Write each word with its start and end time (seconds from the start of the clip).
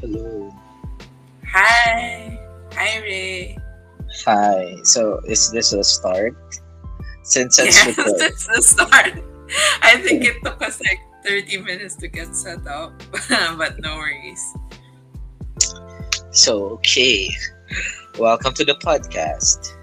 Hello. 0.00 0.48
Hi. 1.44 2.40
Hi, 2.72 2.98
Ray. 3.04 3.58
Hi. 4.24 4.76
So, 4.82 5.20
is 5.28 5.52
this 5.52 5.74
a 5.74 5.84
start? 5.84 6.32
Since 7.22 7.58
it's 7.58 7.76
yes, 7.76 7.86
recorded. 7.98 8.20
that's 8.20 8.46
the 8.56 8.62
start. 8.62 9.20
I 9.82 10.00
think 10.00 10.24
it 10.24 10.40
took 10.42 10.62
us 10.62 10.80
like 10.80 11.00
30 11.26 11.58
minutes 11.58 11.96
to 11.96 12.08
get 12.08 12.34
set 12.34 12.66
up, 12.66 12.96
but 13.58 13.78
no 13.80 13.96
worries. 13.96 14.40
So, 16.30 16.80
okay. 16.80 17.28
Welcome 18.18 18.54
to 18.54 18.64
the 18.64 18.80
podcast. 18.80 19.76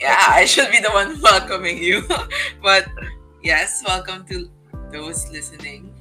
Yeah, 0.00 0.16
I 0.28 0.46
should 0.46 0.70
be 0.72 0.80
the 0.80 0.90
one 0.96 1.20
welcoming 1.22 1.76
you. 1.76 2.08
but 2.62 2.88
yes, 3.44 3.82
welcome 3.84 4.24
to 4.32 4.48
those 4.90 5.28
listening. 5.30 5.92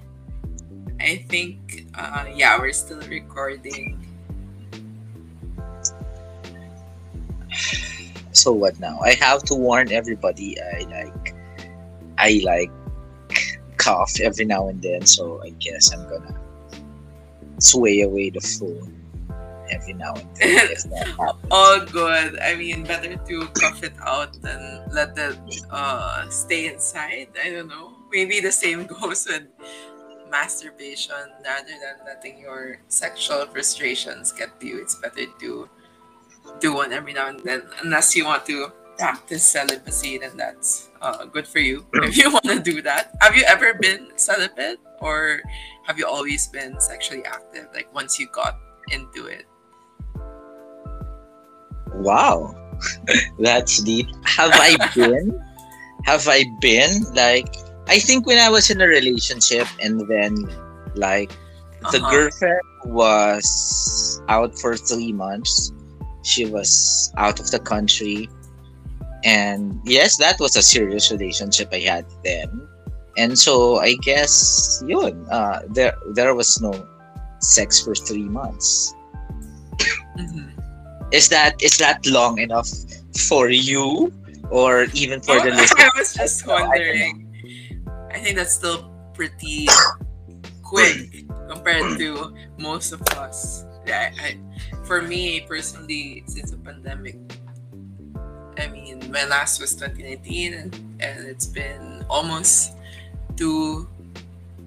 I 0.99 1.25
think, 1.29 1.85
uh, 1.95 2.25
yeah, 2.33 2.59
we're 2.59 2.73
still 2.73 3.01
recording. 3.01 4.03
So 8.31 8.51
what 8.53 8.79
now? 8.79 8.99
I 8.99 9.13
have 9.15 9.43
to 9.43 9.55
warn 9.55 9.91
everybody. 9.91 10.61
I 10.61 10.85
like, 10.89 11.35
I 12.17 12.41
like 12.43 12.71
cough 13.77 14.19
every 14.21 14.45
now 14.45 14.67
and 14.67 14.81
then. 14.81 15.05
So 15.05 15.41
I 15.43 15.49
guess 15.59 15.91
I'm 15.91 16.07
gonna 16.07 16.39
sway 17.59 18.01
away 18.01 18.29
the 18.29 18.41
phone 18.41 18.93
every 19.69 19.93
now 19.93 20.13
and 20.13 20.29
then. 20.35 20.71
if 20.71 20.83
that. 20.83 21.35
All 21.51 21.79
good. 21.85 22.39
I 22.39 22.55
mean, 22.55 22.83
better 22.83 23.15
to 23.15 23.47
cough 23.47 23.83
it 23.83 23.93
out 24.01 24.39
than 24.41 24.83
let 24.91 25.17
it 25.17 25.37
uh, 25.71 26.29
stay 26.29 26.67
inside. 26.67 27.29
I 27.43 27.49
don't 27.49 27.67
know. 27.67 27.93
Maybe 28.11 28.39
the 28.39 28.51
same 28.51 28.85
goes 29.01 29.27
with 29.27 29.47
masturbation 30.29 31.31
rather 31.43 31.75
than 31.79 32.05
letting 32.05 32.39
your 32.39 32.79
sexual 32.87 33.45
frustrations 33.47 34.31
get 34.31 34.59
to 34.59 34.67
you. 34.67 34.81
It's 34.81 34.95
better 34.95 35.25
to 35.39 35.69
do 36.59 36.73
one 36.73 36.93
every 36.93 37.13
now 37.13 37.27
and 37.27 37.39
then, 37.41 37.63
unless 37.83 38.15
you 38.15 38.25
want 38.25 38.45
to 38.47 38.71
practice 38.97 39.45
celibacy, 39.45 40.17
then 40.17 40.35
that's 40.37 40.89
uh, 41.01 41.25
good 41.25 41.47
for 41.47 41.59
you. 41.59 41.85
If 41.93 42.17
you 42.17 42.31
want 42.31 42.45
to 42.45 42.59
do 42.59 42.81
that, 42.81 43.13
have 43.21 43.35
you 43.35 43.43
ever 43.47 43.73
been 43.73 44.09
celibate 44.15 44.79
or 44.99 45.41
have 45.85 45.97
you 45.97 46.07
always 46.07 46.47
been 46.47 46.79
sexually 46.79 47.23
active? 47.25 47.67
Like 47.73 47.93
once 47.93 48.19
you 48.19 48.27
got 48.31 48.57
into 48.91 49.27
it. 49.27 49.45
Wow, 51.93 52.53
that's 53.39 53.81
deep. 53.81 54.07
Have 54.25 54.51
I 54.53 54.77
been? 54.95 55.39
have 56.05 56.27
I 56.27 56.45
been 56.61 57.03
like? 57.13 57.53
I 57.87 57.99
think 57.99 58.25
when 58.27 58.37
I 58.39 58.49
was 58.49 58.69
in 58.69 58.81
a 58.81 58.87
relationship 58.87 59.67
and 59.81 60.01
then 60.07 60.35
like 60.95 61.31
the 61.91 61.99
Uh-huh. 61.99 62.09
girlfriend 62.11 62.61
was 62.85 64.21
out 64.27 64.57
for 64.59 64.75
three 64.75 65.13
months. 65.13 65.71
She 66.23 66.45
was 66.45 67.11
out 67.17 67.39
of 67.39 67.47
the 67.51 67.59
country, 67.59 68.27
and 69.23 69.79
yes, 69.85 70.17
that 70.17 70.39
was 70.39 70.55
a 70.57 70.61
serious 70.61 71.11
relationship 71.11 71.69
I 71.71 71.79
had 71.87 72.05
then. 72.23 72.49
And 73.17 73.39
so 73.39 73.77
I 73.79 73.95
guess 74.03 74.83
yun, 74.85 75.25
uh, 75.31 75.61
there 75.69 75.95
there 76.13 76.35
was 76.35 76.59
no 76.61 76.73
sex 77.39 77.79
for 77.79 77.95
three 77.95 78.27
months. 78.27 78.93
Mhm. 80.19 80.51
Is 81.13 81.29
that 81.29 81.55
is 81.63 81.77
that 81.77 82.05
long 82.05 82.39
enough 82.39 82.67
for 83.29 83.49
you 83.49 84.11
or 84.51 84.87
even 84.93 85.21
for 85.21 85.39
the 85.39 85.51
Oh, 85.53 85.55
listeners? 85.55 85.85
I 85.87 85.89
was 85.97 86.13
just 86.13 86.43
I 86.43 86.47
don't 86.47 86.59
know. 86.59 86.67
wondering. 86.69 87.26
I 88.27 88.35
think 88.35 88.43
that's 88.43 88.59
still 88.59 88.91
pretty 89.13 89.71
quick 90.61 91.23
compared 91.47 91.95
to 91.95 92.35
most 92.59 92.91
of 92.91 92.99
us. 93.15 93.63
Yeah, 93.87 94.11
I, 94.19 94.35
for 94.83 95.01
me 95.01 95.47
personally, 95.47 96.27
since 96.27 96.51
the 96.51 96.57
pandemic, 96.57 97.15
I 98.59 98.67
mean, 98.67 98.99
my 99.15 99.23
last 99.23 99.61
was 99.61 99.75
2019, 99.75 100.55
and, 100.55 100.75
and 100.99 101.23
it's 101.23 101.45
been 101.45 102.03
almost 102.09 102.75
two, 103.37 103.87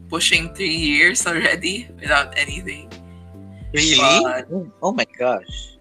pushing 0.08 0.54
three 0.54 0.72
years 0.72 1.26
already 1.26 1.86
without 2.00 2.32
anything. 2.38 2.88
Really? 3.74 4.24
But- 4.24 4.48
oh, 4.50 4.72
oh 4.80 4.92
my 4.92 5.04
gosh. 5.18 5.76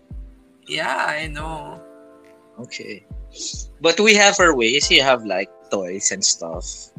Yeah, 0.67 1.05
I 1.07 1.27
know. 1.27 1.81
Okay. 2.59 3.05
But 3.79 4.01
we 4.01 4.15
have 4.15 4.35
our 4.37 4.53
ways. 4.53 4.91
You 4.91 5.01
have 5.01 5.23
like 5.23 5.47
toys 5.71 6.11
and 6.11 6.21
stuff. 6.21 6.91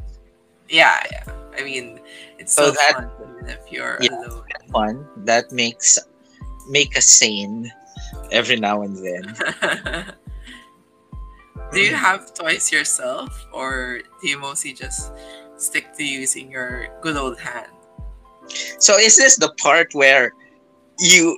Yeah, 0.71 1.03
yeah. 1.11 1.27
I 1.59 1.63
mean, 1.63 1.99
it's 2.39 2.55
So 2.55 2.71
so, 2.71 2.71
that- 2.71 2.95
fun 2.95 3.11
even 3.19 3.49
if 3.51 3.59
you're 3.67 3.99
Yeah. 3.99 4.15
alone. 4.23 4.47
Fun. 4.71 4.95
That 5.27 5.51
makes 5.51 5.99
make 6.71 6.95
a 6.95 7.01
scene 7.03 7.67
every 8.31 8.55
now 8.55 8.81
and 8.81 8.95
then. 8.95 9.23
do 11.75 11.79
you 11.79 11.91
mm. 11.91 11.99
have 11.99 12.33
toys 12.33 12.71
yourself, 12.71 13.29
or 13.51 13.99
do 14.21 14.29
you 14.29 14.39
mostly 14.39 14.71
just 14.71 15.11
stick 15.57 15.91
to 15.97 16.03
using 16.03 16.49
your 16.51 16.87
good 17.01 17.17
old 17.17 17.39
hand? 17.39 17.71
So 18.79 18.95
is 18.97 19.17
this 19.17 19.35
the 19.37 19.51
part 19.59 19.91
where 19.93 20.31
you 20.99 21.37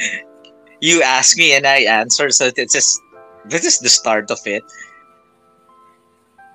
you 0.80 1.02
ask 1.02 1.36
me 1.36 1.52
and 1.52 1.66
I 1.66 1.84
answer? 1.84 2.30
So 2.30 2.50
this 2.50 2.74
is 2.74 2.88
this 3.44 3.64
is 3.64 3.78
the 3.78 3.88
start 3.92 4.30
of 4.30 4.40
it. 4.46 4.64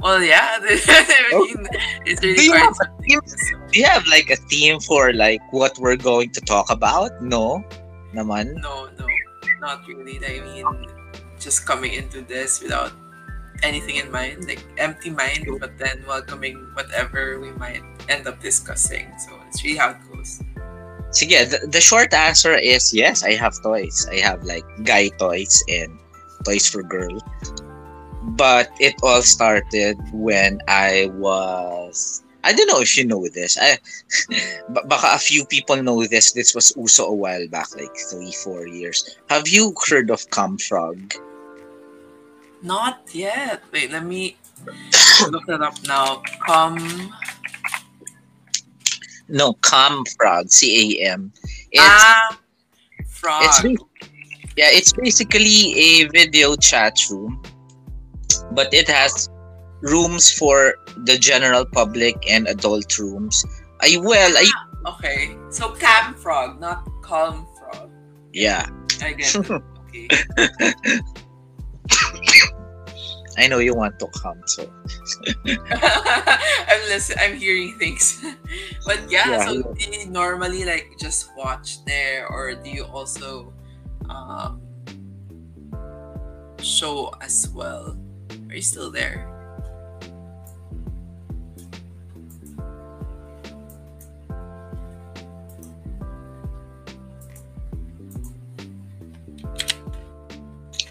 Well, 0.01 0.23
yeah. 0.23 0.57
I 0.61 1.29
mean, 1.31 1.67
it's 2.05 2.21
really 2.23 2.35
Do 2.35 2.43
you 2.43 2.51
quite 2.51 2.61
have 2.61 2.77
a 2.81 2.89
theme? 3.01 3.21
Do 3.71 3.79
you 3.79 3.85
have 3.85 4.05
like 4.07 4.29
a 4.29 4.35
theme 4.49 4.79
for 4.79 5.13
like 5.13 5.41
what 5.53 5.77
we're 5.77 5.97
going 5.97 6.31
to 6.31 6.41
talk 6.41 6.69
about? 6.69 7.21
No, 7.21 7.63
naman. 8.13 8.57
No, 8.61 8.89
no, 8.97 9.07
not 9.61 9.85
really. 9.87 10.17
I 10.25 10.41
mean, 10.41 10.65
just 11.39 11.65
coming 11.65 11.93
into 11.93 12.21
this 12.21 12.61
without 12.61 12.91
anything 13.61 13.97
in 13.97 14.11
mind, 14.11 14.47
like 14.47 14.65
empty 14.77 15.09
mind, 15.09 15.45
but 15.59 15.77
then 15.77 16.03
welcoming 16.07 16.57
whatever 16.73 17.39
we 17.39 17.51
might 17.53 17.83
end 18.09 18.27
up 18.27 18.41
discussing. 18.41 19.05
So 19.21 19.37
it's 19.47 19.63
really 19.63 19.77
how 19.77 19.91
it 19.91 20.01
goes. 20.11 20.41
Sige, 21.11 21.45
the, 21.45 21.67
the 21.67 21.81
short 21.81 22.13
answer 22.13 22.55
is 22.55 22.93
yes, 22.93 23.23
I 23.23 23.33
have 23.33 23.53
toys. 23.61 24.07
I 24.09 24.17
have 24.25 24.43
like 24.43 24.65
guy 24.83 25.09
toys 25.19 25.61
and 25.69 25.99
toys 26.45 26.67
for 26.67 26.81
girls. 26.81 27.21
But 28.23 28.71
it 28.79 28.95
all 29.01 29.21
started 29.21 29.97
when 30.13 30.59
I 30.67 31.09
was 31.15 32.23
I 32.43 32.53
don't 32.53 32.67
know 32.67 32.81
if 32.81 32.97
you 32.97 33.05
know 33.05 33.27
this. 33.29 33.57
I 33.59 33.77
ba- 34.69 34.85
baka 34.87 35.13
a 35.13 35.19
few 35.19 35.45
people 35.45 35.81
know 35.81 36.05
this. 36.05 36.31
This 36.33 36.55
was 36.55 36.73
uso 36.75 37.05
a 37.05 37.13
while 37.13 37.47
back, 37.47 37.75
like 37.75 37.95
three, 38.09 38.31
four 38.31 38.67
years. 38.67 39.17
Have 39.29 39.47
you 39.47 39.73
heard 39.89 40.09
of 40.09 40.25
Camfrog? 40.29 41.17
Not 42.63 43.01
yet. 43.13 43.61
Wait, 43.71 43.91
let 43.91 44.05
me 44.05 44.37
look 45.29 45.45
that 45.45 45.61
up 45.61 45.77
now. 45.85 46.21
Um, 46.49 47.13
No, 49.31 49.53
Camfrog, 49.61 50.51
C 50.51 50.99
A 51.01 51.11
M. 51.13 51.31
It's 51.71 51.81
ah, 51.81 52.37
frog. 53.07 53.43
it's 53.45 53.63
yeah, 54.57 54.67
it's 54.69 54.91
basically 54.91 55.73
a 55.79 56.07
video 56.09 56.55
chat 56.57 56.97
room, 57.09 57.41
but 58.51 58.73
it 58.73 58.87
has 58.87 59.29
rooms 59.81 60.31
for 60.31 60.75
the 61.05 61.17
general 61.17 61.65
public 61.65 62.15
and 62.29 62.47
adult 62.47 62.97
rooms. 62.99 63.45
I 63.81 63.97
well, 64.01 64.31
I 64.37 64.45
okay, 64.97 65.35
so 65.49 65.71
cam 65.71 66.13
frog, 66.13 66.59
not 66.59 66.87
calm 67.01 67.47
frog. 67.57 67.89
yeah, 68.33 68.69
I 69.01 69.13
get 69.13 69.35
it. 69.35 69.61
Okay. 69.91 70.07
I 73.37 73.47
know 73.47 73.59
you 73.59 73.73
want 73.73 73.99
to 73.99 74.07
come, 74.21 74.41
so 74.45 74.67
I'm 75.47 76.81
listen. 76.91 77.17
I'm 77.19 77.35
hearing 77.35 77.77
things, 77.79 78.23
but 78.85 78.99
yeah. 79.09 79.29
Yeah, 79.29 79.45
so 79.45 79.73
do 79.73 79.91
you 79.91 80.05
normally 80.07 80.65
like 80.65 80.95
just 80.99 81.31
watch 81.37 81.83
there, 81.85 82.27
or 82.27 82.53
do 82.55 82.69
you 82.69 82.83
also 82.83 83.53
um, 84.09 84.61
show 86.59 87.13
as 87.21 87.47
well? 87.55 87.95
Are 88.51 88.55
you 88.55 88.61
still 88.61 88.91
there? 88.91 89.31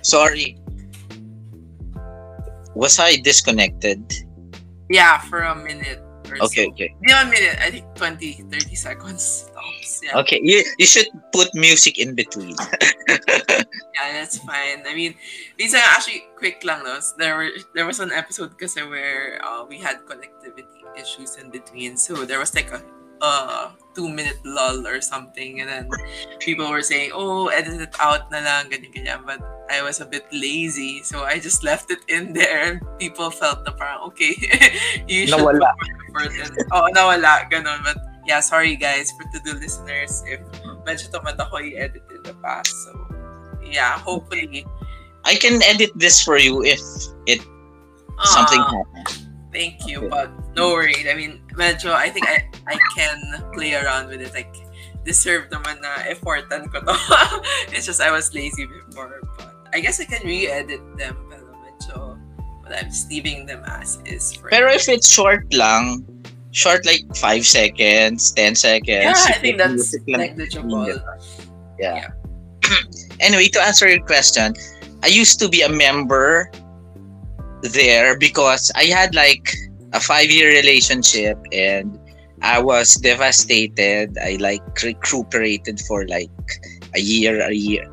sorry. 0.02 0.58
Was 2.74 2.98
I 2.98 3.16
disconnected? 3.16 4.02
Yeah, 4.88 5.18
for 5.18 5.40
a 5.40 5.54
minute 5.54 6.02
or 6.30 6.38
Okay, 6.46 6.64
so. 6.66 6.70
okay, 6.72 6.94
Not 7.02 7.26
a 7.26 7.30
minute. 7.30 7.58
I 7.60 7.70
think 7.70 7.84
20, 7.94 8.46
30 8.48 8.74
seconds 8.74 9.50
tops. 9.54 10.00
Yeah. 10.02 10.18
okay. 10.22 10.40
You 10.42 10.62
you 10.78 10.86
should 10.86 11.08
put 11.34 11.50
music 11.54 11.98
in 11.98 12.14
between. 12.14 12.54
Yeah, 14.00 14.12
that's 14.16 14.38
fine. 14.38 14.80
I 14.88 14.94
mean, 14.94 15.14
these 15.58 15.74
are 15.74 15.82
actually 15.92 16.24
quick 16.38 16.64
lang, 16.64 16.84
no? 16.84 16.98
There 17.18 17.36
were 17.36 17.50
there 17.76 17.84
was 17.84 18.00
an 18.00 18.12
episode 18.12 18.56
kasi 18.56 18.80
where 18.80 19.36
uh, 19.44 19.68
we 19.68 19.76
had 19.76 20.06
connectivity 20.08 20.80
issues 20.96 21.36
in 21.36 21.50
between, 21.52 22.00
so 22.00 22.24
there 22.24 22.40
was 22.40 22.54
like 22.56 22.72
a 22.72 22.80
uh 23.20 23.70
two 23.94 24.08
minute 24.08 24.38
lull 24.44 24.86
or 24.86 25.00
something. 25.00 25.60
And 25.60 25.68
then 25.68 25.88
people 26.38 26.70
were 26.70 26.82
saying, 26.82 27.10
oh, 27.14 27.48
edit 27.48 27.80
it 27.80 27.94
out 27.98 28.30
na 28.30 28.40
lang, 28.40 28.70
ganyan, 28.70 28.92
ganyan. 28.94 29.26
But 29.26 29.40
I 29.70 29.82
was 29.82 30.00
a 30.00 30.06
bit 30.06 30.26
lazy. 30.32 31.02
So 31.02 31.24
I 31.24 31.38
just 31.38 31.62
left 31.64 31.90
it 31.90 32.00
in 32.08 32.32
there. 32.32 32.62
And 32.62 32.80
people 32.98 33.30
felt 33.30 33.64
na 33.66 33.72
parang, 33.72 34.06
okay, 34.14 34.34
you 35.08 35.26
should 35.26 35.38
Nawala. 35.38 35.70
put 36.14 36.30
in. 36.34 36.50
Oo, 36.74 36.88
nawala. 36.94 37.46
Ganon. 37.50 37.82
But 37.82 37.98
yeah, 38.26 38.40
sorry 38.40 38.76
guys 38.76 39.10
for 39.16 39.24
to-do 39.34 39.58
listeners 39.58 40.22
if 40.28 40.38
medyo 40.86 41.08
tamad 41.10 41.38
ako 41.40 41.58
i-edit 41.62 42.02
in 42.14 42.22
the 42.22 42.34
past. 42.44 42.70
So 42.86 42.92
yeah, 43.64 43.98
hopefully. 43.98 44.66
I 45.24 45.36
can 45.36 45.60
edit 45.68 45.92
this 46.00 46.16
for 46.24 46.40
you 46.40 46.64
if 46.64 46.80
it 47.28 47.44
something 48.24 48.60
Ah, 48.60 48.72
happens. 48.72 49.28
Thank 49.52 49.84
you, 49.84 50.06
Okay. 50.06 50.08
but 50.08 50.28
no 50.56 50.72
worries. 50.72 51.04
I 51.04 51.12
mean, 51.12 51.42
medyo, 51.60 51.92
I 51.92 52.08
think 52.08 52.24
I, 52.26 52.48
I 52.66 52.76
can 52.96 53.20
play 53.52 53.76
around 53.76 54.08
with 54.08 54.24
it. 54.24 54.32
Like, 54.32 54.48
deserve 55.04 55.52
naman 55.52 55.84
na 55.84 56.08
effortan 56.08 56.72
ko 56.72 56.80
to. 56.80 56.96
it's 57.76 57.84
just 57.84 58.00
I 58.00 58.08
was 58.10 58.32
lazy 58.32 58.64
before. 58.64 59.20
But 59.36 59.52
I 59.76 59.84
guess 59.84 60.00
I 60.00 60.08
can 60.08 60.24
re-edit 60.24 60.80
them. 60.96 61.16
Pero 61.28 61.52
medyo, 61.60 62.16
but 62.64 62.72
I'm 62.72 62.88
just 62.88 63.12
leaving 63.12 63.44
them 63.44 63.60
as 63.68 64.00
is. 64.08 64.32
For 64.32 64.48
Pero 64.48 64.72
if 64.72 64.88
it's 64.88 65.12
short 65.12 65.44
lang, 65.52 66.04
short 66.52 66.84
like 66.88 67.04
5 67.14 67.44
seconds, 67.46 68.32
10 68.32 68.56
seconds. 68.56 69.04
yeah, 69.04 69.28
I 69.28 69.38
think 69.38 69.60
that's 69.60 69.94
negligible. 70.08 70.88
Yeah. 71.78 72.08
anyway, 73.20 73.48
to 73.52 73.60
answer 73.60 73.88
your 73.88 74.04
question, 74.04 74.54
I 75.02 75.08
used 75.08 75.40
to 75.40 75.48
be 75.48 75.62
a 75.62 75.68
member 75.68 76.50
there 77.62 78.16
because 78.16 78.72
I 78.74 78.84
had 78.84 79.14
like 79.14 79.52
a 79.92 80.00
five 80.00 80.30
year 80.30 80.48
relationship 80.50 81.38
and 81.52 81.98
I 82.42 82.60
was 82.60 82.94
devastated. 82.96 84.16
I 84.18 84.36
like 84.40 84.62
recuperated 84.82 85.80
for 85.86 86.06
like 86.08 86.30
a 86.94 87.00
year, 87.00 87.40
a 87.40 87.52
year, 87.52 87.84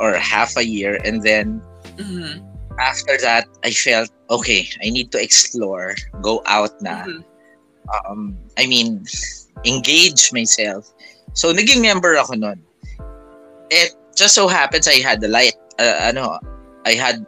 or 0.00 0.14
half 0.16 0.56
a 0.56 0.64
year. 0.64 0.98
And 1.04 1.22
then 1.22 1.60
Mhm, 2.00 2.40
after 2.80 3.18
that, 3.20 3.46
I 3.64 3.70
felt 3.72 4.08
okay, 4.30 4.68
I 4.82 4.90
need 4.90 5.12
to 5.12 5.20
explore, 5.20 5.94
go 6.22 6.40
out 6.46 6.72
na. 6.80 7.04
mhm. 7.04 7.24
um, 8.06 8.36
I 8.58 8.66
mean, 8.66 9.04
engage 9.64 10.32
myself. 10.32 10.86
So, 11.34 11.52
naging 11.52 11.82
member 11.82 12.16
ako 12.16 12.34
nun. 12.34 12.60
It 13.70 13.94
just 14.16 14.34
so 14.34 14.48
happens 14.48 14.88
I 14.88 15.00
had 15.00 15.20
the 15.20 15.28
light, 15.28 15.54
uh, 15.78 16.10
ano, 16.10 16.38
I 16.86 16.94
had 16.94 17.22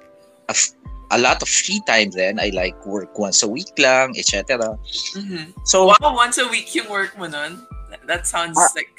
a, 0.48 0.54
f- 0.54 0.74
a 1.12 1.18
lot 1.20 1.42
of 1.44 1.48
free 1.48 1.80
time 1.86 2.10
then. 2.16 2.40
I 2.40 2.50
like 2.56 2.74
work 2.88 3.18
once 3.18 3.42
a 3.44 3.48
week 3.48 3.72
lang, 3.78 4.16
etc. 4.16 4.76
Mhm. 5.14 5.52
So, 5.68 5.92
Wow, 6.00 6.16
once 6.16 6.38
a 6.40 6.48
week 6.48 6.72
yung 6.74 6.88
work 6.88 7.14
mo 7.20 7.28
nun? 7.28 7.60
That- 8.08 8.26
sounds 8.26 8.56
Ah. 8.58 8.72
like 8.74 8.90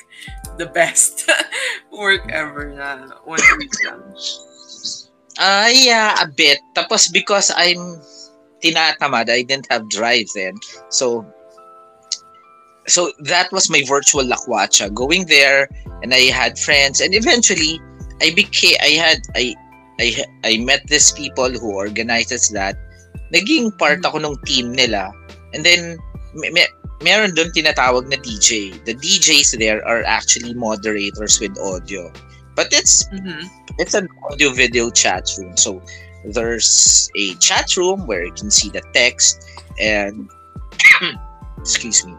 the 0.61 0.69
best 0.69 1.25
work 1.91 2.23
ever 2.31 2.71
na 2.71 3.17
once 3.25 3.43
a 3.43 3.55
week 3.57 3.73
lang. 3.83 3.99
ah 5.41 5.67
yeah, 5.67 6.13
a 6.21 6.27
bit. 6.29 6.61
Tapos 6.77 7.09
because 7.11 7.49
I'm 7.57 7.99
tinatamad, 8.61 9.27
I 9.33 9.41
didn't 9.43 9.67
have 9.73 9.89
drive 9.89 10.29
then. 10.37 10.53
So, 10.93 11.25
so 12.87 13.11
that 13.25 13.51
was 13.51 13.69
my 13.69 13.81
virtual 13.89 14.23
lakwacha. 14.23 14.93
Going 14.93 15.25
there, 15.25 15.67
and 16.05 16.13
I 16.13 16.29
had 16.29 16.59
friends, 16.59 17.01
and 17.01 17.15
eventually, 17.15 17.81
I 18.21 18.31
became. 18.31 18.77
I 18.79 18.95
had. 18.99 19.19
I. 19.35 19.55
I. 20.03 20.23
I 20.43 20.57
met 20.59 20.83
these 20.91 21.11
people 21.15 21.49
who 21.49 21.71
organizes 21.71 22.49
that. 22.51 22.75
Naging 23.31 23.71
part 23.79 24.03
ako 24.03 24.19
ng 24.19 24.35
team 24.43 24.75
nila, 24.75 25.09
and 25.55 25.63
then 25.63 25.95
may, 26.35 26.51
may, 26.51 26.67
meron 27.01 27.33
doon 27.33 27.49
tinatawag 27.55 28.11
na 28.11 28.19
DJ. 28.19 28.75
The 28.83 28.93
DJs 28.93 29.57
there 29.57 29.79
are 29.87 30.03
actually 30.03 30.53
moderators 30.53 31.39
with 31.39 31.55
audio, 31.57 32.11
but 32.55 32.69
it's 32.75 33.07
Mhm. 33.15 33.47
it's 33.79 33.95
an 33.97 34.11
audio 34.29 34.51
video 34.53 34.91
chat 34.91 35.25
room. 35.39 35.55
So 35.57 35.81
there's 36.29 37.09
a 37.17 37.35
chat 37.43 37.73
room 37.75 38.05
where 38.07 38.23
you 38.23 38.35
can 38.35 38.51
see 38.51 38.69
the 38.69 38.83
text 38.93 39.43
and 39.79 40.29
excuse 41.59 42.05
me. 42.05 42.13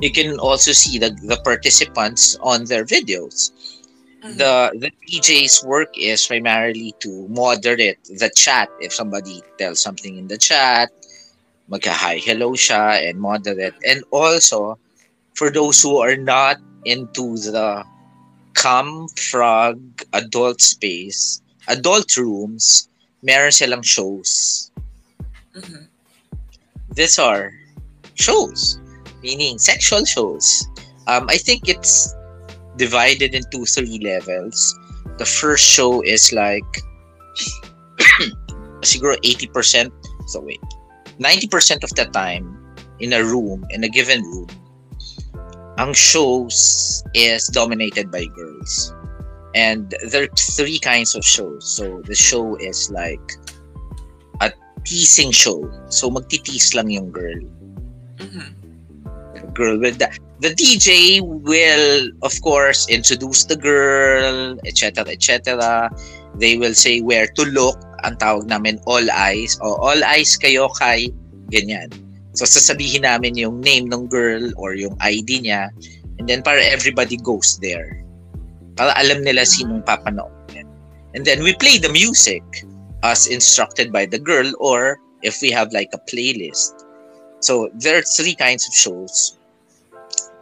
You 0.00 0.10
can 0.10 0.38
also 0.38 0.72
see 0.72 0.98
the, 0.98 1.14
the 1.22 1.38
participants 1.44 2.36
on 2.42 2.64
their 2.66 2.84
videos. 2.84 3.52
Mhm. 4.24 4.38
The 4.38 4.52
the 4.80 4.90
DJ's 5.04 5.62
work 5.64 5.92
is 5.98 6.26
primarily 6.26 6.94
to 7.00 7.28
moderate 7.28 8.00
the 8.08 8.30
chat. 8.34 8.68
If 8.80 8.94
somebody 8.94 9.42
tells 9.58 9.80
something 9.80 10.16
in 10.16 10.28
the 10.28 10.38
chat, 10.38 10.88
magka 11.70 11.92
hi 11.92 12.16
hello 12.18 12.52
siya 12.56 13.04
and 13.08 13.20
moderate. 13.20 13.76
And 13.84 14.02
also 14.10 14.78
for 15.34 15.50
those 15.50 15.82
who 15.82 15.98
are 16.00 16.16
not 16.16 16.56
into 16.84 17.36
the 17.36 17.84
Cam 18.56 19.08
Frog 19.16 19.78
adult 20.12 20.60
space, 20.62 21.42
adult 21.68 22.16
rooms, 22.16 22.88
meron 23.22 23.52
silang 23.52 23.82
shows. 23.84 24.70
Mhm. 25.54 25.88
These 26.94 27.18
are 27.18 27.52
shows, 28.14 28.78
meaning 29.22 29.58
sexual 29.58 30.04
shows. 30.04 30.66
Um, 31.06 31.28
I 31.28 31.36
think 31.36 31.68
it's 31.68 32.14
divided 32.76 33.34
into 33.34 33.64
three 33.64 33.98
levels. 33.98 34.78
The 35.18 35.26
first 35.26 35.64
show 35.64 36.02
is 36.02 36.32
like 36.32 36.66
siguro 38.82 39.16
80%, 39.22 39.92
so 40.26 40.40
wait, 40.40 40.60
90% 41.20 41.84
of 41.84 41.90
the 41.94 42.06
time 42.12 42.58
in 43.00 43.12
a 43.12 43.22
room, 43.22 43.64
in 43.70 43.84
a 43.84 43.88
given 43.88 44.22
room, 44.22 44.48
ang 45.78 45.92
shows 45.92 47.02
is 47.14 47.46
dominated 47.48 48.10
by 48.10 48.26
girls. 48.26 48.94
And 49.54 49.94
there 50.10 50.24
are 50.24 50.34
three 50.34 50.78
kinds 50.78 51.14
of 51.14 51.24
shows. 51.24 51.62
So 51.66 52.02
the 52.02 52.14
show 52.14 52.56
is 52.56 52.90
like 52.90 53.22
a 54.40 54.50
teasing 54.84 55.30
show. 55.30 55.62
So 55.90 56.10
magtitease 56.10 56.74
lang 56.74 56.90
yung 56.90 57.10
girl. 57.10 57.38
Mhm. 58.18 58.50
Girl 59.54 59.78
will 59.78 59.94
the, 59.94 60.10
the 60.44 60.52
DJ 60.52 61.24
will 61.24 62.12
of 62.20 62.36
course 62.44 62.84
introduce 62.92 63.48
the 63.48 63.56
girl, 63.56 64.60
etc. 64.68 65.08
etc. 65.08 65.88
They 66.36 66.60
will 66.60 66.76
say 66.76 67.00
where 67.00 67.24
to 67.32 67.42
look. 67.48 67.80
Ang 68.04 68.20
tawag 68.20 68.44
namin 68.52 68.76
all 68.84 69.08
eyes. 69.08 69.56
O 69.64 69.80
all 69.80 69.96
eyes 70.04 70.36
kayo 70.36 70.68
kay 70.76 71.08
ganyan. 71.48 71.88
So 72.36 72.44
sasabihin 72.44 73.08
namin 73.08 73.40
yung 73.40 73.64
name 73.64 73.88
ng 73.88 74.12
girl 74.12 74.52
or 74.60 74.76
yung 74.76 74.92
ID 75.00 75.48
niya 75.48 75.72
and 76.20 76.28
then 76.28 76.44
para 76.44 76.60
everybody 76.60 77.16
goes 77.16 77.56
there. 77.64 78.04
Para 78.76 78.92
alam 79.00 79.24
nila 79.24 79.48
sinong 79.48 79.80
papanoorin. 79.88 80.68
And 81.16 81.24
then 81.24 81.40
we 81.40 81.56
play 81.56 81.80
the 81.80 81.88
music 81.88 82.44
as 83.00 83.24
instructed 83.24 83.88
by 83.88 84.04
the 84.04 84.20
girl 84.20 84.52
or 84.60 85.00
if 85.24 85.40
we 85.40 85.48
have 85.56 85.72
like 85.72 85.88
a 85.96 86.02
playlist. 86.04 86.84
So 87.40 87.72
there 87.80 87.96
are 87.96 88.04
three 88.04 88.36
kinds 88.36 88.68
of 88.68 88.76
shows. 88.76 89.40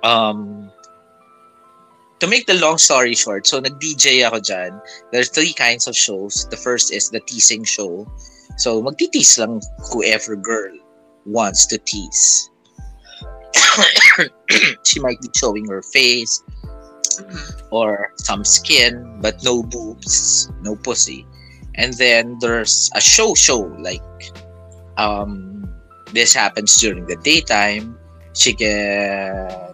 Um, 0.02 0.70
to 2.22 2.26
make 2.28 2.46
the 2.46 2.54
long 2.54 2.78
story 2.78 3.14
short, 3.14 3.46
so 3.46 3.58
nag-DJ 3.58 4.22
ako 4.22 4.38
dyan. 4.38 4.78
There 5.10 5.20
are 5.20 5.26
three 5.26 5.52
kinds 5.52 5.90
of 5.90 5.98
shows. 5.98 6.46
The 6.50 6.56
first 6.56 6.94
is 6.94 7.10
the 7.10 7.18
teasing 7.18 7.64
show. 7.64 8.06
So 8.58 8.82
magtitease 8.82 9.42
lang 9.42 9.58
whoever 9.90 10.36
girl 10.36 10.70
wants 11.26 11.66
to 11.66 11.78
tease. 11.78 12.50
she 14.86 15.00
might 15.00 15.20
be 15.20 15.28
showing 15.34 15.66
her 15.66 15.82
face 15.82 16.42
or 17.70 18.12
some 18.16 18.44
skin, 18.44 19.18
but 19.20 19.42
no 19.42 19.62
boobs, 19.62 20.50
no 20.62 20.76
pussy. 20.76 21.26
And 21.74 21.94
then 21.94 22.38
there's 22.40 22.90
a 22.94 23.00
show 23.00 23.34
show 23.34 23.66
like 23.82 24.04
um 24.96 25.66
this 26.12 26.34
happens 26.34 26.76
during 26.76 27.06
the 27.06 27.16
daytime. 27.24 27.98
She 28.34 28.54
can 28.54 29.71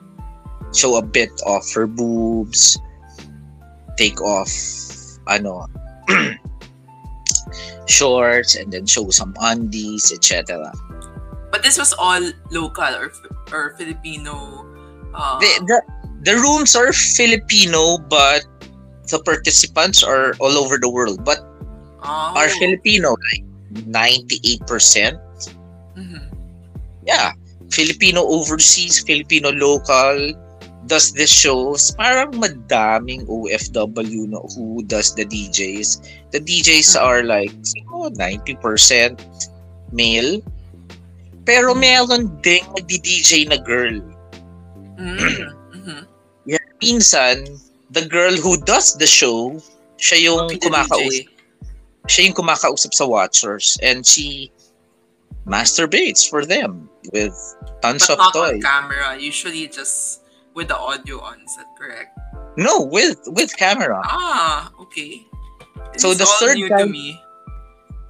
show 0.75 0.97
a 0.97 1.03
bit 1.03 1.31
of 1.47 1.63
her 1.75 1.87
boobs, 1.87 2.79
take 3.97 4.21
off 4.21 4.51
ano 5.29 5.67
shorts 7.87 8.57
and 8.57 8.73
then 8.73 8.87
show 8.87 9.11
some 9.11 9.35
undies, 9.41 10.13
etc. 10.13 10.73
But 11.51 11.63
this 11.63 11.79
was 11.79 11.93
all 11.97 12.21
local 12.51 12.93
or 12.95 13.13
or 13.53 13.75
Filipino. 13.77 14.65
Uh, 15.15 15.41
The, 15.41 15.53
the 15.67 15.79
the 16.23 16.35
rooms 16.37 16.77
are 16.77 16.93
Filipino 16.93 17.99
but 17.99 18.45
the 19.09 19.19
participants 19.25 20.05
are 20.05 20.37
all 20.39 20.53
over 20.61 20.77
the 20.77 20.91
world 20.91 21.25
but 21.25 21.41
oh. 22.05 22.33
are 22.37 22.49
Filipino 22.61 23.17
like 23.33 23.45
98%. 23.89 25.17
Mhm. 25.97 26.29
Yeah. 27.05 27.33
Filipino 27.73 28.25
overseas, 28.25 29.01
Filipino 29.05 29.53
local 29.53 30.33
does 30.89 31.13
the 31.13 31.29
shows. 31.29 31.93
Parang 31.95 32.33
madaming 32.41 33.29
OFW 33.29 34.27
no, 34.27 34.49
who 34.57 34.83
does 34.89 35.13
the 35.15 35.29
DJs. 35.29 36.01
The 36.33 36.41
DJs 36.41 36.97
Mhm. 36.97 37.05
are 37.05 37.23
like 37.23 37.53
siguro 37.63 38.09
90% 38.17 39.21
male. 39.93 40.41
Pero 41.45 41.73
meron 41.77 42.29
ding 42.41 42.65
nagdi-DJ 42.77 43.49
na 43.49 43.57
girl. 43.61 44.01
Mhm. 44.97 45.21
Mhm. 45.77 46.01
Yeah, 46.49 46.65
minsan, 46.81 47.45
the 47.93 48.09
girl 48.09 48.33
who 48.33 48.57
does 48.65 48.97
the 48.97 49.05
show, 49.05 49.61
siya 50.01 50.33
yung 50.33 50.49
the 50.49 50.57
kumakausap, 50.57 51.29
siya 52.09 52.21
yung 52.25 52.37
kumakausap 52.37 52.97
sa 52.97 53.05
watchers 53.05 53.77
and 53.85 54.05
she 54.09 54.49
masturbates 55.45 56.25
for 56.29 56.45
them 56.45 56.89
with 57.13 57.33
tons 57.81 58.09
But 58.09 58.17
of 58.17 58.19
not 58.19 58.33
on 58.37 58.49
toys. 58.57 58.65
camera. 58.65 59.17
Usually 59.21 59.69
just 59.69 60.25
with 60.59 60.67
the 60.67 60.77
audio 60.77 61.23
on. 61.23 61.39
Is 61.47 61.55
that 61.55 61.71
correct? 61.79 62.11
No, 62.59 62.83
with 62.83 63.23
with 63.39 63.55
camera. 63.55 64.03
Ah, 64.03 64.75
okay. 64.83 65.23
So 65.95 66.11
the 66.19 66.27
third 66.43 66.59
new 66.59 66.67
guy- 66.67 66.83
to 66.83 66.91
me. 66.91 67.15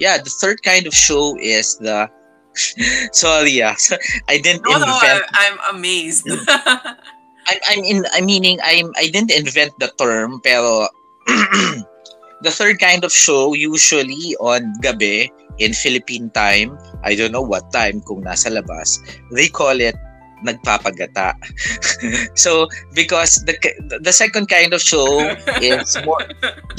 Yeah, 0.00 0.16
the 0.16 0.32
third 0.32 0.64
kind 0.64 0.88
of 0.88 0.94
show 0.96 1.36
is 1.36 1.76
the 1.76 2.08
sorry, 3.12 3.60
yeah. 3.60 3.76
I 4.32 4.40
didn't 4.40 4.64
No, 4.64 4.80
no, 4.80 4.88
invent 4.88 5.28
I, 5.36 5.52
I'm 5.52 5.58
amazed. 5.76 6.24
I'm, 7.48 7.60
I'm 7.68 7.82
in 7.84 7.98
I 8.16 8.20
meaning 8.24 8.56
I'm 8.64 8.92
I 8.96 9.12
didn't 9.12 9.32
invent 9.36 9.76
the 9.80 9.92
term 10.00 10.40
pero 10.40 10.88
the 12.44 12.52
third 12.52 12.80
kind 12.80 13.04
of 13.04 13.12
show 13.12 13.52
usually 13.56 14.36
on 14.40 14.72
gabi 14.84 15.28
in 15.58 15.72
Philippine 15.72 16.28
time 16.36 16.76
I 17.02 17.16
don't 17.16 17.32
know 17.32 17.44
what 17.44 17.72
time 17.72 18.04
kung 18.04 18.22
nasa 18.24 18.52
labas 18.52 19.00
they 19.32 19.48
call 19.48 19.80
it 19.80 19.96
nagpapagata. 20.44 21.34
So 22.34 22.68
because 22.94 23.42
the 23.42 23.58
the 24.00 24.12
second 24.12 24.48
kind 24.48 24.72
of 24.72 24.80
show 24.80 25.18
is 25.58 25.98
more 26.06 26.22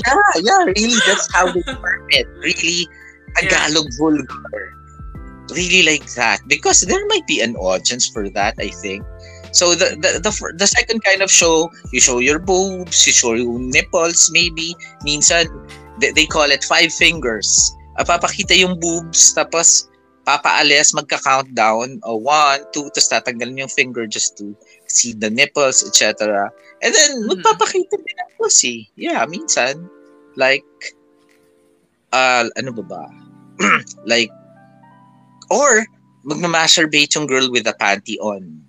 yeah 0.07 0.31
yeah 0.39 0.63
really 0.71 0.99
that's 1.03 1.27
how 1.35 1.51
they 1.51 1.61
term 1.67 2.07
it 2.15 2.25
really 2.39 2.87
Tagalog 3.35 3.87
vulgar. 3.97 4.75
Really 5.51 5.83
like 5.83 6.05
that. 6.13 6.41
Because 6.47 6.81
there 6.81 7.05
might 7.07 7.25
be 7.27 7.41
an 7.41 7.55
audience 7.55 8.07
for 8.07 8.29
that 8.29 8.55
I 8.59 8.69
think. 8.69 9.03
So 9.51 9.73
the, 9.73 9.97
the 9.97 10.21
the 10.21 10.31
the 10.57 10.67
second 10.67 11.03
kind 11.03 11.21
of 11.21 11.31
show 11.31 11.71
you 11.91 11.99
show 11.99 12.19
your 12.19 12.37
boobs 12.37 13.07
you 13.07 13.13
show 13.13 13.33
your 13.33 13.57
nipples 13.57 14.29
maybe. 14.31 14.75
Minsan 15.01 15.49
they, 15.99 16.11
they 16.11 16.25
call 16.25 16.51
it 16.51 16.63
five 16.63 16.93
fingers. 16.93 17.49
Ah, 17.97 18.05
papakita 18.05 18.53
yung 18.53 18.77
boobs 18.79 19.33
tapos 19.33 19.89
papaalis 20.29 20.93
magka-countdown 20.93 21.97
o 22.05 22.21
one 22.21 22.61
two 22.69 22.85
tapos 22.93 23.09
tatanggalin 23.09 23.65
yung 23.65 23.73
finger 23.73 24.05
just 24.05 24.37
to 24.37 24.53
see 24.85 25.17
the 25.17 25.33
nipples 25.33 25.81
etc 25.81 26.45
and 26.85 26.93
then 26.93 27.11
Mhm. 27.25 27.33
magpapakita 27.33 27.97
din 27.97 28.15
ng 28.21 28.31
pussy 28.37 28.85
yeah 28.93 29.25
minsan 29.25 29.89
like 30.37 30.65
uh, 32.13 32.45
ano 32.61 32.69
ba 32.69 32.83
ba 32.85 33.03
like 34.11 34.29
or 35.49 35.81
magmamasturbate 36.29 37.09
yung 37.17 37.25
girl 37.25 37.49
with 37.49 37.65
a 37.65 37.73
panty 37.81 38.21
on 38.21 38.61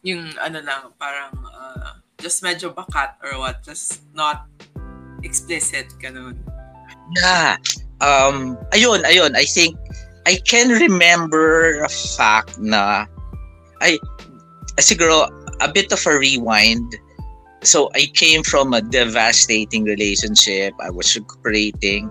yung 0.00 0.32
ano 0.40 0.64
lang, 0.64 0.88
parang 0.96 1.28
uh, 1.44 2.00
just 2.16 2.40
medyo 2.40 2.72
bakat 2.72 3.16
or 3.20 3.36
what, 3.36 3.60
just 3.60 4.00
not 4.16 4.48
explicit, 5.20 5.92
ganun. 6.00 6.40
Yeah. 7.20 7.60
Um, 8.00 8.56
ayun, 8.72 9.04
ayun. 9.04 9.36
I 9.36 9.44
think 9.44 9.76
I 10.26 10.40
can 10.44 10.68
remember 10.68 11.80
a 11.84 11.88
fact 11.88 12.58
na 12.58 13.06
I 13.80 13.98
siguro 14.80 15.28
a 15.60 15.68
bit 15.72 15.92
of 15.92 16.04
a 16.06 16.18
rewind. 16.18 16.96
So 17.62 17.90
I 17.94 18.08
came 18.14 18.42
from 18.42 18.72
a 18.72 18.80
devastating 18.80 19.84
relationship. 19.84 20.72
I 20.80 20.90
was 20.90 21.14
recuperating. 21.14 22.10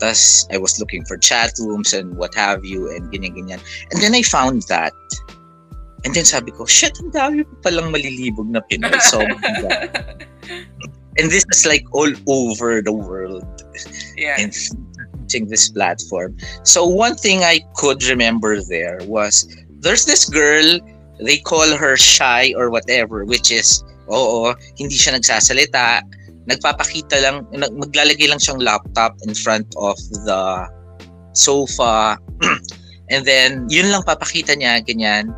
Thus, 0.00 0.46
I 0.50 0.58
was 0.58 0.78
looking 0.78 1.04
for 1.04 1.16
chat 1.18 1.54
rooms 1.58 1.92
and 1.92 2.16
what 2.16 2.34
have 2.34 2.64
you 2.64 2.90
and 2.90 3.10
ganyan-ganyan. 3.10 3.62
And 3.90 4.02
then 4.02 4.14
I 4.14 4.22
found 4.22 4.62
that. 4.68 4.94
And 6.04 6.14
then 6.14 6.24
sabi 6.24 6.50
ko, 6.54 6.66
shit, 6.66 6.94
ang 6.98 7.10
dami 7.10 7.42
pa 7.42 7.70
palang 7.70 7.90
malilibog 7.90 8.46
na 8.50 8.62
Pinoy. 8.70 8.94
So, 9.10 9.18
and 11.18 11.30
this 11.30 11.42
is 11.50 11.66
like 11.66 11.82
all 11.90 12.10
over 12.30 12.80
the 12.80 12.92
world 12.92 13.42
yeah. 14.16 14.36
and 14.38 14.54
using 15.28 15.48
this 15.48 15.68
platform. 15.68 16.36
So 16.64 16.88
one 16.88 17.14
thing 17.14 17.44
I 17.44 17.60
could 17.76 18.02
remember 18.08 18.64
there 18.64 18.98
was 19.04 19.44
there's 19.84 20.06
this 20.08 20.24
girl, 20.24 20.80
they 21.20 21.36
call 21.36 21.68
her 21.76 21.96
shy 21.96 22.54
or 22.56 22.70
whatever, 22.70 23.24
which 23.28 23.52
is, 23.52 23.84
oo, 24.08 24.56
hindi 24.80 24.96
siya 24.96 25.20
nagsasalita, 25.20 26.00
nagpapakita 26.48 27.20
lang, 27.20 27.44
maglalagay 27.52 28.32
lang 28.32 28.40
siyang 28.40 28.64
laptop 28.64 29.20
in 29.28 29.36
front 29.36 29.68
of 29.76 30.00
the 30.24 30.64
sofa, 31.36 32.16
and 33.12 33.28
then 33.28 33.68
yun 33.68 33.92
lang 33.92 34.02
papakita 34.02 34.56
niya, 34.56 34.80
ganyan. 34.80 35.28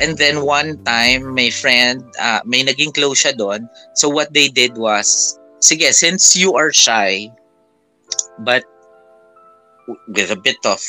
And 0.00 0.16
then 0.16 0.46
one 0.48 0.80
time, 0.88 1.34
my 1.34 1.50
friend, 1.50 2.00
uh, 2.16 2.40
may 2.46 2.64
naging 2.64 2.94
close 2.94 3.20
siya 3.20 3.36
doon. 3.36 3.68
So 3.92 4.08
what 4.08 4.32
they 4.32 4.48
did 4.48 4.78
was, 4.80 5.36
sige, 5.60 5.92
since 5.92 6.32
you 6.32 6.56
are 6.56 6.72
shy, 6.72 7.28
but 8.40 8.64
with 10.08 10.30
a 10.30 10.38
bit 10.38 10.60
of 10.66 10.80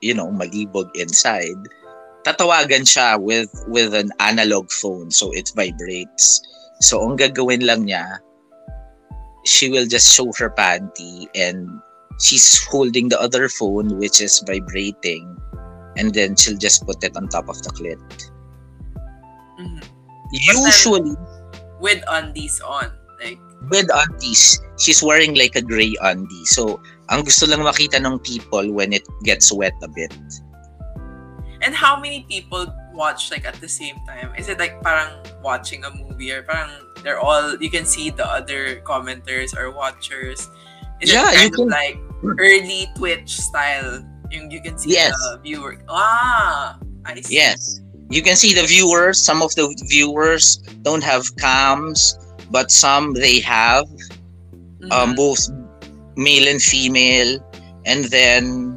you 0.00 0.14
know 0.14 0.30
malibog 0.32 0.88
inside 0.96 1.58
tatawagan 2.24 2.84
siya 2.84 3.16
with 3.20 3.48
with 3.68 3.94
an 3.96 4.12
analog 4.20 4.68
phone 4.70 5.10
so 5.10 5.32
it 5.32 5.48
vibrates 5.56 6.40
so 6.80 7.00
ang 7.04 7.16
gagawin 7.16 7.64
lang 7.64 7.88
niya 7.88 8.20
she 9.48 9.72
will 9.72 9.88
just 9.88 10.12
show 10.12 10.28
her 10.36 10.52
panty 10.52 11.24
and 11.32 11.64
she's 12.20 12.60
holding 12.68 13.08
the 13.08 13.16
other 13.16 13.48
phone 13.48 13.96
which 13.96 14.20
is 14.20 14.44
vibrating 14.44 15.24
and 15.96 16.12
then 16.12 16.36
she'll 16.36 16.60
just 16.60 16.84
put 16.84 17.00
it 17.00 17.16
on 17.16 17.28
top 17.28 17.48
of 17.48 17.56
the 17.64 17.72
clit 17.72 18.00
Mhm. 19.60 19.80
usually 20.32 21.16
With 21.80 22.04
undies 22.12 22.60
on. 22.60 22.92
Like, 23.20 23.40
with 23.72 23.88
undies 23.88 24.60
she's 24.76 25.00
wearing 25.04 25.36
like 25.36 25.56
a 25.56 25.64
gray 25.64 25.96
undie 26.00 26.44
so 26.44 26.80
ang 27.10 27.22
gusto 27.26 27.46
lang 27.46 27.60
makita 27.60 27.98
ng 27.98 28.18
people 28.22 28.70
when 28.72 28.92
it 28.94 29.02
gets 29.26 29.50
wet 29.52 29.74
a 29.82 29.88
bit 29.90 30.14
and 31.60 31.74
how 31.74 31.98
many 32.00 32.24
people 32.28 32.66
watch 32.94 33.30
like 33.30 33.44
at 33.44 33.54
the 33.60 33.68
same 33.68 33.96
time? 34.06 34.32
Is 34.36 34.48
it 34.48 34.58
like 34.58 34.80
parang 34.82 35.12
watching 35.44 35.84
a 35.84 35.90
movie 35.92 36.32
or 36.32 36.42
parang 36.42 36.70
they're 37.02 37.20
all, 37.20 37.56
you 37.60 37.70
can 37.70 37.84
see 37.84 38.10
the 38.10 38.24
other 38.26 38.80
commenters 38.80 39.56
or 39.56 39.70
watchers? 39.70 40.48
Is 41.00 41.12
Yeah, 41.12 41.28
it 41.28 41.32
you 41.32 41.38
kind 41.38 41.54
can- 41.54 41.62
of 41.64 41.68
like 41.68 41.96
early 42.40 42.88
Twitch 42.96 43.30
style? 43.40 44.04
Yung 44.32 44.50
you 44.50 44.60
can 44.62 44.78
see 44.78 44.92
Yes. 44.96 45.12
the 45.32 45.38
viewer. 45.42 45.76
Ah, 45.88 46.78
I 47.04 47.20
see. 47.20 47.34
Yes. 47.36 47.80
You 48.10 48.22
can 48.22 48.36
see 48.36 48.54
the 48.54 48.64
viewers. 48.64 49.20
Some 49.22 49.42
of 49.42 49.54
the 49.54 49.68
viewers 49.88 50.56
don't 50.82 51.02
have 51.04 51.24
cams, 51.36 52.16
but 52.50 52.70
some 52.70 53.12
they 53.14 53.38
have 53.40 53.84
Mhm. 54.80 54.90
um, 54.92 55.14
both 55.14 55.44
male 56.20 56.46
and 56.46 56.60
female. 56.60 57.40
And 57.88 58.04
then 58.12 58.76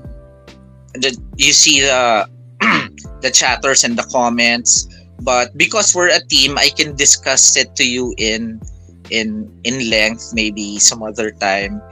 the, 0.96 1.12
you 1.36 1.52
see 1.52 1.84
the 1.84 2.32
the 3.22 3.30
chatters 3.30 3.84
and 3.84 4.00
the 4.00 4.08
comments. 4.08 4.88
But 5.20 5.56
because 5.60 5.94
we're 5.94 6.10
a 6.10 6.24
team, 6.32 6.58
I 6.58 6.72
can 6.72 6.96
discuss 6.96 7.56
it 7.60 7.76
to 7.76 7.86
you 7.86 8.16
in 8.18 8.64
in 9.12 9.52
in 9.68 9.92
length 9.92 10.32
maybe 10.32 10.80
some 10.80 11.04
other 11.04 11.32
time. 11.32 11.84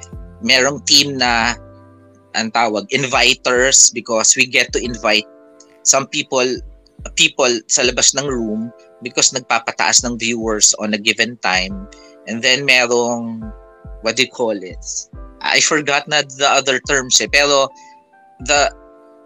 Merong 0.42 0.88
team 0.88 1.20
na 1.20 1.54
ang 2.34 2.52
tawag 2.56 2.88
inviters 2.96 3.92
because 3.92 4.40
we 4.40 4.48
get 4.48 4.72
to 4.72 4.80
invite 4.80 5.28
some 5.84 6.08
people 6.08 6.48
people 7.18 7.50
sa 7.68 7.84
labas 7.84 8.16
ng 8.16 8.24
room 8.24 8.72
because 9.04 9.36
nagpapataas 9.36 10.06
ng 10.06 10.16
viewers 10.16 10.72
on 10.80 10.94
a 10.94 11.00
given 11.02 11.36
time 11.44 11.90
and 12.30 12.40
then 12.46 12.64
merong 12.64 13.42
what 14.06 14.16
do 14.16 14.24
you 14.24 14.32
call 14.32 14.56
it 14.56 14.80
I 15.42 15.60
forgot 15.60 16.08
na 16.08 16.22
the 16.22 16.48
other 16.48 16.80
terms 16.86 17.20
eh 17.22 17.28
pero 17.30 17.68
the 18.46 18.70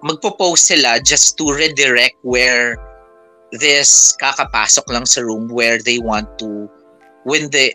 magpo-post 0.04 0.68
sila 0.72 1.00
just 1.04 1.38
to 1.38 1.52
redirect 1.52 2.16
where 2.24 2.76
this 3.56 4.16
kakapasok 4.20 4.86
lang 4.92 5.06
sa 5.06 5.22
room 5.22 5.48
where 5.48 5.80
they 5.80 6.00
want 6.00 6.28
to 6.40 6.68
when 7.24 7.50
they 7.52 7.72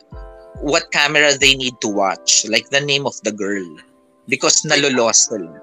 what 0.61 0.91
camera 0.93 1.33
they 1.37 1.57
need 1.57 1.77
to 1.81 1.89
watch 1.89 2.45
like 2.49 2.69
the 2.69 2.81
name 2.81 3.07
of 3.09 3.17
the 3.25 3.33
girl 3.33 3.67
because 4.29 4.63
nalulost 4.65 5.33
sila 5.33 5.61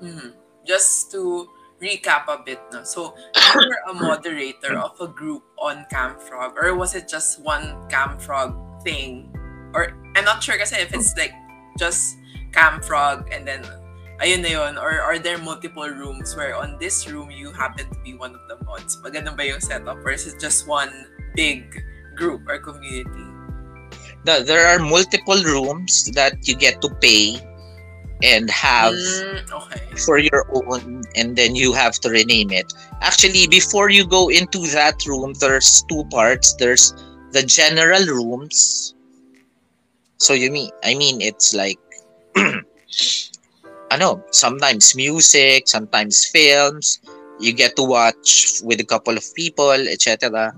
Mhm. 0.00 0.32
Just 0.64 1.12
to 1.12 1.48
recap 1.80 2.28
a 2.28 2.40
bit, 2.44 2.60
no? 2.72 2.84
so 2.84 3.16
you 3.36 3.52
were 3.56 3.80
a 3.88 3.94
moderator 3.94 4.76
of 4.76 4.96
a 5.00 5.08
group 5.08 5.44
on 5.60 5.86
Camfrog, 5.92 6.56
or 6.56 6.74
was 6.76 6.94
it 6.94 7.08
just 7.08 7.40
one 7.40 7.76
Camfrog 7.88 8.56
thing? 8.84 9.32
Or 9.72 9.92
I'm 10.16 10.24
not 10.24 10.42
sure 10.42 10.56
kasi 10.56 10.76
if 10.80 10.92
it's 10.92 11.16
like 11.16 11.32
just 11.78 12.16
Camfrog 12.52 13.28
and 13.34 13.46
then 13.46 13.62
ayun 14.20 14.42
na 14.42 14.48
yun, 14.48 14.78
or 14.78 15.00
are 15.00 15.18
there 15.18 15.38
multiple 15.38 15.88
rooms 15.88 16.36
where 16.36 16.54
on 16.56 16.76
this 16.78 17.08
room 17.08 17.30
you 17.30 17.52
happen 17.52 17.88
to 17.88 17.98
be 18.02 18.14
one 18.14 18.34
of 18.34 18.42
the 18.48 18.58
mods? 18.64 18.96
Pag 19.00 19.14
ganun 19.14 19.36
ba 19.36 19.46
yung 19.46 19.60
setup? 19.60 19.98
Or 20.04 20.10
is 20.10 20.26
it 20.26 20.40
just 20.40 20.66
one 20.66 20.90
big 21.34 21.64
group 22.16 22.42
or 22.48 22.58
community? 22.58 23.26
the, 24.24 24.44
there 24.44 24.66
are 24.66 24.78
multiple 24.78 25.42
rooms 25.44 26.10
that 26.12 26.36
you 26.46 26.54
get 26.56 26.80
to 26.82 26.90
pay 27.00 27.40
and 28.22 28.50
have 28.50 28.92
Mm, 28.92 29.50
okay. 29.50 29.80
for 29.96 30.18
your 30.18 30.44
own 30.52 31.00
and 31.16 31.36
then 31.36 31.56
you 31.56 31.72
have 31.72 31.96
to 32.04 32.10
rename 32.10 32.50
it. 32.52 32.72
Actually, 33.00 33.46
before 33.48 33.88
you 33.88 34.04
go 34.06 34.28
into 34.28 34.60
that 34.76 35.00
room, 35.06 35.32
there's 35.40 35.82
two 35.88 36.04
parts. 36.12 36.54
There's 36.60 36.92
the 37.32 37.42
general 37.42 38.04
rooms. 38.04 38.94
So 40.20 40.36
you 40.36 40.52
mean 40.52 40.68
I 40.84 40.94
mean 40.94 41.24
it's 41.24 41.56
like 41.56 41.80
ano, 43.90 44.22
sometimes 44.30 44.94
music, 44.94 45.66
sometimes 45.66 46.24
films. 46.24 47.00
You 47.40 47.52
get 47.52 47.74
to 47.76 47.82
watch 47.82 48.60
with 48.62 48.80
a 48.80 48.84
couple 48.84 49.16
of 49.16 49.24
people, 49.34 49.72
etc. 49.88 50.52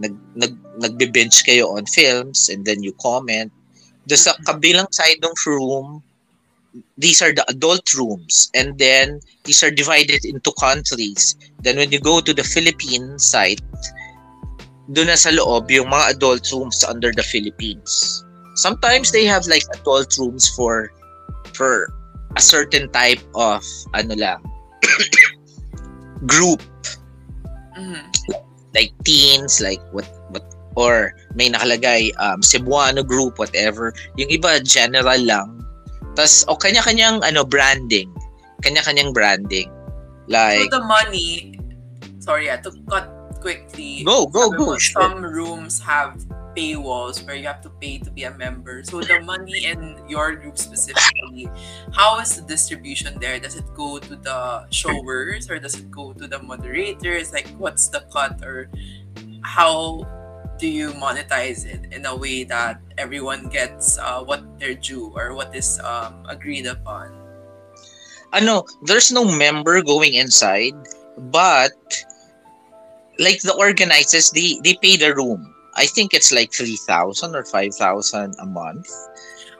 Nag, 0.00 0.16
nag, 0.34 0.56
nagbe-binge 0.80 1.44
kayo 1.44 1.76
on 1.76 1.84
films 1.86 2.48
and 2.48 2.64
then 2.64 2.82
you 2.82 2.92
comment. 3.00 3.52
Doon 4.08 4.18
sa 4.18 4.32
kabilang 4.48 4.88
side 4.96 5.20
ng 5.20 5.36
room, 5.44 6.02
these 6.96 7.20
are 7.20 7.36
the 7.36 7.44
adult 7.52 7.84
rooms 7.92 8.50
and 8.56 8.78
then 8.80 9.20
these 9.44 9.62
are 9.62 9.70
divided 9.70 10.24
into 10.24 10.52
countries. 10.56 11.36
Then 11.60 11.76
when 11.76 11.92
you 11.92 12.00
go 12.00 12.20
to 12.24 12.32
the 12.32 12.44
Philippine 12.44 13.20
site, 13.20 13.60
doon 14.88 15.12
na 15.12 15.20
sa 15.20 15.36
loob 15.36 15.68
yung 15.68 15.92
mga 15.92 16.16
adult 16.16 16.48
rooms 16.48 16.80
under 16.80 17.12
the 17.12 17.24
Philippines. 17.24 18.24
Sometimes 18.56 19.12
they 19.12 19.28
have 19.28 19.44
like 19.46 19.62
adult 19.76 20.16
rooms 20.18 20.48
for 20.56 20.90
for 21.52 21.92
a 22.36 22.42
certain 22.42 22.88
type 22.92 23.20
of 23.36 23.62
ano 23.96 24.16
lang 24.16 24.40
group 26.32 26.60
Mhm. 27.76 28.00
like 28.72 28.92
teens 29.04 29.60
like 29.60 29.80
what 29.92 30.08
what 30.32 30.44
or 30.76 31.12
may 31.36 31.48
nakalagay 31.52 32.08
um 32.16 32.40
Cebuano 32.40 33.04
group 33.04 33.36
whatever 33.36 33.92
yung 34.16 34.28
iba 34.32 34.60
general 34.64 35.20
lang 35.20 35.60
tas 36.16 36.44
o 36.48 36.56
kanya-kanyang 36.56 37.20
ano 37.20 37.44
branding 37.44 38.08
kanya-kanyang 38.64 39.12
branding 39.12 39.68
like 40.28 40.72
so 40.72 40.80
the 40.80 40.84
money, 40.84 41.54
sorry, 42.18 42.46
yeah, 42.50 42.58
to 42.58 42.72
cut 42.90 43.06
quickly. 43.40 44.02
go 44.02 44.26
go 44.26 44.50
sabi 44.50 44.56
go 44.58 44.64
mo, 44.66 44.74
sure. 44.76 44.98
Some 44.98 45.22
rooms 45.22 45.78
have 45.78 46.18
paywalls 46.56 47.20
where 47.26 47.36
you 47.36 47.46
have 47.46 47.60
to 47.62 47.70
pay 47.70 47.98
to 47.98 48.10
be 48.10 48.24
a 48.24 48.32
member. 48.32 48.82
So 48.82 49.00
the 49.00 49.20
money 49.20 49.66
in 49.66 50.00
your 50.08 50.34
group 50.34 50.56
specifically, 50.56 51.48
how 51.92 52.18
is 52.18 52.36
the 52.36 52.42
distribution 52.42 53.20
there? 53.20 53.38
Does 53.38 53.54
it 53.54 53.68
go 53.74 53.98
to 53.98 54.16
the 54.16 54.66
showers 54.70 55.50
or 55.50 55.58
does 55.58 55.76
it 55.76 55.90
go 55.90 56.12
to 56.14 56.26
the 56.26 56.40
moderators? 56.42 57.32
Like 57.32 57.48
what's 57.60 57.88
the 57.88 58.08
cut 58.12 58.42
or 58.42 58.70
how 59.44 60.08
do 60.58 60.66
you 60.66 60.90
monetize 60.96 61.68
it 61.68 61.92
in 61.92 62.06
a 62.06 62.16
way 62.16 62.42
that 62.44 62.80
everyone 62.96 63.48
gets 63.52 63.98
uh, 63.98 64.24
what 64.24 64.40
they're 64.58 64.74
due 64.74 65.12
or 65.14 65.34
what 65.34 65.54
is 65.54 65.78
um, 65.84 66.24
agreed 66.26 66.64
upon? 66.64 67.26
ano 68.32 68.64
there's 68.84 69.12
no 69.12 69.24
member 69.24 69.82
going 69.82 70.14
inside 70.14 70.74
but 71.32 71.72
like 73.18 73.40
the 73.40 73.54
organizers 73.54 74.30
they 74.30 74.60
they 74.60 74.74
pay 74.82 74.96
the 74.96 75.14
room 75.14 75.55
I 75.76 75.86
think 75.86 76.14
it's 76.14 76.32
like 76.32 76.52
3,000 76.52 77.36
or 77.36 77.44
5,000 77.44 78.34
a 78.40 78.46
month. 78.46 78.88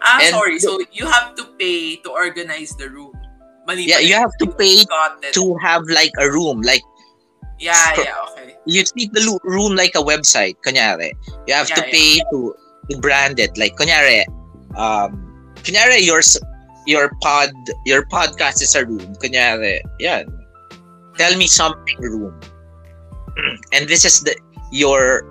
Ah, 0.02 0.18
And- 0.23 0.32
sorry. 0.32 0.58
So 0.58 0.80
you 0.92 1.06
have 1.06 1.35
to 1.37 1.44
pay 1.61 1.96
to 1.96 2.11
organize 2.11 2.73
the 2.76 2.88
room. 2.88 3.12
Mali 3.66 3.82
yeah 3.82 3.99
you 3.99 4.14
have 4.14 4.30
to 4.38 4.46
pay 4.46 4.87
to 5.35 5.42
have 5.58 5.82
like 5.90 6.14
a 6.23 6.30
room 6.30 6.62
like 6.62 6.82
Yeah, 7.58 7.75
yeah, 7.99 8.14
okay. 8.30 8.54
you 8.64 8.85
treat 8.85 9.11
the 9.16 9.25
room 9.42 9.75
like 9.75 9.96
a 9.99 10.04
website 10.04 10.54
kunyari. 10.62 11.11
You 11.50 11.54
have 11.56 11.66
to 11.75 11.82
Yeah, 11.82 11.90
pay 11.90 12.11
to, 12.30 12.54
to 12.90 12.94
brand 13.02 13.40
it 13.42 13.58
like 13.58 13.75
kunyari 13.75 14.23
um 14.78 15.18
kunyari 15.66 15.99
your 16.06 16.23
your 16.87 17.11
pod 17.26 17.50
your 17.90 18.06
podcast 18.06 18.62
is 18.62 18.76
a 18.78 18.87
room 18.87 19.18
kunyari. 19.18 19.82
Yeah 19.99 20.23
tell 21.18 21.35
me 21.35 21.50
something 21.50 21.99
room. 21.99 22.38
And 23.75 23.88
this 23.90 24.04
is 24.06 24.23
the 24.23 24.37
your 24.70 25.26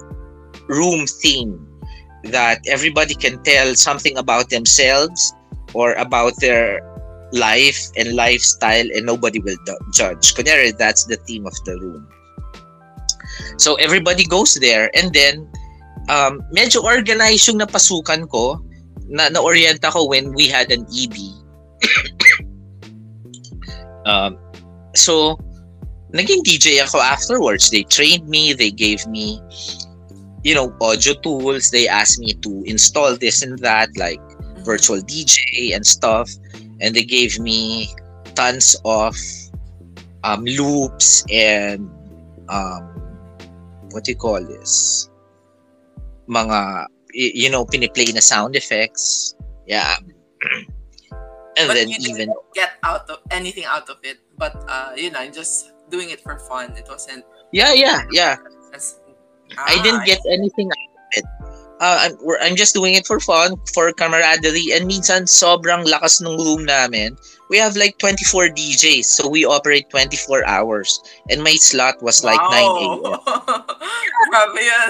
room 0.67 1.07
theme 1.07 1.65
that 2.25 2.59
everybody 2.67 3.13
can 3.13 3.41
tell 3.43 3.75
something 3.75 4.17
about 4.17 4.49
themselves 4.49 5.33
or 5.73 5.93
about 5.93 6.33
their 6.39 6.81
life 7.31 7.89
and 7.97 8.13
lifestyle 8.13 8.85
and 8.95 9.05
nobody 9.05 9.39
will 9.39 9.57
judge. 9.93 10.33
Kunyari 10.33 10.77
that's 10.77 11.05
the 11.05 11.17
theme 11.27 11.45
of 11.45 11.53
the 11.65 11.77
room. 11.79 12.07
So 13.57 13.75
everybody 13.75 14.25
goes 14.25 14.55
there 14.55 14.89
and 14.95 15.13
then 15.13 15.47
um, 16.09 16.41
medyo 16.53 16.83
organized 16.83 17.47
yung 17.47 17.59
napasukan 17.59 18.29
ko. 18.29 18.61
Na 19.05 19.29
na-orient 19.29 19.85
ako 19.85 20.09
when 20.09 20.33
we 20.33 20.49
had 20.49 20.73
an 20.73 20.81
EB 20.89 21.13
um, 24.09 24.33
so 24.97 25.37
naging 26.09 26.41
DJ 26.41 26.81
ako 26.81 26.97
afterwards. 26.97 27.69
They 27.69 27.85
trained 27.85 28.25
me 28.25 28.57
they 28.57 28.73
gave 28.73 29.05
me 29.05 29.37
you 30.45 30.53
know 30.53 30.69
audio 30.79 31.17
tools 31.25 31.71
they 31.73 31.89
asked 31.89 32.21
me 32.21 32.33
to 32.45 32.61
install 32.69 33.17
this 33.17 33.41
and 33.41 33.57
that 33.59 33.89
like 33.97 34.21
virtual 34.61 35.01
DJ 35.01 35.73
and 35.75 35.85
stuff 35.85 36.29
and 36.79 36.93
they 36.93 37.03
gave 37.03 37.39
me 37.39 37.89
tons 38.37 38.77
of 38.85 39.17
um, 40.23 40.45
loops 40.45 41.25
and 41.33 41.89
um, 42.49 42.85
what 43.89 44.05
do 44.05 44.11
you 44.11 44.17
call 44.17 44.37
this 44.37 45.09
mga 46.29 46.85
you 47.13 47.49
know 47.49 47.65
piniplay 47.65 48.13
na 48.13 48.21
sound 48.21 48.55
effects 48.55 49.33
yeah 49.65 49.97
and 51.57 51.67
But 51.67 51.73
then 51.73 51.89
you 51.89 51.97
even 52.01 52.29
didn't 52.29 52.37
get 52.53 52.77
out 52.83 53.09
of 53.09 53.19
anything 53.31 53.65
out 53.65 53.89
of 53.89 53.97
it. 54.03 54.19
But 54.37 54.59
uh, 54.67 54.91
you 54.95 55.09
know, 55.11 55.19
I'm 55.19 55.31
just 55.31 55.71
doing 55.89 56.11
it 56.11 56.19
for 56.19 56.37
fun. 56.37 56.75
It 56.75 56.83
wasn't 56.87 57.23
yeah 57.51 57.71
yeah 57.71 58.03
yeah 58.11 58.35
as 59.51 59.57
I 59.59 59.75
didn't 59.83 60.01
Ah, 60.01 60.09
get 60.09 60.21
anything 60.31 60.67
out 60.71 60.89
of 60.95 61.11
it. 61.19 61.25
Uh, 61.75 61.97
I'm, 62.07 62.13
we're- 62.23 62.39
I'm 62.39 62.55
just 62.55 62.73
doing 62.73 62.95
it 62.95 63.05
for 63.05 63.19
fun, 63.19 63.59
for 63.75 63.91
camaraderie, 63.91 64.71
and 64.71 64.87
minsan 64.87 65.27
sobrang 65.27 65.83
lakas 65.83 66.23
ng 66.23 66.31
room 66.39 66.63
namin. 66.63 67.19
We 67.51 67.59
have 67.59 67.75
like 67.75 67.99
24 67.99 68.55
DJs, 68.55 69.05
so 69.05 69.27
we 69.27 69.43
operate 69.45 69.91
24 69.91 70.47
hours. 70.47 70.97
And 71.29 71.43
my 71.43 71.59
slot 71.59 71.99
was 72.01 72.23
like 72.23 72.39
9 72.39 72.63
a.m. 72.63 73.03
Grabe 74.31 74.61
yan. 74.63 74.89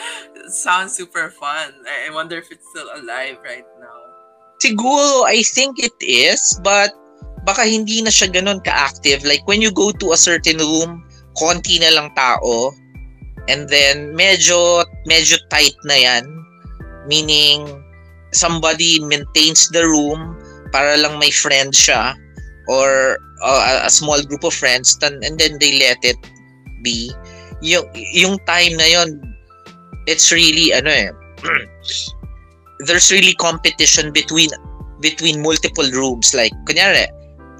Sounds 0.50 0.94
super 0.94 1.30
fun. 1.34 1.74
I 1.86 2.08
I 2.08 2.14
wonder 2.14 2.38
if 2.38 2.48
it's 2.50 2.64
still 2.72 2.88
alive 2.94 3.38
right 3.44 3.66
now. 3.82 3.98
Siguro, 4.62 5.26
I 5.26 5.42
think 5.42 5.82
it 5.82 5.94
is, 6.00 6.40
but 6.62 6.94
baka 7.44 7.64
hindi 7.66 8.00
na 8.06 8.10
siya 8.14 8.30
ganun 8.30 8.62
ka-active. 8.62 9.26
Like 9.26 9.42
when 9.50 9.60
you 9.60 9.70
go 9.74 9.90
to 9.92 10.12
a 10.12 10.18
certain 10.20 10.58
room, 10.62 11.04
konti 11.36 11.78
na 11.82 11.90
lang 11.94 12.14
tao, 12.14 12.70
and 13.50 13.66
then 13.66 14.14
medyo, 14.14 14.86
medyo 15.10 15.34
tight 15.50 15.74
na 15.82 15.98
yan. 15.98 16.24
Meaning, 17.10 17.66
somebody 18.30 19.02
maintains 19.02 19.66
the 19.74 19.82
room 19.82 20.38
para 20.70 20.94
lang 20.94 21.18
may 21.18 21.34
friend 21.34 21.74
siya 21.74 22.14
or 22.70 23.18
uh, 23.42 23.82
a 23.82 23.90
small 23.90 24.22
group 24.22 24.46
of 24.46 24.54
friends 24.54 24.94
then, 25.02 25.18
and 25.26 25.34
then 25.42 25.58
they 25.58 25.82
let 25.82 25.98
it 26.06 26.18
be. 26.86 27.10
Yung, 27.60 27.84
yung 28.14 28.38
time 28.46 28.78
na 28.78 28.86
yon 28.86 29.18
it's 30.06 30.30
really, 30.30 30.70
ano 30.70 30.88
eh, 30.88 31.10
there's 32.86 33.10
really 33.10 33.34
competition 33.34 34.12
between 34.12 34.48
between 35.00 35.42
multiple 35.42 35.88
rooms 35.92 36.32
like 36.36 36.52
kunyari 36.68 37.08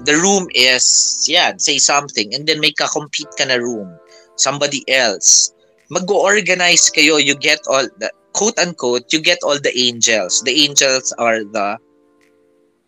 the 0.05 0.15
room 0.17 0.47
is 0.53 1.25
yeah 1.29 1.53
say 1.57 1.77
something 1.77 2.33
and 2.33 2.47
then 2.47 2.59
may 2.59 2.71
ka-compete 2.73 3.29
ka 3.37 3.45
na 3.45 3.57
room 3.57 3.89
somebody 4.37 4.81
else 4.89 5.53
mag-organize 5.91 6.87
kayo 6.89 7.19
you 7.19 7.35
get 7.35 7.59
all 7.67 7.83
the 7.99 8.07
quote 8.31 8.55
unquote 8.57 9.05
you 9.11 9.19
get 9.19 9.37
all 9.43 9.59
the 9.59 9.73
angels 9.75 10.39
the 10.47 10.55
angels 10.63 11.11
are 11.19 11.43
the 11.43 11.75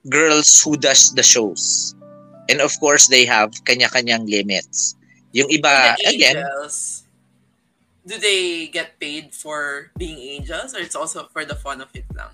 girls 0.07 0.59
who 0.63 0.79
does 0.79 1.11
the 1.13 1.23
shows 1.23 1.93
and 2.47 2.63
of 2.63 2.71
course 2.79 3.11
they 3.11 3.27
have 3.27 3.51
kanya-kanyang 3.67 4.23
limits 4.25 4.95
yung 5.35 5.47
iba 5.51 5.99
the 5.99 6.15
again 6.15 6.39
angels, 6.39 7.03
do 8.07 8.19
they 8.19 8.67
get 8.67 8.99
paid 8.99 9.31
for 9.35 9.91
being 9.99 10.19
angels 10.19 10.75
or 10.75 10.79
it's 10.79 10.95
also 10.95 11.27
for 11.31 11.43
the 11.43 11.55
fun 11.55 11.79
of 11.79 11.87
it 11.95 12.07
lang? 12.15 12.31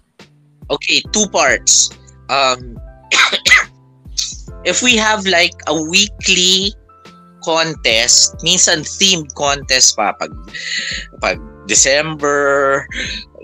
okay, 0.69 1.01
two 1.11 1.27
parts. 1.29 1.89
Um, 2.29 2.77
if 4.63 4.81
we 4.81 4.95
have 4.95 5.25
like 5.25 5.53
a 5.67 5.75
weekly 5.75 6.73
contest, 7.49 8.37
minsan 8.45 8.85
themed 8.85 9.33
contest 9.33 9.97
pa 9.97 10.13
pag 10.21 10.29
pag 11.17 11.41
December, 11.65 12.85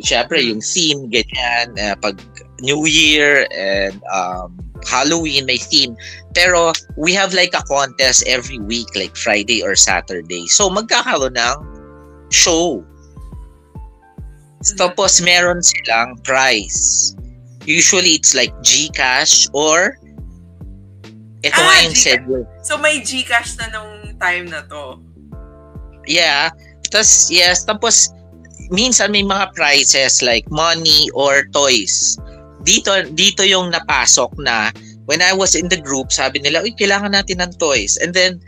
syempre 0.06 0.38
yung 0.38 0.62
theme 0.62 1.10
ganyan, 1.10 1.74
eh, 1.82 1.98
pag 1.98 2.22
New 2.62 2.86
Year 2.86 3.50
and 3.50 3.98
um, 4.14 4.54
Halloween 4.86 5.50
may 5.50 5.58
theme. 5.58 5.98
Pero 6.38 6.70
we 7.02 7.18
have 7.18 7.34
like 7.34 7.58
a 7.58 7.66
contest 7.66 8.22
every 8.30 8.62
week 8.62 8.88
like 8.94 9.18
Friday 9.18 9.66
or 9.66 9.74
Saturday. 9.74 10.46
So 10.46 10.70
magkakaroon 10.70 11.34
ng 11.34 11.58
show. 12.30 12.86
Tapos 14.78 15.22
meron 15.22 15.62
silang 15.62 16.18
prize. 16.22 17.14
Usually 17.66 18.14
it's 18.14 18.38
like 18.38 18.54
GCash 18.62 19.50
or 19.54 19.98
Ito 21.46 21.62
nga 21.62 21.76
yung 21.86 21.94
segue. 21.94 22.42
So 22.66 22.82
may 22.82 23.06
Gcash 23.06 23.62
na 23.62 23.70
nung 23.70 23.95
time 24.20 24.50
na 24.50 24.64
to. 24.68 25.00
Yeah. 26.06 26.54
Tapos, 26.90 27.28
yes. 27.34 27.66
Tapos, 27.66 28.14
minsan 28.70 29.12
may 29.12 29.26
mga 29.26 29.54
prices 29.54 30.22
like 30.22 30.46
money 30.50 31.10
or 31.14 31.46
toys. 31.54 32.18
Dito, 32.66 32.90
dito 33.14 33.46
yung 33.46 33.74
napasok 33.74 34.34
na 34.42 34.74
when 35.06 35.22
I 35.22 35.34
was 35.34 35.54
in 35.54 35.70
the 35.70 35.78
group, 35.78 36.10
sabi 36.10 36.42
nila, 36.42 36.66
uy, 36.66 36.74
kailangan 36.74 37.14
natin 37.14 37.42
ng 37.42 37.54
toys. 37.62 37.98
And 38.02 38.14
then, 38.14 38.42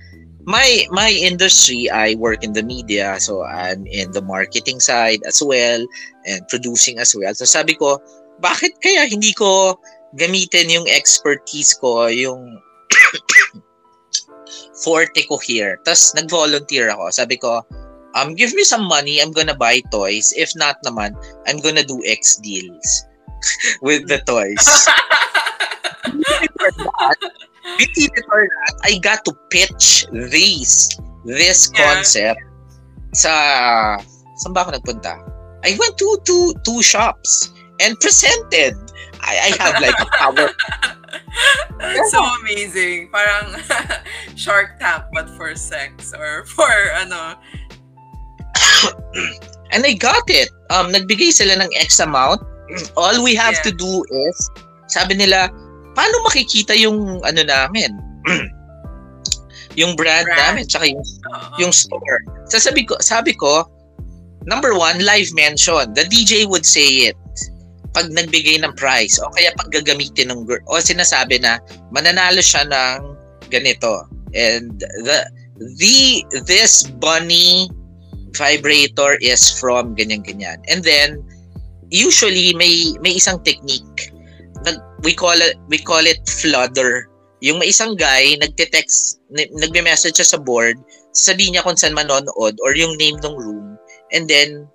my 0.47 0.87
my 0.95 1.11
industry, 1.11 1.91
I 1.91 2.15
work 2.15 2.41
in 2.41 2.55
the 2.55 2.63
media, 2.63 3.19
so 3.19 3.43
I'm 3.43 3.83
in 3.85 4.15
the 4.15 4.23
marketing 4.23 4.79
side 4.79 5.19
as 5.27 5.43
well 5.43 5.83
and 6.23 6.39
producing 6.47 6.97
as 7.03 7.11
well. 7.11 7.35
So 7.35 7.43
sabi 7.43 7.75
ko, 7.75 7.99
bakit 8.39 8.71
kaya 8.79 9.11
hindi 9.11 9.35
ko 9.35 9.75
gamitin 10.15 10.71
yung 10.71 10.87
expertise 10.87 11.75
ko, 11.75 12.07
yung 12.07 12.63
forte 14.83 15.25
ko 15.27 15.37
here. 15.41 15.77
Tapos 15.85 16.13
nag-volunteer 16.13 16.89
ako. 16.93 17.09
Sabi 17.09 17.37
ko, 17.37 17.65
um, 18.15 18.33
give 18.37 18.53
me 18.53 18.63
some 18.63 18.85
money, 18.85 19.21
I'm 19.21 19.31
gonna 19.33 19.57
buy 19.57 19.81
toys. 19.89 20.33
If 20.37 20.53
not 20.55 20.77
naman, 20.85 21.17
I'm 21.49 21.59
gonna 21.61 21.83
do 21.85 22.01
X 22.05 22.37
deals 22.41 22.87
with 23.85 24.07
the 24.07 24.21
toys. 24.25 24.65
Believe 27.77 28.09
it 28.15 28.25
or 28.31 28.41
not, 28.47 28.73
I 28.83 28.97
got 28.99 29.25
to 29.25 29.33
pitch 29.51 30.07
this, 30.11 30.89
this 31.25 31.69
Yeah. 31.75 31.77
concept 31.77 32.41
sa, 33.13 33.33
saan 34.41 34.53
ba 34.55 34.65
ako 34.65 34.79
nagpunta? 34.79 35.19
I 35.65 35.75
went 35.75 35.97
to 35.99 36.07
to 36.25 36.53
two 36.63 36.79
shops 36.81 37.51
and 37.83 37.97
presented. 37.99 38.73
I, 39.21 39.51
I 39.51 39.57
have 39.59 39.81
like 39.83 39.97
a 39.99 40.07
power 40.21 40.47
so 42.09 42.19
amazing. 42.41 43.09
Parang 43.11 43.55
Shark 44.39 44.79
Tank 44.79 45.05
but 45.13 45.29
for 45.35 45.53
sex 45.55 46.13
or 46.13 46.45
for 46.55 46.71
ano. 46.97 47.35
And 49.73 49.83
I 49.83 49.93
got 49.93 50.23
it. 50.31 50.47
Um, 50.71 50.91
nagbigay 50.95 51.31
sila 51.35 51.59
ng 51.59 51.69
X 51.75 51.99
amount. 51.99 52.39
All 52.95 53.19
we 53.23 53.35
have 53.35 53.55
Yeah. 53.59 53.67
to 53.67 53.71
do 53.75 53.93
is, 54.29 54.37
sabi 54.87 55.15
nila, 55.19 55.51
paano 55.95 56.23
makikita 56.23 56.71
yung 56.79 57.19
ano 57.27 57.41
namin? 57.43 57.91
yung 59.79 59.95
brand, 59.99 60.25
Brand. 60.25 60.39
namin, 60.55 60.63
tsaka 60.67 60.87
yung, 60.87 61.03
Oo. 61.03 61.47
yung 61.59 61.71
store. 61.75 62.19
So 62.47 62.59
sabi 62.59 62.87
ko, 62.87 62.95
sabi 63.03 63.35
ko, 63.35 63.67
number 64.47 64.71
one, 64.71 65.03
live 65.03 65.31
mention. 65.35 65.91
The 65.93 66.07
DJ 66.07 66.47
would 66.47 66.63
say 66.65 67.11
it 67.11 67.15
pag 67.97 68.13
nagbigay 68.13 68.61
ng 68.61 68.77
price 68.77 69.17
o 69.17 69.33
kaya 69.33 69.49
pag 69.57 69.73
gagamitin 69.73 70.29
ng 70.29 70.45
girl 70.45 70.61
o 70.69 70.77
sinasabi 70.77 71.41
na 71.41 71.57
mananalo 71.89 72.37
siya 72.45 72.61
ng 72.69 73.17
ganito. 73.49 74.05
And 74.37 74.77
the 75.01 75.25
the 75.57 76.21
this 76.45 76.85
bunny 77.01 77.73
vibrator 78.37 79.17
is 79.17 79.49
from 79.49 79.97
ganyan 79.97 80.21
ganyan. 80.21 80.61
And 80.69 80.85
then 80.85 81.25
usually 81.89 82.53
may 82.53 82.93
may 83.01 83.17
isang 83.17 83.41
technique. 83.41 84.13
Nag 84.61 84.77
we 85.01 85.17
call 85.17 85.41
it 85.41 85.57
we 85.65 85.81
call 85.81 86.05
it 86.05 86.21
flooder. 86.29 87.09
Yung 87.41 87.57
may 87.57 87.73
isang 87.73 87.97
guy 87.97 88.37
nagte-text 88.37 89.25
nagme-message 89.33 90.21
siya 90.21 90.37
sa 90.37 90.39
board 90.41 90.77
sabihin 91.17 91.57
niya 91.57 91.65
kung 91.65 91.73
saan 91.73 91.97
manonood 91.97 92.53
or 92.61 92.77
yung 92.77 92.93
name 93.01 93.17
ng 93.25 93.33
room. 93.33 93.73
And 94.13 94.29
then 94.29 94.69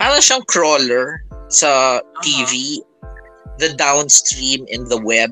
parang 0.00 0.24
siyang 0.24 0.48
crawler 0.48 1.20
sa 1.52 2.00
TV 2.24 2.80
the 3.60 3.76
downstream 3.76 4.64
in 4.72 4.88
the 4.88 4.96
web 4.96 5.28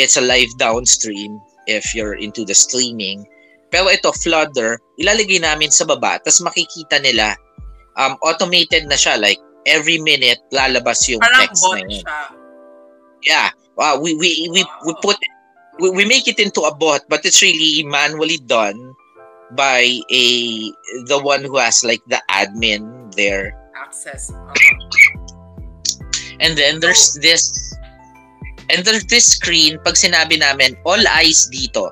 it's 0.00 0.16
a 0.16 0.24
live 0.24 0.48
downstream 0.56 1.36
if 1.68 1.92
you're 1.92 2.16
into 2.16 2.42
the 2.48 2.56
streaming 2.56 3.20
pero 3.68 3.92
ito 3.92 4.08
flooder 4.24 4.80
ilalagay 4.96 5.36
namin 5.36 5.68
sa 5.68 5.84
baba 5.84 6.16
tapos 6.24 6.40
makikita 6.40 6.96
nila 7.04 7.36
um 8.00 8.16
automated 8.24 8.88
na 8.88 8.96
siya 8.96 9.20
like 9.20 9.38
every 9.68 10.00
minute 10.00 10.40
lalabas 10.56 11.04
yung 11.04 11.20
Parang 11.20 11.44
text 11.44 11.60
bot 11.60 11.76
na 11.76 11.84
yun 11.84 11.92
siya. 12.00 12.18
yeah 13.28 13.48
uh, 13.76 13.96
we 14.00 14.16
we 14.16 14.48
we, 14.48 14.64
we 14.88 14.92
put 15.04 15.20
we, 15.76 15.92
we 15.92 16.04
make 16.08 16.24
it 16.24 16.40
into 16.40 16.64
a 16.64 16.72
bot 16.72 17.04
but 17.12 17.20
it's 17.28 17.44
really 17.44 17.84
manually 17.84 18.40
done 18.48 18.78
by 19.52 19.84
a 20.08 20.24
the 21.12 21.18
one 21.20 21.44
who 21.44 21.60
has 21.60 21.84
like 21.84 22.00
the 22.08 22.18
admin 22.32 23.12
there 23.12 23.52
Access. 23.76 24.32
Oo. 24.32 25.05
And 26.40 26.56
then 26.56 26.80
there's 26.80 27.14
this 27.20 27.74
and 28.70 28.84
there's 28.84 29.04
this 29.06 29.36
screen 29.38 29.78
pag 29.84 29.94
sinabi 29.94 30.38
namin 30.38 30.76
all 30.84 31.00
eyes 31.12 31.48
dito 31.50 31.90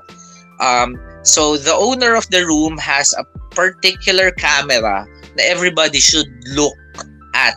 um 0.61 0.99
so 1.23 1.57
the 1.57 1.73
owner 1.73 2.15
of 2.15 2.29
the 2.29 2.45
room 2.45 2.77
has 2.77 3.15
a 3.17 3.25
particular 3.55 4.31
camera 4.37 5.07
na 5.39 5.43
everybody 5.47 5.99
should 6.03 6.29
look 6.53 6.77
at 7.35 7.55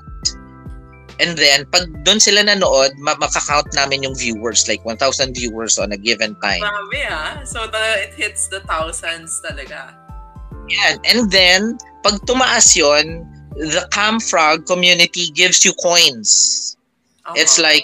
and 1.17 1.33
then 1.33 1.65
pag 1.73 1.89
doon 2.05 2.21
sila 2.21 2.45
nanood 2.45 2.93
ma- 3.01 3.17
makakount 3.17 3.67
namin 3.73 4.05
yung 4.05 4.13
viewers 4.13 4.69
like 4.69 4.81
1,000 4.85 5.33
viewers 5.33 5.81
on 5.81 5.89
a 5.91 5.99
given 5.99 6.37
time 6.45 6.61
Marami 6.61 7.01
ah. 7.09 7.41
So 7.41 7.65
the, 7.65 8.05
it 8.05 8.13
hits 8.13 8.47
the 8.47 8.61
thousands 8.69 9.41
talaga. 9.41 9.97
Yan. 10.67 10.99
And 11.07 11.31
then, 11.31 11.79
pag 12.03 12.19
tumaas 12.27 12.75
yon 12.75 13.23
the 13.57 13.87
Camfrog 13.89 14.67
community 14.67 15.31
gives 15.31 15.65
you 15.65 15.73
coins. 15.81 16.66
Oo. 17.27 17.35
It's 17.35 17.59
like 17.59 17.83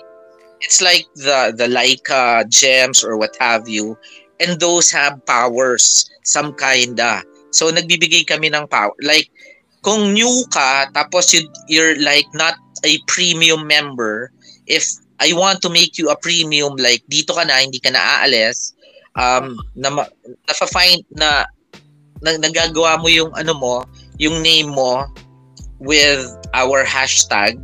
it's 0.64 0.80
like 0.80 1.04
the 1.20 1.52
the 1.52 1.68
Leica 1.68 2.48
gems 2.48 3.04
or 3.04 3.20
what 3.20 3.36
have 3.40 3.68
you. 3.68 4.00
And 4.40 4.60
those 4.60 4.92
have 4.92 5.24
powers, 5.28 6.10
some 6.24 6.56
kinda. 6.56 7.24
So 7.52 7.70
nagbibigay 7.70 8.28
kami 8.28 8.50
ng 8.52 8.68
power. 8.72 8.96
Like 9.04 9.28
kung 9.84 10.16
new 10.16 10.48
ka 10.52 10.88
tapos 10.96 11.36
you 11.36 11.44
you're 11.68 12.00
like 12.00 12.28
not 12.34 12.56
a 12.88 13.00
premium 13.08 13.68
member, 13.68 14.32
if 14.68 14.88
I 15.20 15.32
want 15.36 15.62
to 15.64 15.70
make 15.70 16.00
you 16.00 16.10
a 16.10 16.18
premium 16.20 16.76
like 16.80 17.04
dito 17.12 17.36
ka 17.36 17.44
na 17.44 17.64
hindi 17.64 17.80
ka 17.80 17.92
na 17.92 18.24
aalis, 18.24 18.72
um 19.20 19.60
na 19.76 20.08
nafa-find 20.48 21.04
na, 21.16 21.46
na 22.24 22.40
nagagawa 22.40 23.00
mo 23.00 23.08
yung 23.12 23.32
ano 23.36 23.54
mo, 23.56 23.84
yung 24.18 24.40
name 24.40 24.72
mo 24.72 25.08
with 25.84 26.24
our 26.56 26.88
hashtag 26.88 27.60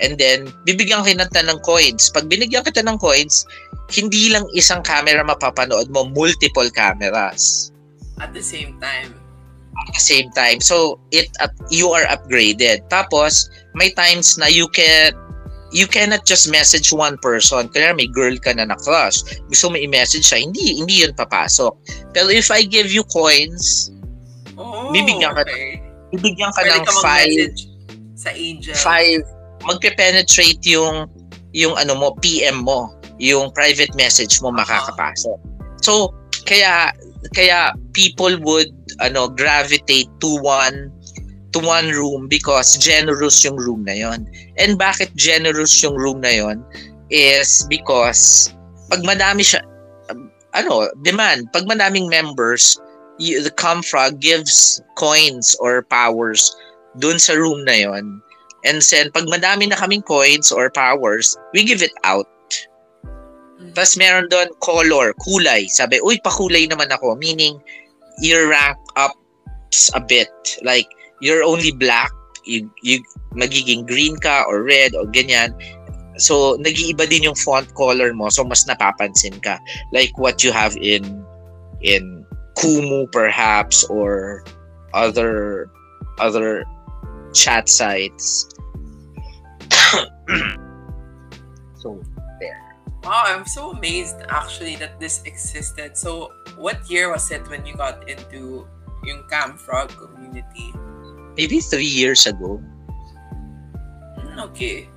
and 0.00 0.16
then 0.16 0.48
bibigyan 0.64 1.04
kita 1.04 1.44
ng 1.44 1.60
coins. 1.60 2.08
Pag 2.08 2.26
binigyan 2.26 2.64
kita 2.64 2.80
ng 2.82 2.96
coins, 2.96 3.44
hindi 3.88 4.28
lang 4.28 4.44
isang 4.52 4.80
camera 4.80 5.20
mapapanood 5.20 5.88
mo, 5.88 6.06
multiple 6.06 6.68
cameras 6.70 7.70
At 8.16 8.32
the 8.32 8.42
same 8.42 8.76
time. 8.78 9.16
at 9.72 9.88
the 9.94 10.02
same 10.02 10.28
time. 10.32 10.60
So 10.60 11.00
it 11.08 11.30
up, 11.40 11.52
you 11.70 11.88
are 11.90 12.04
upgraded. 12.04 12.84
Tapos 12.88 13.48
may 13.72 13.88
times 13.90 14.36
na 14.36 14.44
you 14.44 14.68
can 14.68 15.16
you 15.70 15.86
cannot 15.86 16.26
just 16.26 16.50
message 16.50 16.90
one 16.90 17.16
person. 17.22 17.70
Kaya 17.70 17.94
may 17.94 18.10
girl 18.10 18.34
ka 18.36 18.52
na 18.52 18.66
na-crush. 18.66 19.22
Gusto 19.46 19.70
mo 19.70 19.78
i-message 19.78 20.26
siya, 20.26 20.42
hindi 20.42 20.76
hindi 20.76 21.00
yun 21.00 21.14
papasok. 21.14 21.72
Pero 22.12 22.28
if 22.28 22.50
I 22.50 22.66
give 22.66 22.90
you 22.90 23.06
coins, 23.08 23.88
Oh, 24.60 24.92
Bibigyan 24.92 25.32
ka- 25.32 25.48
okay. 25.48 25.80
bibigyan 26.12 26.52
ka 26.52 26.60
Pwede 26.60 26.76
ng 26.76 26.84
ka 26.84 26.92
five 27.00 27.48
sa 28.12 28.28
angel. 28.28 28.76
five 28.76 29.22
magpe-penetrate 29.66 30.64
yung 30.66 31.08
yung 31.52 31.74
ano 31.74 31.98
mo 31.98 32.14
PM 32.22 32.62
mo 32.62 32.94
yung 33.20 33.52
private 33.52 33.92
message 33.94 34.40
mo 34.40 34.48
makakapasok. 34.48 35.36
So 35.84 36.14
kaya 36.48 36.94
kaya 37.36 37.76
people 37.92 38.40
would 38.40 38.72
ano 39.04 39.28
gravitate 39.28 40.08
to 40.24 40.40
one 40.40 40.88
to 41.52 41.60
one 41.60 41.92
room 41.92 42.26
because 42.30 42.78
generous 42.80 43.44
yung 43.44 43.58
room 43.60 43.84
na 43.84 43.92
yon 43.92 44.24
and 44.56 44.78
bakit 44.80 45.12
generous 45.18 45.82
yung 45.84 45.94
room 45.98 46.22
na 46.24 46.32
yon 46.32 46.64
is 47.10 47.66
because 47.68 48.54
pag 48.88 49.02
madami 49.04 49.42
siya 49.44 49.60
ano 50.56 50.88
demand 51.04 51.50
pag 51.52 51.68
madaming 51.68 52.08
members 52.08 52.78
the 53.20 53.52
Camfrog 53.60 54.16
gives 54.22 54.80
coins 54.96 55.52
or 55.60 55.84
powers 55.92 56.56
dun 56.96 57.20
sa 57.20 57.36
room 57.36 57.60
na 57.68 57.84
yon 57.84 58.22
And 58.64 58.82
then, 58.82 59.08
pag 59.12 59.24
madami 59.26 59.68
na 59.68 59.76
kaming 59.76 60.04
coins 60.04 60.52
or 60.52 60.68
powers, 60.68 61.36
we 61.52 61.64
give 61.64 61.80
it 61.80 61.94
out. 62.04 62.28
Mhm. 63.60 63.72
Tapos 63.72 63.96
meron 63.96 64.28
doon 64.28 64.48
color, 64.60 65.12
kulay. 65.20 65.68
Sabi, 65.68 66.00
uy, 66.00 66.20
pakulay 66.20 66.68
naman 66.68 66.92
ako. 66.92 67.16
Meaning, 67.16 67.60
you 68.20 68.36
rank 68.48 68.76
up 68.96 69.16
a 69.96 70.00
bit. 70.00 70.32
Like, 70.60 70.88
you're 71.20 71.44
only 71.44 71.72
black, 71.72 72.12
you, 72.44 72.68
you 72.84 73.00
magiging 73.36 73.86
green 73.86 74.16
ka 74.20 74.44
or 74.48 74.64
red 74.64 74.96
or 74.96 75.04
ganyan. 75.08 75.56
So, 76.20 76.60
nag-iiba 76.60 77.08
din 77.08 77.24
yung 77.24 77.38
font 77.38 77.72
color 77.72 78.12
mo. 78.12 78.28
So, 78.28 78.44
mas 78.44 78.68
napapansin 78.68 79.40
ka. 79.40 79.56
Like 79.92 80.12
what 80.20 80.44
you 80.44 80.52
have 80.52 80.76
in 80.76 81.24
in 81.80 82.26
Kumu 82.60 83.08
perhaps 83.08 83.84
or 83.88 84.44
other 84.92 85.70
other 86.20 86.64
chat 87.32 87.68
sites. 87.68 88.49
So 91.80 92.02
there. 92.38 92.60
Wow, 93.02 93.24
I'm 93.26 93.46
so 93.46 93.72
amazed 93.72 94.16
actually 94.28 94.76
that 94.76 95.00
this 95.00 95.22
existed. 95.24 95.96
So, 95.96 96.32
what 96.56 96.84
year 96.90 97.10
was 97.10 97.30
it 97.30 97.48
when 97.48 97.64
you 97.64 97.74
got 97.74 98.08
into 98.08 98.68
yung 99.04 99.24
Camp 99.28 99.58
Frog 99.58 99.88
community? 99.96 100.72
Maybe 101.36 101.60
three 101.60 101.88
years 101.88 102.26
ago. 102.26 102.60
Hmm, 104.20 104.38
okay. 104.52 104.88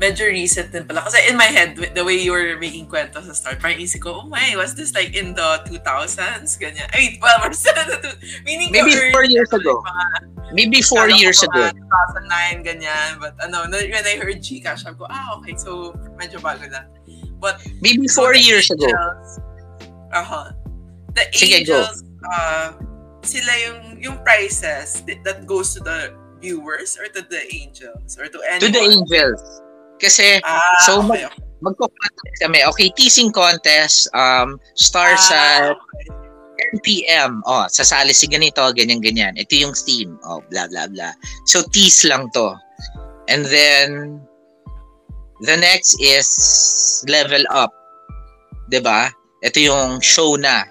Medyo 0.00 0.32
recent 0.32 0.72
din 0.72 0.88
pala. 0.88 1.04
Kasi 1.04 1.28
in 1.28 1.36
my 1.36 1.44
head, 1.44 1.76
the 1.76 2.00
way 2.00 2.16
you 2.16 2.32
were 2.32 2.56
making 2.56 2.88
kwento 2.88 3.20
sa 3.20 3.36
start, 3.36 3.60
parang 3.60 3.76
isip 3.76 4.00
ko, 4.00 4.24
oh 4.24 4.26
my, 4.26 4.56
was 4.56 4.72
this 4.72 4.96
like 4.96 5.12
in 5.12 5.36
the 5.36 5.48
2000s? 5.68 6.56
Ganyan. 6.56 6.88
I 6.88 6.96
mean, 6.96 7.12
well, 7.20 7.36
we're 7.44 7.52
still 7.52 7.76
in 7.76 7.88
the 7.92 7.98
two, 8.00 8.16
meaning 8.48 8.72
Maybe 8.72 8.96
early, 8.96 9.12
four 9.12 9.28
years 9.28 9.52
ago. 9.52 9.84
Mga, 9.84 10.30
Maybe 10.56 10.80
four 10.80 11.06
ko 11.06 11.14
years 11.14 11.44
ago. 11.44 11.68
2009, 11.68 12.64
ganyan. 12.64 13.20
But 13.20 13.36
ano, 13.44 13.68
when 13.68 14.06
I 14.08 14.16
heard 14.16 14.40
Gcash, 14.40 14.88
sabi 14.88 14.96
ko, 14.96 15.06
ah, 15.12 15.36
okay, 15.38 15.54
so 15.60 15.92
medyo 16.16 16.40
bago 16.40 16.64
na. 16.72 16.88
But 17.36 17.60
Maybe 17.84 18.08
so 18.08 18.24
four 18.24 18.32
the 18.32 18.40
years 18.40 18.72
ago. 18.72 18.88
Angels, 18.88 19.38
uh-huh. 20.16 20.52
The 21.12 21.28
Sige, 21.36 21.68
go. 21.68 21.76
angels, 21.76 22.04
uh, 22.24 22.72
sila 23.22 23.52
yung, 23.68 24.00
yung 24.00 24.16
prices 24.24 25.04
that, 25.04 25.20
that 25.24 25.46
goes 25.46 25.74
to 25.74 25.80
the 25.80 26.16
viewers 26.40 26.96
or 26.96 27.06
to 27.12 27.20
the 27.20 27.42
angels 27.54 28.18
or 28.18 28.26
to 28.26 28.38
anyone? 28.48 28.72
To 28.72 28.78
the 28.80 28.84
angels. 28.84 29.62
Kasi, 30.00 30.40
Ah, 30.42 30.58
So, 30.88 31.04
okay, 31.04 31.28
okay. 31.28 31.42
magko-contest 31.60 32.36
kami. 32.40 32.64
Okay, 32.72 32.88
teasing 32.96 33.30
contest, 33.30 34.08
um, 34.16 34.56
starts 34.74 35.28
Ah, 35.30 35.76
at 35.76 35.76
okay. 35.76 36.04
10 36.72 36.84
p.m. 36.84 37.40
Oh, 37.44 37.64
sasali 37.68 38.12
si 38.12 38.28
ganito, 38.28 38.60
ganyan-ganyan. 38.72 39.36
Ito 39.36 39.54
yung 39.56 39.76
theme. 39.76 40.16
Oh, 40.24 40.40
blah, 40.48 40.68
blah, 40.68 40.88
blah. 40.88 41.12
So, 41.48 41.64
tease 41.72 42.04
lang 42.08 42.28
to. 42.36 42.56
And 43.28 43.44
then, 43.48 44.20
the 45.44 45.56
next 45.56 45.96
is 46.00 46.28
level 47.08 47.40
up. 47.48 47.72
'Di 48.68 48.80
ba? 48.84 49.08
Ito 49.40 49.56
yung 49.56 50.04
show 50.04 50.36
na. 50.36 50.68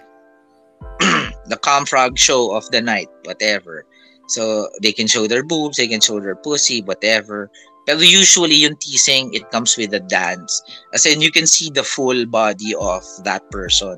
the 1.50 1.58
Comfrog 1.58 2.18
show 2.18 2.54
of 2.56 2.64
the 2.72 2.80
night, 2.82 3.10
whatever. 3.26 3.84
So, 4.30 4.70
they 4.82 4.94
can 4.94 5.08
show 5.10 5.26
their 5.26 5.42
boobs, 5.44 5.78
they 5.82 5.88
can 5.90 6.00
show 6.00 6.20
their 6.22 6.38
pussy, 6.38 6.86
whatever. 6.86 7.50
Pero 7.90 8.06
usually, 8.06 8.70
yung 8.70 8.78
teasing, 8.78 9.34
it 9.34 9.50
comes 9.50 9.74
with 9.74 9.98
a 9.98 10.00
dance. 10.00 10.62
As 10.94 11.10
in, 11.10 11.26
you 11.26 11.34
can 11.34 11.50
see 11.50 11.74
the 11.74 11.82
full 11.82 12.30
body 12.30 12.78
of 12.78 13.02
that 13.26 13.42
person. 13.50 13.98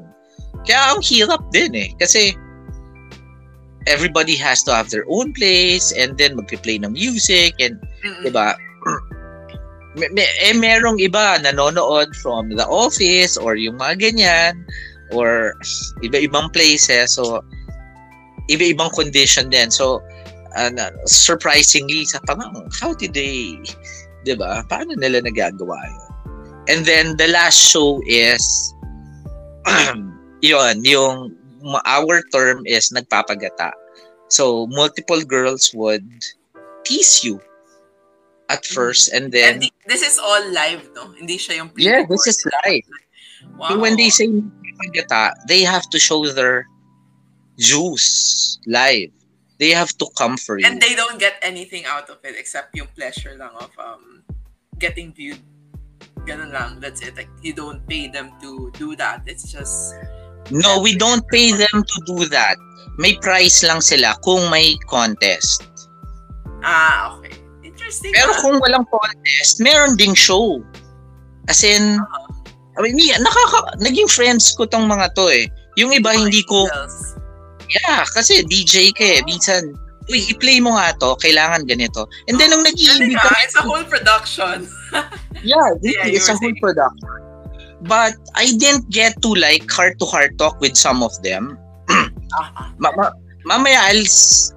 Kaya 0.64 0.96
ang 0.96 1.04
hirap 1.04 1.44
din 1.52 1.76
eh. 1.76 1.92
Kasi 2.00 2.32
everybody 3.92 4.40
has 4.40 4.64
to 4.64 4.72
have 4.72 4.88
their 4.96 5.04
own 5.12 5.34
place 5.34 5.92
and 5.92 6.16
then 6.16 6.40
magpi-play 6.40 6.80
ng 6.80 6.94
music 6.94 7.52
and 7.60 7.82
Mm-mm. 8.06 8.24
'di 8.24 8.32
ba? 8.32 8.54
May, 9.98 10.08
may, 10.16 10.28
eh 10.40 10.56
merong 10.56 11.02
iba 11.02 11.42
nanonood 11.42 12.16
from 12.22 12.54
the 12.56 12.64
office 12.70 13.36
or 13.36 13.58
yung 13.58 13.76
mga 13.82 14.00
ganyan 14.00 14.54
or 15.12 15.58
iba-ibang 16.06 16.48
places 16.54 17.20
so 17.20 17.44
iba-ibang 18.48 18.94
condition 18.94 19.52
din. 19.52 19.74
So 19.74 20.00
uh, 20.56 20.92
surprisingly 21.06 22.06
sa 22.06 22.20
parang 22.28 22.68
how 22.72 22.94
did 22.94 23.14
they 23.14 23.60
'di 24.24 24.38
ba? 24.38 24.62
Paano 24.70 24.94
nila 24.98 25.22
nagagawa 25.22 25.78
yun? 25.88 26.10
And 26.70 26.86
then 26.86 27.18
the 27.18 27.28
last 27.34 27.58
show 27.58 28.00
is 28.06 28.44
yon 30.46 30.86
yung 30.86 31.34
our 31.86 32.22
term 32.30 32.66
is 32.66 32.94
nagpapagata. 32.94 33.74
So 34.30 34.68
multiple 34.70 35.22
girls 35.26 35.74
would 35.74 36.06
tease 36.86 37.26
you 37.26 37.42
at 38.50 38.66
first 38.66 39.10
and 39.10 39.32
And 39.32 39.34
then 39.34 39.54
thi- 39.62 39.74
this 39.88 40.02
is 40.06 40.20
all 40.20 40.44
live, 40.54 40.86
no? 40.94 41.12
Hindi 41.18 41.38
siya 41.38 41.66
yung 41.66 41.70
yeah, 41.78 42.06
this 42.06 42.28
is 42.28 42.40
live. 42.66 42.88
Wow. 43.58 43.82
When 43.82 43.98
they 43.98 44.10
say 44.14 44.30
pagata, 44.78 45.34
they 45.48 45.66
have 45.66 45.90
to 45.90 45.98
show 46.00 46.26
their 46.30 46.70
juice 47.58 48.60
live. 48.66 49.12
They 49.62 49.78
have 49.78 49.94
to 50.02 50.10
come 50.18 50.42
for 50.42 50.58
you. 50.58 50.66
And 50.66 50.82
they 50.82 50.98
don't 50.98 51.22
get 51.22 51.38
anything 51.46 51.86
out 51.86 52.10
of 52.10 52.18
it 52.26 52.34
except 52.34 52.74
yung 52.74 52.90
pleasure 52.98 53.38
lang 53.38 53.54
of 53.62 53.70
um 53.78 54.26
getting 54.82 55.14
viewed. 55.14 55.38
Ganun 56.26 56.50
lang. 56.50 56.82
That's 56.82 57.06
it. 57.06 57.14
Like, 57.14 57.30
you 57.46 57.54
don't 57.54 57.86
pay 57.86 58.10
them 58.10 58.34
to 58.42 58.74
do 58.74 58.98
that. 58.98 59.22
It's 59.30 59.46
just... 59.54 59.94
no, 60.50 60.82
we 60.82 60.98
don't 60.98 61.22
pay 61.30 61.54
them 61.54 61.86
to 61.86 61.98
do 62.10 62.26
that. 62.34 62.58
May 62.98 63.22
price 63.22 63.62
lang 63.62 63.86
sila 63.86 64.18
kung 64.26 64.50
may 64.50 64.74
contest. 64.90 65.62
Ah, 66.66 67.18
okay. 67.18 67.38
Interesting. 67.62 68.18
Pero 68.18 68.34
ah. 68.34 68.42
kung 68.42 68.58
walang 68.58 68.90
contest, 68.90 69.62
meron 69.62 69.94
ding 69.94 70.18
show. 70.18 70.62
As 71.46 71.62
in, 71.62 72.02
I 72.78 72.80
mean, 72.82 72.98
nakaka, 72.98 73.78
naging 73.78 74.10
friends 74.10 74.54
ko 74.58 74.66
tong 74.66 74.90
mga 74.90 75.14
to 75.14 75.30
eh. 75.30 75.46
Yung 75.78 75.94
iba 75.94 76.18
hindi 76.18 76.42
ko, 76.50 76.66
Angels. 76.66 77.21
Yeah, 77.76 78.04
kasi 78.14 78.44
DJ 78.46 78.92
ka 78.96 79.04
eh. 79.04 79.20
Minsan, 79.24 79.76
uy, 80.12 80.20
i-play 80.32 80.60
mo 80.60 80.76
nga 80.76 80.92
to, 81.00 81.16
kailangan 81.20 81.66
ganito. 81.68 82.06
And 82.28 82.40
then, 82.40 82.52
nung 82.52 82.64
nag-iibig 82.64 83.16
ka. 83.16 83.30
It's 83.44 83.56
a 83.56 83.64
whole 83.64 83.84
production. 83.86 84.68
yeah, 85.44 85.68
Yeah, 85.82 86.08
it's 86.12 86.28
a 86.28 86.36
whole 86.36 86.52
saying. 86.52 86.60
production. 86.62 87.10
But 87.82 88.14
I 88.38 88.54
didn't 88.62 88.90
get 88.94 89.18
to 89.26 89.34
like 89.34 89.66
heart-to-heart 89.72 90.38
talk 90.38 90.62
with 90.62 90.78
some 90.78 91.02
of 91.02 91.16
them. 91.26 91.58
Ah, 91.90 92.08
Ma- 92.78 92.94
ma- 92.94 93.16
mamaya 93.42 93.82
I'll 93.90 94.06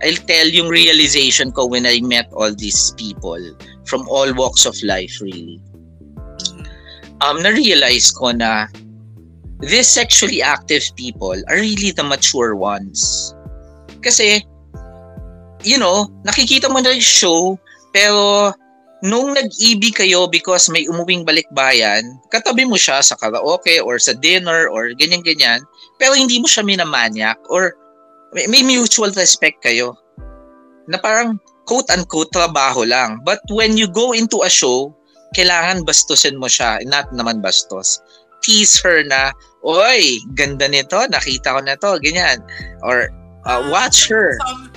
I'll 0.05 0.21
tell 0.29 0.45
yung 0.47 0.69
realization 0.69 1.49
ko 1.51 1.65
when 1.65 1.89
I 1.89 2.05
met 2.05 2.29
all 2.37 2.53
these 2.53 2.93
people 3.01 3.41
from 3.89 4.05
all 4.13 4.29
walks 4.37 4.69
of 4.69 4.77
life 4.85 5.17
really. 5.25 5.57
mhm. 6.53 6.69
Um 7.25 7.41
na-realize 7.41 8.13
ko 8.13 8.37
na 8.37 8.69
these 9.65 9.89
sexually 9.89 10.45
active 10.45 10.85
people 10.95 11.37
are 11.49 11.59
really 11.59 11.91
the 11.91 12.05
mature 12.05 12.55
ones. 12.55 13.33
Kasi 14.05 14.45
you 15.65 15.81
know, 15.81 16.07
nakikita 16.29 16.69
mo 16.69 16.79
na 16.85 16.93
yung 16.93 17.01
show 17.01 17.41
pero 17.97 18.53
nung 19.05 19.37
nag-ibig 19.37 19.97
kayo 19.97 20.25
because 20.29 20.73
may 20.73 20.89
umuwing 20.89 21.25
balikbayan, 21.29 22.17
katabi 22.33 22.65
mo 22.65 22.77
siya 22.77 23.05
sa 23.05 23.17
karaoke 23.21 23.81
or 23.81 24.01
sa 24.01 24.17
dinner 24.17 24.69
or 24.73 24.93
ganyan-ganyan, 24.97 25.61
pero 26.01 26.17
hindi 26.17 26.41
mo 26.41 26.49
siya 26.49 26.65
minamanyak 26.65 27.37
or 27.53 27.77
may, 28.33 28.65
mutual 28.65 29.13
respect 29.15 29.61
kayo 29.61 29.95
na 30.89 30.97
parang 30.99 31.39
quote-unquote 31.69 32.33
trabaho 32.33 32.83
lang. 32.83 33.21
But 33.23 33.41
when 33.53 33.77
you 33.77 33.87
go 33.87 34.17
into 34.17 34.43
a 34.43 34.51
show, 34.51 34.93
kailangan 35.37 35.87
bastusin 35.87 36.41
mo 36.41 36.49
siya, 36.49 36.83
not 36.89 37.13
naman 37.15 37.45
bastos. 37.45 38.01
Tease 38.43 38.81
her 38.83 39.05
na, 39.07 39.33
oy, 39.65 40.21
ganda 40.37 40.69
nito, 40.69 41.01
nakita 41.09 41.57
ko 41.57 41.61
na 41.65 41.75
to, 41.81 41.97
ganyan. 42.05 42.45
Or 42.85 43.09
uh, 43.49 43.69
watch 43.73 44.07
her. 44.13 44.37
Some 44.45 44.71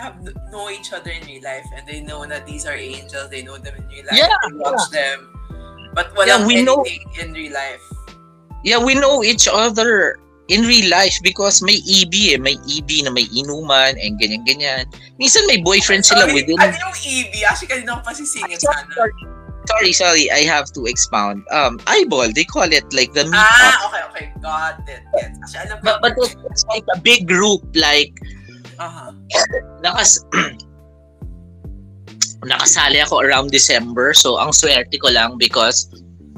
have 0.00 0.16
know 0.48 0.72
each 0.72 0.96
other 0.96 1.12
in 1.12 1.20
real 1.28 1.44
life 1.44 1.68
and 1.76 1.84
they 1.84 2.00
know 2.00 2.24
that 2.24 2.48
these 2.48 2.64
are 2.64 2.72
angels. 2.74 3.28
They 3.28 3.44
know 3.44 3.60
them 3.60 3.76
in 3.76 3.84
real 3.92 4.08
life. 4.08 4.16
Yeah, 4.16 4.32
they 4.48 4.56
watch 4.56 4.88
them. 4.88 5.28
But 5.92 6.16
Yeah, 6.24 6.40
walang 6.40 6.46
we 6.48 6.64
know- 6.64 6.84
in 7.20 7.32
real 7.36 7.52
life. 7.52 7.84
Yeah, 8.64 8.80
we 8.80 8.96
know 8.96 9.24
each 9.24 9.48
other 9.48 10.16
in 10.48 10.66
real 10.68 10.90
life 10.90 11.16
because 11.22 11.62
may 11.62 11.80
EB 11.84 12.34
eh. 12.34 12.38
May 12.40 12.56
EB 12.68 13.04
na 13.04 13.10
may 13.12 13.24
inuman 13.32 13.96
and 13.96 14.20
ganyan-ganyan. 14.20 14.84
Minsan 15.16 15.46
may 15.48 15.60
boyfriend 15.64 16.04
sila 16.04 16.28
Sorry, 16.28 16.34
within... 16.34 16.60
Ano 16.60 16.76
yung 16.76 16.96
EB? 17.00 17.32
Actually, 17.46 17.70
kanina 17.72 18.00
ko 18.00 18.02
pa 18.04 18.12
sisingit 18.12 18.60
Sorry, 18.60 18.84
sana. 18.84 19.08
Sorry, 19.70 19.92
sorry, 19.92 20.24
I 20.30 20.42
have 20.44 20.72
to 20.74 20.86
expound. 20.86 21.46
Um, 21.50 21.78
eyeball, 21.86 22.32
they 22.34 22.44
call 22.44 22.70
it 22.70 22.84
like 22.92 23.12
the 23.14 23.24
meetup. 23.24 23.46
Ah, 23.46 23.88
okay, 23.88 24.02
okay. 24.10 24.26
Got 24.42 24.82
it. 24.88 25.02
Yes. 25.14 25.38
Actually, 25.42 25.70
alam 25.70 25.78
ko. 25.78 25.84
But, 25.84 25.98
but 26.02 26.12
it's, 26.18 26.36
it's 26.50 26.64
like 26.66 26.84
a 26.94 26.98
big 26.98 27.28
group, 27.28 27.62
like, 27.74 28.12
Aha. 28.78 29.14
nakas... 29.82 30.24
nakasali 32.40 33.04
ako 33.04 33.20
around 33.20 33.52
December, 33.52 34.16
so 34.16 34.40
ang 34.40 34.52
swerte 34.52 34.96
ko 34.96 35.12
lang 35.12 35.36
because 35.36 35.92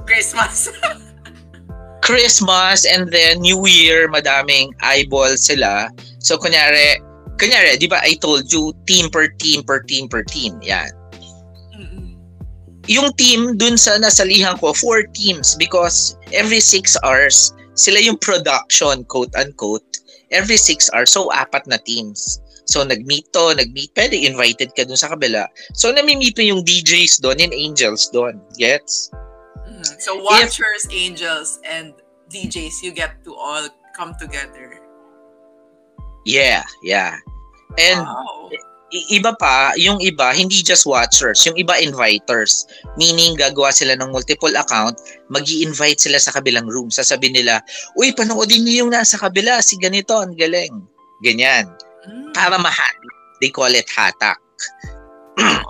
Christmas. 0.06 0.68
Christmas 2.02 2.82
and 2.82 3.14
then 3.14 3.38
New 3.38 3.62
Year, 3.62 4.10
madaming 4.10 4.74
eyeball 4.82 5.38
sila. 5.38 5.86
So, 6.18 6.34
kunyari, 6.34 6.98
kunyari, 7.38 7.78
di 7.78 7.86
ba 7.86 8.02
I 8.02 8.18
told 8.18 8.50
you, 8.50 8.74
team 8.90 9.06
per 9.06 9.30
team 9.38 9.62
per 9.62 9.86
team 9.86 10.10
per 10.10 10.26
team. 10.26 10.58
Yan. 10.66 10.90
Yung 12.88 13.12
team 13.14 13.56
dun 13.58 13.78
sa 13.78 13.98
nasalihan 13.98 14.58
ko, 14.58 14.72
four 14.74 15.06
teams 15.14 15.54
because 15.54 16.18
every 16.34 16.58
six 16.58 16.96
hours, 17.06 17.54
sila 17.74 18.00
yung 18.02 18.18
production, 18.18 19.04
quote 19.06 19.34
unquote. 19.38 19.86
Every 20.32 20.56
six 20.56 20.88
hours, 20.90 21.12
so 21.12 21.28
apat 21.30 21.68
na 21.68 21.76
teams. 21.84 22.40
So, 22.64 22.80
nag-meet 22.86 23.34
to, 23.36 23.52
nag-meet, 23.52 23.92
pwede 23.98 24.16
invited 24.16 24.72
ka 24.72 24.88
dun 24.88 24.96
sa 24.96 25.12
kabila. 25.12 25.44
So, 25.76 25.92
nami-meet 25.92 26.38
mo 26.38 26.44
yung 26.56 26.62
DJs 26.64 27.20
doon 27.20 27.36
and 27.42 27.52
angels 27.52 28.08
doon. 28.14 28.40
Gets? 28.56 29.12
Mhm. 29.82 30.00
So 30.00 30.16
watchers, 30.22 30.86
angels, 30.90 31.58
and 31.66 31.94
DJs, 32.30 32.82
you 32.82 32.92
get 32.92 33.24
to 33.24 33.34
all 33.34 33.68
come 33.96 34.14
together. 34.18 34.78
Yeah, 36.24 36.62
yeah. 36.82 37.18
And 37.78 38.00
wow. 38.00 38.50
Iba 38.92 39.32
pa, 39.40 39.72
yung 39.80 39.96
iba, 40.04 40.36
hindi 40.36 40.60
just 40.60 40.84
watchers, 40.84 41.40
yung 41.48 41.56
iba 41.56 41.80
inviters. 41.80 42.68
Meaning, 43.00 43.40
gagawa 43.40 43.72
sila 43.72 43.96
ng 43.96 44.12
multiple 44.12 44.52
account, 44.52 45.00
mag 45.32 45.48
invite 45.48 45.96
sila 45.96 46.20
sa 46.20 46.32
kabilang 46.36 46.68
room. 46.68 46.92
Sasabihin 46.92 47.40
nila, 47.40 47.64
uy, 47.96 48.12
panoodin 48.12 48.68
niyo 48.68 48.84
yung 48.84 48.92
nasa 48.92 49.16
kabila, 49.16 49.64
si 49.64 49.80
ganito, 49.80 50.12
ang 50.20 50.36
galing. 50.36 50.84
Ganyan. 51.24 51.72
Mm. 52.04 52.36
Para 52.36 52.60
mahat. 52.60 52.94
They 53.40 53.48
call 53.48 53.72
it 53.72 53.88
hatak. 53.88 54.36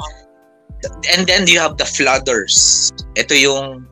And 1.14 1.30
then 1.30 1.46
you 1.46 1.62
have 1.62 1.78
the 1.78 1.86
flooders. 1.86 2.90
Ito 3.14 3.38
yung 3.38 3.86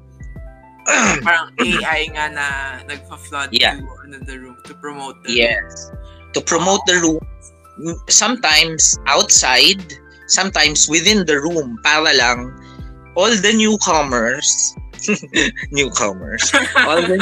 Parang 1.26 1.54
AI 1.62 2.10
nga 2.10 2.26
na 2.34 2.46
nagpa-flood 2.88 3.54
Yeah. 3.54 3.78
to 3.78 3.86
another 4.10 4.42
room 4.42 4.58
to 4.66 4.74
promote 4.74 5.14
the 5.22 5.46
Yes. 5.46 5.92
To 6.34 6.42
promote 6.42 6.82
the 6.90 6.98
room, 6.98 7.22
sometimes 8.08 8.98
outside, 9.06 9.80
sometimes 10.26 10.88
within 10.88 11.26
the 11.26 11.40
room, 11.40 11.78
para 11.82 12.12
lang 12.14 12.54
all 13.16 13.30
the 13.30 13.52
newcomers, 13.52 14.74
newcomers, 15.72 16.52
all 16.86 17.00
the 17.02 17.18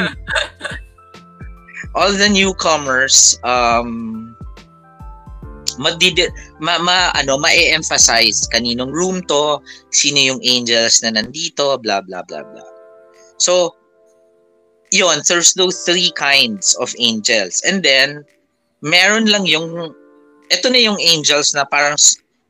all 1.94 2.12
the 2.12 2.28
newcomers 2.28 3.38
um 3.44 4.34
magdidi 5.78 6.26
ma, 6.58 6.76
ma 6.78 7.14
ano 7.14 7.38
ma-emphasize 7.38 8.50
kaninong 8.50 8.90
room 8.90 9.22
to, 9.30 9.62
sino 9.94 10.34
yung 10.34 10.40
angels 10.42 11.00
na 11.02 11.14
nandito, 11.14 11.78
blah 11.80 12.02
blah 12.02 12.22
blah 12.26 12.42
blah. 12.42 12.70
So 13.38 13.78
yun, 14.90 15.22
there's 15.28 15.54
those 15.54 15.84
three 15.84 16.10
kinds 16.16 16.74
of 16.80 16.92
angels. 16.98 17.62
And 17.64 17.82
then 17.82 18.24
meron 18.82 19.30
lang 19.30 19.46
yung 19.46 19.94
ito 20.48 20.66
na 20.68 20.80
yung 20.80 20.98
angels 21.00 21.52
na 21.52 21.64
parang 21.64 21.96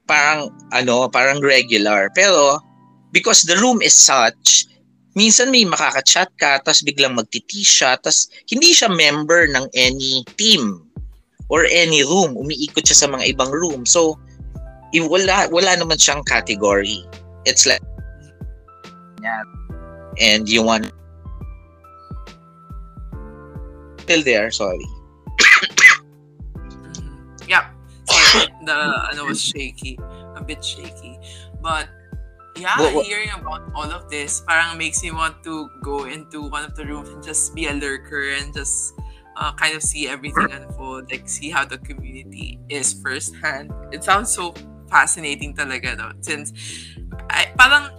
parang 0.09 0.49
ano, 0.73 1.07
parang 1.11 1.43
regular. 1.43 2.09
Pero 2.15 2.59
because 3.13 3.45
the 3.45 3.57
room 3.59 3.83
is 3.83 3.95
such, 3.95 4.67
minsan 5.19 5.51
may 5.51 5.67
makaka-chat 5.67 6.31
ka 6.39 6.63
tapos 6.63 6.81
biglang 6.87 7.19
magtiti 7.19 7.67
siya 7.67 7.99
tapos 7.99 8.31
hindi 8.49 8.73
siya 8.73 8.89
member 8.89 9.51
ng 9.51 9.67
any 9.75 10.23
team 10.39 10.83
or 11.51 11.67
any 11.69 12.05
room. 12.05 12.39
Umiikot 12.39 12.87
siya 12.87 13.07
sa 13.07 13.09
mga 13.11 13.37
ibang 13.37 13.51
room. 13.53 13.85
So 13.85 14.17
wala 14.95 15.51
wala 15.53 15.73
naman 15.77 16.01
siyang 16.01 16.25
category. 16.25 17.05
It's 17.45 17.69
like. 17.69 17.83
And 20.19 20.51
you 20.51 20.67
want 20.67 20.91
still 24.09 24.25
there, 24.25 24.51
sorry. 24.51 24.89
The 28.69 28.77
ano 29.17 29.25
was 29.25 29.41
shaky. 29.41 29.97
A 30.37 30.45
bit 30.45 30.61
shaky. 30.61 31.17
But 31.65 31.89
yeah, 32.61 32.77
What- 32.77 33.01
what- 33.01 33.07
hearing 33.09 33.33
about 33.33 33.65
all 33.73 33.89
of 33.89 34.13
this 34.13 34.45
parang 34.45 34.77
makes 34.77 35.01
me 35.03 35.11
want 35.11 35.41
to 35.49 35.73
go 35.83 36.05
into 36.05 36.45
one 36.47 36.63
of 36.69 36.77
the 36.77 36.85
rooms 36.85 37.09
and 37.09 37.23
just 37.25 37.55
be 37.57 37.67
a 37.67 37.75
lurker 37.75 38.37
and 38.37 38.53
just 38.53 38.93
uh, 39.39 39.55
kind 39.55 39.73
of 39.75 39.83
see 39.87 40.11
everything 40.11 40.51
unfold, 40.51 41.07
like 41.15 41.31
see 41.31 41.49
how 41.49 41.63
the 41.65 41.79
community 41.79 42.59
is 42.69 42.99
firsthand. 42.99 43.71
It 43.95 44.03
sounds 44.03 44.35
so 44.35 44.51
fascinating 44.91 45.55
talaga, 45.55 45.95
no? 45.97 46.11
Since 46.21 46.51
I 47.31 47.51
parang 47.57 47.95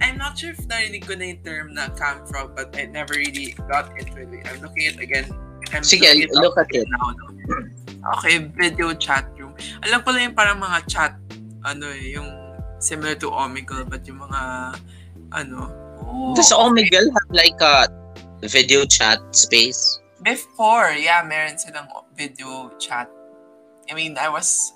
I'm 0.00 0.16
not 0.16 0.38
sure 0.38 0.56
if 0.56 0.62
narinig 0.64 1.04
ko 1.04 1.12
na 1.12 1.28
yung 1.36 1.42
term 1.44 1.66
na 1.76 1.92
cam 1.92 2.24
frog, 2.24 2.56
but 2.56 2.72
I 2.72 2.88
never 2.88 3.12
really 3.20 3.52
got 3.68 3.92
into 4.00 4.16
it. 4.32 4.48
I'm 4.48 4.62
looking 4.64 4.88
at 4.88 4.96
again. 4.96 5.28
I'm 5.76 5.84
Sige, 5.84 6.08
looking 6.08 6.32
look 6.40 6.56
at 6.56 6.72
it. 6.72 6.88
now, 6.88 7.12
no? 7.12 7.26
Okay, 8.16 8.48
video 8.56 8.96
chat. 8.96 9.28
Alam 9.84 10.00
ko 10.04 10.08
lang 10.12 10.32
yung 10.32 10.36
parang 10.36 10.58
mga 10.58 10.78
chat, 10.88 11.12
ano 11.64 11.86
eh, 11.92 12.16
yung 12.16 12.28
similar 12.80 13.14
to 13.16 13.28
Omegle, 13.28 13.84
but 13.84 14.04
yung 14.08 14.20
mga, 14.20 14.40
ano, 15.32 15.68
oh, 16.00 16.32
Does 16.34 16.52
Omegle 16.52 17.12
have 17.12 17.30
like 17.30 17.60
a 17.60 17.88
video 18.48 18.84
chat 18.88 19.20
space? 19.36 20.00
Before, 20.20 20.92
yeah, 20.92 21.24
meron 21.24 21.56
silang 21.56 21.88
video 22.12 22.72
chat. 22.76 23.08
I 23.88 23.96
mean, 23.96 24.16
I 24.20 24.28
was 24.28 24.72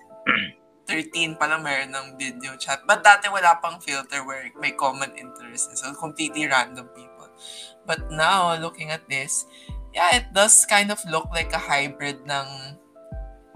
13 0.88 1.36
pa 1.36 1.48
lang 1.48 1.64
meron 1.64 1.92
ng 1.92 2.16
video 2.16 2.56
chat. 2.56 2.84
But 2.84 3.04
dati 3.04 3.28
wala 3.28 3.56
pang 3.60 3.80
filter 3.80 4.24
where 4.24 4.48
may 4.60 4.72
common 4.72 5.12
interests. 5.16 5.80
So, 5.80 5.92
completely 5.96 6.48
random 6.48 6.88
people. 6.92 7.28
But 7.84 8.08
now, 8.12 8.56
looking 8.56 8.88
at 8.92 9.04
this, 9.08 9.44
yeah, 9.92 10.16
it 10.16 10.32
does 10.32 10.64
kind 10.68 10.92
of 10.92 11.00
look 11.08 11.28
like 11.32 11.52
a 11.52 11.60
hybrid 11.60 12.24
ng 12.24 12.48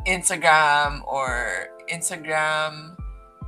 Instagram 0.08 1.04
or 1.04 1.68
Instagram, 1.92 2.96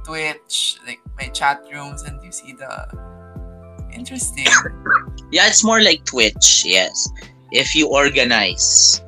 Twitch, 0.04 0.76
like 0.86 1.00
my 1.16 1.32
chat 1.32 1.64
rooms 1.72 2.02
and 2.04 2.22
you 2.22 2.30
see 2.32 2.52
the 2.52 2.68
interesting. 3.92 4.46
Yeah, 5.32 5.46
it's 5.46 5.64
more 5.64 5.80
like 5.80 6.04
Twitch, 6.04 6.62
yes. 6.66 7.08
If 7.52 7.74
you 7.74 7.88
organize. 7.88 9.00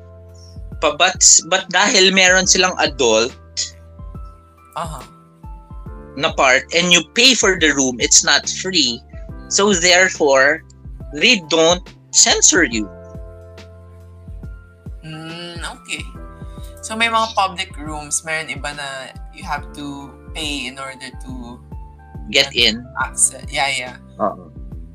But, 0.81 0.97
but, 0.97 1.19
but 1.47 1.69
dahil 1.69 2.11
meron 2.13 2.47
silang 2.47 2.75
adult 2.79 3.35
Uh-huh. 4.75 5.05
na 6.17 6.33
part 6.33 6.65
and 6.73 6.89
you 6.91 7.05
pay 7.13 7.35
for 7.35 7.59
the 7.59 7.69
room, 7.77 8.01
it's 8.01 8.25
not 8.25 8.49
free. 8.49 8.99
So 9.49 9.73
therefore, 9.73 10.63
they 11.13 11.41
don't 11.49 11.85
censor 12.09 12.63
you. 12.63 12.89
Mm, 15.05 15.61
okay. 15.61 16.01
So 16.83 16.99
may 16.99 17.07
mga 17.07 17.31
public 17.31 17.71
rooms, 17.79 18.27
meron 18.27 18.51
iba 18.51 18.75
na 18.75 19.15
you 19.31 19.47
have 19.47 19.63
to 19.71 20.11
pay 20.35 20.67
in 20.67 20.75
order 20.75 21.07
to 21.23 21.55
Get 22.27 22.51
in. 22.51 22.83
access. 22.99 23.47
Yeah, 23.47 23.71
yeah. 23.71 23.95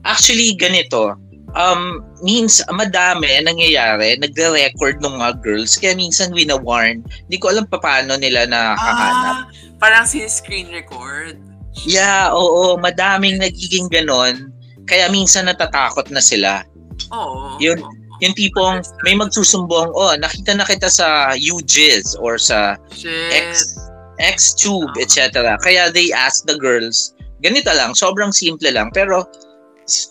Actually, 0.04 0.52
ganito. 0.60 1.16
Um, 1.56 2.04
means 2.20 2.60
madami 2.68 3.40
nangyayari, 3.40 4.20
nagre-record 4.20 5.00
ng 5.00 5.16
mga 5.16 5.40
girls, 5.40 5.80
kaya 5.80 5.96
minsan 5.96 6.28
wina-warn. 6.36 7.00
Hindi 7.24 7.36
ko 7.40 7.56
alam 7.56 7.64
pa 7.64 7.80
paano 7.80 8.20
nila 8.20 8.44
nakahanap. 8.44 9.48
Ah, 9.48 9.48
parang 9.80 10.04
sin-screen 10.04 10.68
record. 10.68 11.40
Yeah, 11.88 12.28
oo, 12.36 12.76
madaming 12.76 13.40
nagiging 13.40 13.88
ganon. 13.88 14.52
Kaya 14.84 15.08
minsan 15.08 15.48
natatakot 15.48 16.12
na 16.12 16.20
sila. 16.20 16.68
Oo. 17.16 17.56
Yun. 17.60 17.80
Yung 18.20 18.34
tipong 18.34 18.82
may 19.06 19.14
magsusumbong, 19.14 19.94
oh, 19.94 20.14
nakita 20.18 20.58
na 20.58 20.66
kita 20.66 20.90
sa 20.90 21.34
UGIS 21.38 22.18
or 22.18 22.38
sa 22.38 22.74
Shit. 22.90 23.30
X, 23.30 23.78
Xtube, 24.18 24.90
Ah. 24.98 25.02
etc. 25.02 25.54
Kaya 25.62 25.94
they 25.94 26.10
ask 26.10 26.42
the 26.46 26.58
girls, 26.58 27.14
ganito 27.42 27.70
lang, 27.70 27.94
sobrang 27.94 28.34
simple 28.34 28.68
lang, 28.70 28.90
pero 28.90 29.22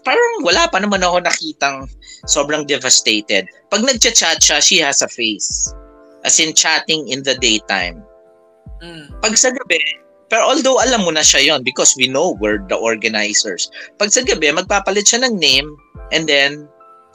parang 0.02 0.32
wala 0.42 0.66
pa 0.72 0.82
naman 0.82 1.04
ako 1.06 1.22
nakitang 1.22 1.86
sobrang 2.26 2.66
devastated. 2.66 3.46
Pag 3.70 3.86
nagchat-chat 3.86 4.42
siya, 4.42 4.58
she 4.64 4.78
has 4.82 5.04
a 5.04 5.10
face. 5.12 5.70
As 6.26 6.42
in 6.42 6.52
chatting 6.52 7.08
in 7.08 7.24
the 7.24 7.38
daytime. 7.38 8.02
Mm. 8.82 9.14
Pag 9.22 9.38
sa 9.38 9.54
gabi, 9.54 9.80
pero 10.28 10.44
although 10.44 10.82
alam 10.82 11.08
mo 11.08 11.12
na 11.14 11.24
siya 11.24 11.40
yon 11.56 11.64
because 11.64 11.96
we 11.96 12.08
know 12.08 12.36
we're 12.42 12.60
the 12.68 12.76
organizers. 12.76 13.72
Pag 13.96 14.12
sa 14.12 14.26
gabi, 14.28 14.52
magpapalit 14.52 15.08
siya 15.08 15.24
ng 15.24 15.40
name 15.40 15.72
and 16.12 16.28
then 16.28 16.68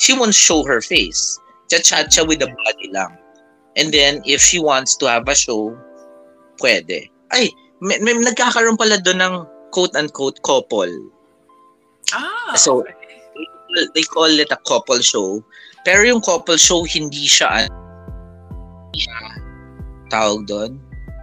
she 0.03 0.19
won't 0.19 0.35
show 0.35 0.67
her 0.67 0.83
face. 0.83 1.39
Chat-chat 1.71 2.11
siya 2.11 2.27
with 2.27 2.43
the 2.43 2.51
body 2.51 2.91
lang. 2.91 3.15
And 3.79 3.95
then, 3.95 4.21
if 4.27 4.43
she 4.43 4.59
wants 4.59 4.99
to 4.99 5.07
have 5.07 5.31
a 5.31 5.35
show, 5.39 5.79
pwede. 6.59 7.07
Ay, 7.31 7.55
may, 7.79 8.03
may 8.03 8.19
nagkakaroon 8.19 8.77
pala 8.77 8.99
doon 8.99 9.23
ng 9.23 9.35
quote-unquote 9.71 10.43
couple. 10.43 10.91
Ah, 12.11 12.59
So, 12.59 12.83
okay. 12.83 12.99
They 13.97 14.05
call 14.05 14.29
it 14.29 14.53
a 14.53 14.61
couple 14.69 15.01
show. 15.01 15.41
Pero 15.87 16.05
yung 16.05 16.21
couple 16.21 16.61
show, 16.61 16.85
hindi 16.85 17.25
siya, 17.25 17.65
hindi 17.65 19.01
siya 19.01 19.19
tawag 20.13 20.45
doon, 20.45 20.77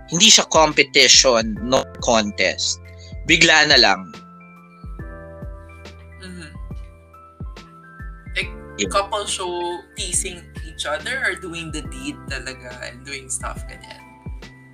hindi 0.10 0.34
siya 0.34 0.50
competition, 0.50 1.54
no 1.62 1.86
contest. 2.02 2.82
Bigla 3.30 3.70
na 3.70 3.78
lang. 3.78 4.10
Yeah. 8.86 8.94
couple 8.94 9.26
show 9.26 9.82
teasing 9.98 10.46
each 10.68 10.86
other 10.86 11.24
or 11.26 11.36
doing 11.36 11.72
the 11.72 11.82
deed 11.88 12.16
talaga 12.32 12.72
and 12.88 13.04
doing 13.04 13.28
stuff 13.28 13.66
ganyan. 13.68 14.00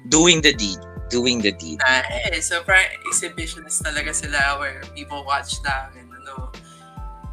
Doing 0.09 0.41
the 0.41 0.53
deed. 0.53 0.77
Doing 1.09 1.41
the 1.41 1.53
deed. 1.53 1.81
Ah, 1.85 2.05
eh, 2.29 2.41
so 2.41 2.61
parang 2.65 2.89
exhibitionist 3.09 3.85
talaga 3.85 4.13
sila 4.13 4.57
where 4.57 4.81
people 4.97 5.21
watch 5.25 5.61
lang 5.61 5.93
and 5.97 6.09
ano. 6.09 6.49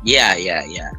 Yeah, 0.05 0.37
yeah, 0.37 0.65
yeah. 0.65 0.93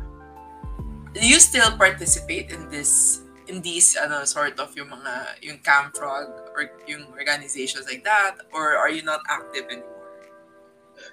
Do 1.13 1.21
you 1.21 1.37
still 1.37 1.69
participate 1.77 2.49
in 2.49 2.69
this 2.73 3.21
in 3.45 3.61
these 3.61 3.93
ano 3.93 4.25
sort 4.25 4.57
of 4.57 4.73
yung 4.73 4.89
mga 4.89 5.43
yung 5.45 5.57
Camp 5.61 5.93
Frog 5.93 6.29
or 6.57 6.73
yung 6.89 7.05
organizations 7.13 7.85
like 7.85 8.01
that 8.01 8.41
or 8.49 8.73
are 8.73 8.89
you 8.89 9.05
not 9.05 9.21
active 9.29 9.69
anymore? 9.69 9.93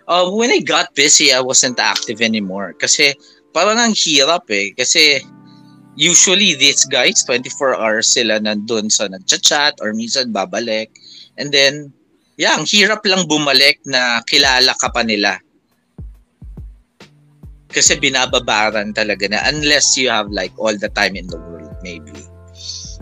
Uh, 0.08 0.30
when 0.30 0.50
I 0.50 0.60
got 0.60 0.94
busy, 0.94 1.32
I 1.32 1.40
wasn't 1.40 1.78
active 1.78 2.20
anymore. 2.20 2.74
Kasi 2.74 3.14
parang 3.50 3.78
ang 3.78 3.94
hirap 3.94 4.46
eh. 4.50 4.72
Kasi 4.74 5.22
usually 5.98 6.54
these 6.54 6.86
guys, 6.86 7.22
24 7.26 7.76
hours 7.76 8.08
sila 8.10 8.38
nandun 8.38 8.90
sa 8.90 9.10
nagchat-chat 9.10 9.78
or 9.82 9.92
minsan 9.92 10.32
babalik. 10.32 10.90
And 11.38 11.50
then, 11.50 11.92
yeah, 12.38 12.56
ang 12.56 12.66
hirap 12.66 13.02
lang 13.06 13.26
bumalik 13.26 13.82
na 13.86 14.22
kilala 14.26 14.74
ka 14.78 14.88
pa 14.90 15.02
nila. 15.02 15.38
Kasi 17.70 17.94
binababaran 18.02 18.96
talaga 18.98 19.30
na 19.30 19.46
unless 19.46 19.94
you 19.94 20.10
have 20.10 20.26
like 20.34 20.50
all 20.58 20.74
the 20.74 20.90
time 20.90 21.14
in 21.14 21.30
the 21.30 21.38
world, 21.38 21.70
maybe. 21.86 22.10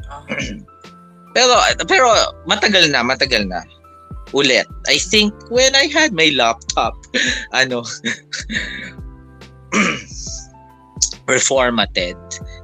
Uh-huh. 0.09 0.61
pero, 1.33 1.55
pero 1.89 2.09
matagal 2.45 2.93
na, 2.93 3.01
matagal 3.01 3.49
na. 3.49 3.65
Ulit. 4.37 4.69
I 4.85 5.01
think 5.01 5.33
when 5.49 5.73
I 5.73 5.89
had 5.89 6.13
my 6.13 6.29
laptop, 6.37 6.93
ano, 7.57 7.81
performated, 11.29 12.17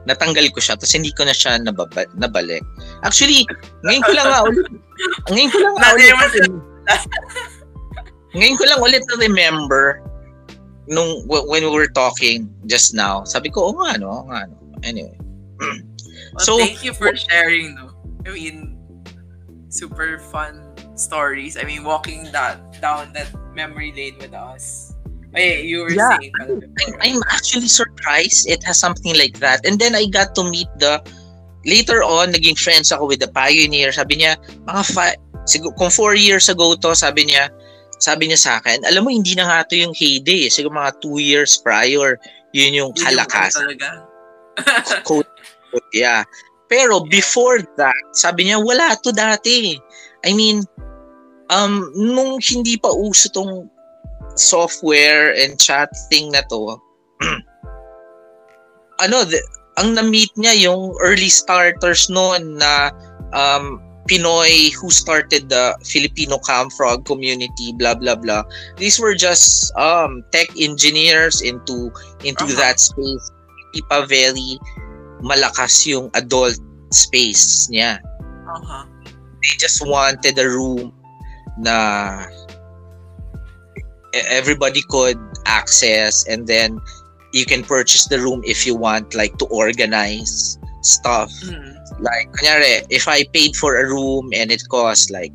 natanggal 0.08 0.48
ko 0.56 0.58
siya, 0.58 0.80
tapos 0.80 0.96
hindi 0.96 1.12
ko 1.12 1.28
na 1.28 1.36
siya 1.36 1.60
nababa, 1.60 2.08
nabalik. 2.16 2.64
Actually, 3.04 3.44
ngayon 3.84 4.00
ko 4.00 4.12
lang 4.16 4.28
nga 4.32 4.40
ulit, 4.48 4.66
ngayon 5.28 5.50
ko 5.52 5.58
lang 5.60 5.74
nga 5.76 5.88
ulit, 5.92 6.14
ngayon 8.32 8.56
ko 8.56 8.64
lang 8.64 8.80
ulit 8.80 9.04
na 9.04 9.16
remember 9.20 10.00
nung 10.88 11.28
when 11.28 11.60
we 11.60 11.68
were 11.68 11.92
talking 11.92 12.48
just 12.64 12.96
now. 12.96 13.20
Sabi 13.28 13.52
ko, 13.52 13.68
oh 13.68 13.76
nga 13.84 14.00
no, 14.00 14.08
oh 14.08 14.24
nga 14.32 14.48
no. 14.48 14.56
Anyway. 14.80 15.16
well, 15.60 16.40
so, 16.40 16.56
thank 16.56 16.80
you 16.80 16.96
for 16.96 17.12
sharing 17.12 17.76
no. 17.76 17.92
I 18.24 18.32
mean, 18.32 18.80
super 19.68 20.18
fun 20.32 20.72
stories. 20.96 21.60
I 21.60 21.64
mean, 21.64 21.84
walking 21.84 22.32
that 22.32 22.80
down 22.80 23.12
that 23.12 23.28
memory 23.52 23.92
lane 23.92 24.16
with 24.16 24.32
us. 24.32 24.83
Hey, 25.34 25.66
you 25.66 25.82
were 25.82 25.90
yeah, 25.90 26.14
saying 26.14 26.32
I'm 27.02 27.18
actually 27.34 27.66
surprised 27.66 28.46
it 28.48 28.62
has 28.62 28.78
something 28.78 29.18
like 29.18 29.42
that. 29.42 29.66
And 29.66 29.82
then 29.82 29.94
I 29.98 30.06
got 30.06 30.34
to 30.38 30.46
meet 30.46 30.70
the 30.78 31.02
later 31.66 32.06
on, 32.06 32.32
naging 32.32 32.58
friends 32.58 32.92
ako 32.92 33.10
with 33.10 33.18
the 33.18 33.28
pioneer. 33.28 33.90
Sabi 33.90 34.22
niya, 34.22 34.38
mga 34.70 34.82
five, 34.94 35.18
siguro, 35.44 35.74
kung 35.74 35.90
four 35.90 36.14
years 36.14 36.46
ago 36.46 36.78
to, 36.78 36.94
sabi 36.94 37.26
niya, 37.26 37.50
sabi 37.98 38.30
niya 38.30 38.38
sa 38.38 38.52
akin, 38.62 38.86
alam 38.86 39.04
mo, 39.04 39.10
hindi 39.10 39.34
na 39.34 39.50
nga 39.50 39.66
to 39.66 39.74
yung 39.74 39.94
heyday. 39.96 40.46
Siguro 40.46 40.78
mga 40.78 41.02
two 41.02 41.18
years 41.18 41.58
prior, 41.58 42.20
yun 42.54 42.70
yung 42.76 42.92
kalakas. 42.94 43.58
Yun 43.58 43.80
quote, 45.08 45.26
quote, 45.74 45.90
yeah. 45.90 46.22
Pero 46.70 47.02
before 47.10 47.58
that, 47.74 48.04
sabi 48.14 48.46
niya, 48.46 48.62
wala 48.62 48.94
to 49.02 49.10
dati. 49.10 49.74
I 50.22 50.30
mean, 50.30 50.62
um, 51.50 51.90
nung 51.98 52.38
hindi 52.38 52.78
pa 52.78 52.94
uso 52.94 53.28
tong 53.34 53.68
software 54.34 55.34
and 55.34 55.58
chat 55.58 55.90
thing 56.10 56.32
na 56.32 56.42
to, 56.50 56.78
ano, 59.04 59.24
the, 59.24 59.40
ang 59.78 59.94
na-meet 59.94 60.30
niya 60.38 60.54
yung 60.70 60.94
early 61.02 61.28
starters 61.28 62.06
noon 62.10 62.58
na 62.58 62.94
um, 63.34 63.82
Pinoy 64.06 64.72
who 64.76 64.90
started 64.90 65.48
the 65.48 65.72
Filipino 65.82 66.36
Camfrog 66.44 67.06
community, 67.06 67.72
blah 67.72 67.94
blah 67.94 68.14
blah. 68.14 68.44
These 68.76 69.00
were 69.00 69.14
just 69.14 69.72
um, 69.76 70.22
tech 70.30 70.48
engineers 70.60 71.40
into 71.40 71.90
into 72.22 72.44
uh-huh. 72.44 72.60
that 72.60 72.80
space. 72.80 73.24
Hindi 73.72 73.80
pa 73.88 74.04
very 74.04 74.60
malakas 75.24 75.88
yung 75.88 76.12
adult 76.14 76.60
space 76.92 77.66
niya. 77.72 77.98
Uh-huh. 78.44 78.84
They 79.40 79.56
just 79.56 79.80
wanted 79.80 80.36
a 80.36 80.48
room 80.48 80.92
na 81.56 82.28
everybody 84.14 84.82
could 84.88 85.18
access 85.46 86.26
and 86.26 86.46
then 86.46 86.80
you 87.32 87.44
can 87.44 87.62
purchase 87.62 88.06
the 88.06 88.18
room 88.18 88.42
if 88.44 88.66
you 88.66 88.76
want 88.76 89.14
like 89.14 89.36
to 89.38 89.46
organize 89.46 90.58
stuff. 90.82 91.30
Mm. 91.42 91.74
Like 92.00 92.30
kunyari, 92.32 92.86
if 92.90 93.08
I 93.08 93.24
paid 93.34 93.56
for 93.56 93.78
a 93.78 93.86
room 93.88 94.30
and 94.34 94.50
it 94.50 94.62
cost 94.70 95.10
like 95.10 95.34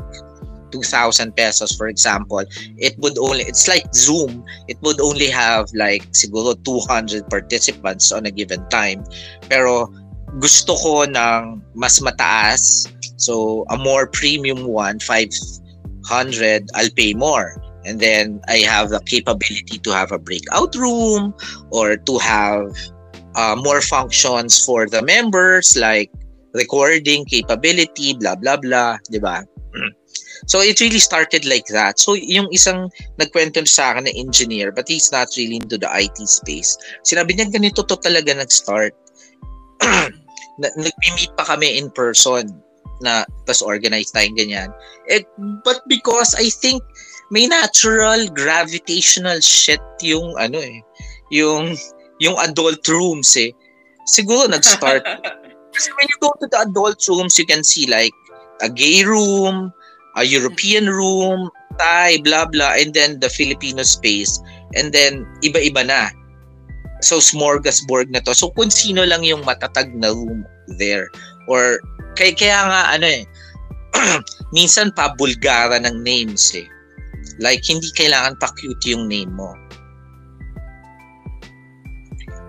2,000 0.71 1.35
pesos 1.35 1.75
for 1.75 1.87
example, 1.87 2.43
it 2.77 2.97
would 2.99 3.17
only 3.17 3.43
it's 3.43 3.67
like 3.67 3.83
Zoom, 3.93 4.45
it 4.67 4.77
would 4.81 5.01
only 5.01 5.27
have 5.27 5.67
like 5.73 6.07
siguro 6.11 6.55
200 6.63 7.29
participants 7.29 8.11
on 8.11 8.25
a 8.25 8.31
given 8.31 8.63
time. 8.69 9.03
Pero 9.49 9.91
gusto 10.39 10.75
ko 10.79 11.03
ng 11.03 11.61
mas 11.75 11.99
mataas. 11.99 12.87
So 13.19 13.65
a 13.69 13.75
more 13.75 14.07
premium 14.07 14.63
one, 14.63 14.99
500, 15.03 16.71
I'll 16.75 16.95
pay 16.95 17.11
more 17.13 17.59
and 17.89 17.97
then 17.99 18.37
I 18.45 18.61
have 18.69 18.93
the 18.93 19.01
capability 19.01 19.81
to 19.81 19.89
have 19.89 20.13
a 20.13 20.21
breakout 20.21 20.77
room 20.77 21.33
or 21.73 21.97
to 21.97 22.17
have 22.21 22.69
uh, 23.33 23.57
more 23.57 23.81
functions 23.81 24.63
for 24.63 24.85
the 24.85 25.01
members 25.01 25.73
like 25.73 26.13
recording 26.53 27.25
capability, 27.25 28.13
blah 28.13 28.37
blah 28.37 28.61
blah, 28.61 29.01
'di 29.09 29.17
ba? 29.17 29.41
So 30.47 30.61
it 30.61 30.79
really 30.79 31.01
started 31.01 31.45
like 31.49 31.65
that. 31.73 31.97
So 31.97 32.13
yung 32.13 32.47
isang 32.53 32.93
nagkwento 33.17 33.65
sa 33.65 33.97
akin 33.97 34.05
na 34.05 34.13
engineer 34.13 34.71
but 34.71 34.87
he's 34.87 35.09
not 35.09 35.33
really 35.33 35.57
into 35.57 35.81
the 35.81 35.89
IT 35.89 36.17
space. 36.29 36.77
Sinabi 37.01 37.35
niya 37.35 37.49
ganito 37.49 37.81
to 37.83 37.97
talaga 37.97 38.37
nag-start. 38.37 38.93
Nag-meet 40.59 41.31
pa 41.39 41.43
kami 41.55 41.79
in 41.79 41.87
person 41.91 42.51
na 42.99 43.23
tas 43.47 43.63
organize 43.63 44.11
tayong 44.11 44.35
ganyan. 44.35 44.69
It, 45.07 45.23
but 45.63 45.83
because 45.87 46.35
I 46.35 46.51
think 46.51 46.83
may 47.29 47.45
natural 47.45 48.25
gravitational 48.33 49.37
shit 49.41 49.81
yung 50.01 50.33
ano 50.41 50.57
eh, 50.57 50.81
yung 51.29 51.77
yung 52.19 52.35
adult 52.41 52.81
rooms 52.89 53.37
eh. 53.37 53.53
Siguro 54.09 54.49
nag-start. 54.49 55.05
Kasi 55.75 55.89
when 55.95 56.07
you 56.09 56.17
go 56.19 56.33
to 56.41 56.49
the 56.49 56.59
adult 56.65 56.97
rooms, 57.07 57.37
you 57.37 57.45
can 57.45 57.61
see 57.63 57.85
like 57.85 58.13
a 58.65 58.67
gay 58.67 59.05
room, 59.05 59.71
a 60.17 60.25
European 60.25 60.89
room, 60.89 61.53
Thai, 61.77 62.19
blah 62.25 62.49
blah, 62.49 62.75
and 62.75 62.91
then 62.91 63.21
the 63.21 63.29
Filipino 63.29 63.85
space. 63.85 64.41
And 64.75 64.91
then 64.91 65.23
iba-iba 65.45 65.85
na. 65.85 66.09
So 66.99 67.23
smorgasbord 67.23 68.11
na 68.11 68.19
to. 68.27 68.35
So 68.35 68.51
kung 68.57 68.73
sino 68.73 69.05
lang 69.07 69.23
yung 69.23 69.45
matatag 69.45 69.93
na 69.95 70.11
room 70.11 70.43
there. 70.75 71.07
Or 71.47 71.79
kaya, 72.19 72.35
kaya 72.35 72.59
nga 72.67 72.81
ano 72.99 73.07
eh, 73.07 73.23
minsan 74.57 74.91
pa 74.91 75.15
bulgara 75.15 75.79
ng 75.79 76.03
names 76.03 76.51
eh. 76.57 76.67
Like, 77.39 77.63
hindi 77.63 77.87
kailangan 77.95 78.35
pa 78.39 78.51
cute 78.59 78.83
yung 78.91 79.07
name 79.07 79.31
mo. 79.31 79.55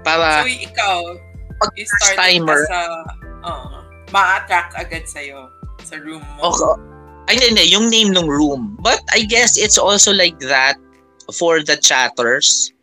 Para, 0.03 0.43
so, 0.43 0.51
ikaw, 0.51 0.99
pag 1.61 1.71
first 1.77 2.17
timer, 2.17 2.67
sa, 2.67 2.81
uh, 3.45 3.85
ma-attract 4.11 4.75
agad 4.75 5.07
sa'yo 5.07 5.47
sa 5.85 5.97
room 6.01 6.23
mo. 6.37 6.51
Okay. 6.51 6.75
Ay, 7.31 7.33
hindi, 7.39 7.47
hindi, 7.55 7.65
yung 7.71 7.87
name 7.87 8.11
ng 8.11 8.27
room. 8.27 8.75
But 8.83 8.99
I 9.15 9.23
guess 9.23 9.55
it's 9.55 9.79
also 9.79 10.11
like 10.11 10.39
that 10.43 10.75
for 11.31 11.63
the 11.63 11.79
chatters. 11.79 12.75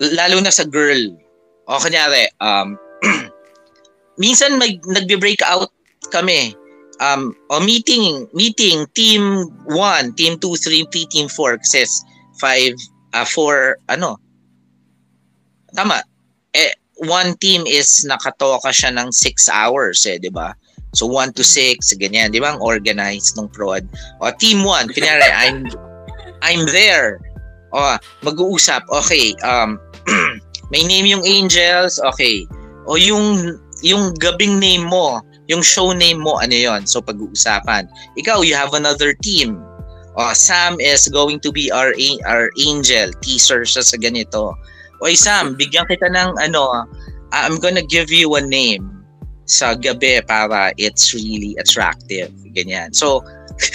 Lalo 0.00 0.40
na 0.40 0.52
sa 0.52 0.64
girl. 0.64 1.12
O, 1.68 1.80
kanyari, 1.82 2.32
um, 2.40 2.80
minsan 4.22 4.56
may 4.56 4.80
nagbe-break 4.88 5.42
out 5.44 5.68
kami 6.08 6.56
um, 7.00 7.34
o 7.50 7.60
meeting, 7.60 8.28
meeting, 8.32 8.86
team 8.94 9.50
1, 9.66 10.14
team 10.14 10.38
2, 10.38 10.56
3, 10.56 10.86
team 11.10 11.28
4, 11.28 11.58
kasi 11.58 11.84
5, 12.40 12.74
uh, 13.14 13.24
4, 13.24 13.76
ano, 13.88 14.16
tama, 15.74 16.02
eh, 16.54 16.72
one 17.04 17.36
team 17.36 17.66
is 17.68 18.04
nakatoka 18.08 18.72
siya 18.72 18.92
ng 18.96 19.12
6 19.12 19.48
hours 19.52 20.06
eh, 20.08 20.16
di 20.16 20.32
ba? 20.32 20.56
So 20.96 21.04
1 21.04 21.36
to 21.36 21.44
6, 21.44 21.92
ganyan, 22.00 22.32
di 22.32 22.40
ba? 22.40 22.56
Ang 22.56 22.62
organized 22.64 23.36
ng 23.36 23.52
prod. 23.52 23.84
O 24.24 24.32
team 24.40 24.64
1, 24.64 24.96
kunyari, 24.96 25.28
I'm, 25.28 25.68
I'm 26.40 26.64
there. 26.72 27.20
O, 27.76 28.00
mag-uusap, 28.24 28.88
okay, 28.88 29.36
um, 29.44 29.76
may 30.72 30.80
name 30.80 31.04
yung 31.04 31.24
Angels, 31.28 32.00
okay. 32.00 32.48
O 32.88 32.96
yung, 32.96 33.60
yung 33.84 34.16
gabing 34.16 34.56
name 34.56 34.88
mo, 34.88 35.20
yung 35.48 35.62
show 35.62 35.92
name 35.92 36.22
mo, 36.22 36.38
ano 36.42 36.54
yon 36.54 36.86
So, 36.86 37.00
pag-uusapan. 37.00 37.86
Ikaw, 38.18 38.42
you 38.42 38.54
have 38.54 38.74
another 38.74 39.14
team. 39.14 39.62
Oh, 40.16 40.32
Sam 40.32 40.80
is 40.80 41.08
going 41.12 41.40
to 41.44 41.52
be 41.52 41.68
our 41.70 41.92
our 42.24 42.48
angel. 42.56 43.12
Teaser 43.20 43.68
siya 43.68 43.84
sa 43.84 43.96
ganito. 44.00 44.56
Oy, 45.04 45.12
Sam, 45.12 45.54
bigyan 45.60 45.84
kita 45.92 46.08
ng 46.08 46.40
ano, 46.40 46.88
I'm 47.36 47.60
gonna 47.60 47.84
give 47.84 48.08
you 48.08 48.32
a 48.34 48.42
name 48.42 49.04
sa 49.44 49.76
gabi 49.76 50.24
para 50.24 50.72
it's 50.80 51.12
really 51.12 51.54
attractive. 51.60 52.32
Ganyan. 52.56 52.96
So, 52.96 53.20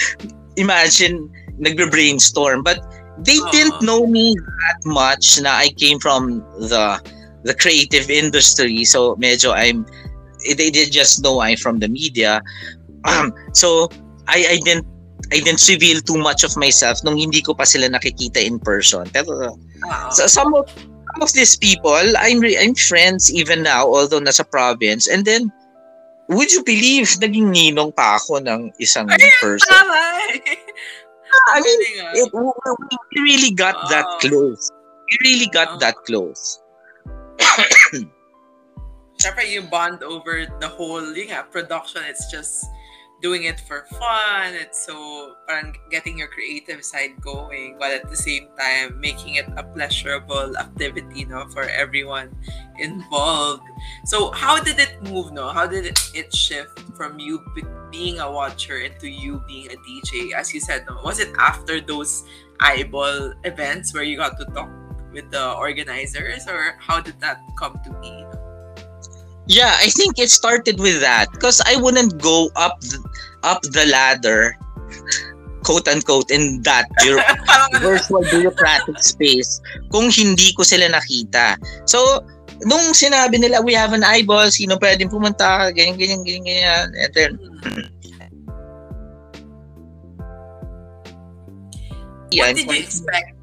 imagine, 0.60 1.30
nagbe-brainstorm. 1.62 2.66
But 2.66 2.82
they 3.22 3.38
didn't 3.54 3.80
know 3.80 4.06
me 4.06 4.34
that 4.34 4.80
much 4.84 5.40
na 5.40 5.62
I 5.62 5.70
came 5.78 6.02
from 6.02 6.42
the 6.58 6.98
the 7.46 7.54
creative 7.54 8.10
industry. 8.10 8.82
So, 8.82 9.14
medyo 9.16 9.54
I'm 9.54 9.86
they 10.56 10.70
did 10.70 10.92
just 10.92 11.22
know 11.22 11.40
I'm 11.40 11.56
from 11.56 11.78
the 11.78 11.88
media. 11.88 12.42
Um, 13.04 13.32
so 13.52 13.88
I, 14.28 14.56
I 14.56 14.58
didn't 14.62 14.86
I 15.32 15.40
didn't 15.40 15.66
reveal 15.68 16.00
too 16.00 16.18
much 16.18 16.44
of 16.44 16.56
myself 16.56 17.00
nung 17.04 17.16
hindi 17.16 17.40
ko 17.40 17.54
pa 17.54 17.64
sila 17.64 17.88
nakikita 17.88 18.42
in 18.42 18.58
person. 18.58 19.08
Pero 19.10 19.56
uh, 19.86 20.10
so 20.10 20.26
some 20.26 20.54
of 20.54 20.68
some 21.14 21.22
of 21.22 21.32
these 21.32 21.56
people, 21.56 22.02
I'm 22.18 22.40
re- 22.40 22.58
I'm 22.58 22.74
friends 22.74 23.32
even 23.32 23.62
now 23.62 23.86
although 23.86 24.20
nasa 24.20 24.44
province. 24.44 25.08
And 25.08 25.24
then 25.24 25.50
would 26.28 26.52
you 26.52 26.62
believe 26.64 27.08
naging 27.18 27.50
ninong 27.52 27.94
pa 27.96 28.18
ako 28.20 28.40
ng 28.44 28.72
isang 28.78 29.10
Ay, 29.10 29.30
person? 29.40 29.72
I 31.52 31.58
mean, 31.60 31.80
it, 32.14 32.28
we 32.32 33.18
really 33.20 33.52
got 33.52 33.74
that 33.88 34.04
close. 34.20 34.70
We 35.08 35.32
really 35.32 35.48
got 35.48 35.80
that 35.80 35.96
close. 36.04 36.60
Siyempre, 39.22 39.46
you 39.46 39.62
bond 39.62 40.02
over 40.02 40.50
the 40.58 40.66
whole 40.66 41.14
yeah, 41.14 41.42
production. 41.42 42.02
It's 42.10 42.26
just 42.26 42.66
doing 43.22 43.44
it 43.44 43.60
for 43.60 43.86
fun. 43.94 44.50
It's 44.50 44.82
so 44.82 45.38
parang 45.46 45.78
getting 45.94 46.18
your 46.18 46.26
creative 46.26 46.82
side 46.82 47.22
going 47.22 47.78
while 47.78 47.94
at 47.94 48.10
the 48.10 48.18
same 48.18 48.50
time 48.58 48.98
making 48.98 49.38
it 49.38 49.46
a 49.54 49.62
pleasurable 49.62 50.58
activity 50.58 51.24
no 51.24 51.46
for 51.54 51.70
everyone 51.70 52.34
involved. 52.82 53.62
So 54.10 54.32
how 54.34 54.58
did 54.58 54.82
it 54.82 54.98
move 55.06 55.30
no? 55.30 55.54
How 55.54 55.70
did 55.70 55.86
it, 55.86 56.02
it 56.18 56.34
shift 56.34 56.82
from 56.98 57.22
you 57.22 57.38
being 57.94 58.18
a 58.18 58.26
watcher 58.26 58.82
into 58.82 59.06
you 59.06 59.38
being 59.46 59.70
a 59.70 59.78
DJ? 59.86 60.34
As 60.34 60.52
you 60.52 60.58
said, 60.58 60.82
no, 60.90 60.98
was 61.06 61.20
it 61.20 61.30
after 61.38 61.80
those 61.80 62.26
eyeball 62.58 63.38
events 63.44 63.94
where 63.94 64.02
you 64.02 64.16
got 64.16 64.34
to 64.42 64.46
talk 64.50 64.70
with 65.14 65.30
the 65.30 65.54
organizers 65.54 66.48
or 66.50 66.74
how 66.82 66.98
did 66.98 67.20
that 67.20 67.38
come 67.54 67.78
to 67.86 67.94
be? 68.02 68.26
Yeah, 69.46 69.74
I 69.80 69.90
think 69.90 70.18
it 70.18 70.30
started 70.30 70.78
with 70.78 71.00
that 71.00 71.26
because 71.32 71.60
I 71.66 71.76
wouldn't 71.76 72.22
go 72.22 72.50
up 72.54 72.80
the, 72.80 73.02
up 73.42 73.62
the 73.62 73.86
ladder, 73.90 74.56
quote 75.64 75.88
unquote, 75.88 76.30
in 76.30 76.62
that 76.62 76.86
virtual 77.82 78.22
bureaucratic 78.30 79.02
space 79.02 79.60
kung 79.90 80.10
hindi 80.10 80.54
ko 80.54 80.62
sila 80.62 80.94
nakita. 80.94 81.58
So, 81.90 82.22
nung 82.62 82.94
sinabi 82.94 83.42
nila, 83.42 83.62
we 83.62 83.74
have 83.74 83.92
an 83.92 84.06
eyeball, 84.06 84.50
sino 84.54 84.78
pwedeng 84.78 85.10
pumunta, 85.10 85.74
ganyan, 85.74 85.98
ganyan, 85.98 86.22
ganyan, 86.22 86.46
ganyan. 86.46 86.86
And 86.94 87.10
then, 87.10 87.30
what 92.30 92.54
did 92.54 92.70
you 92.70 92.78
expect 92.78 93.41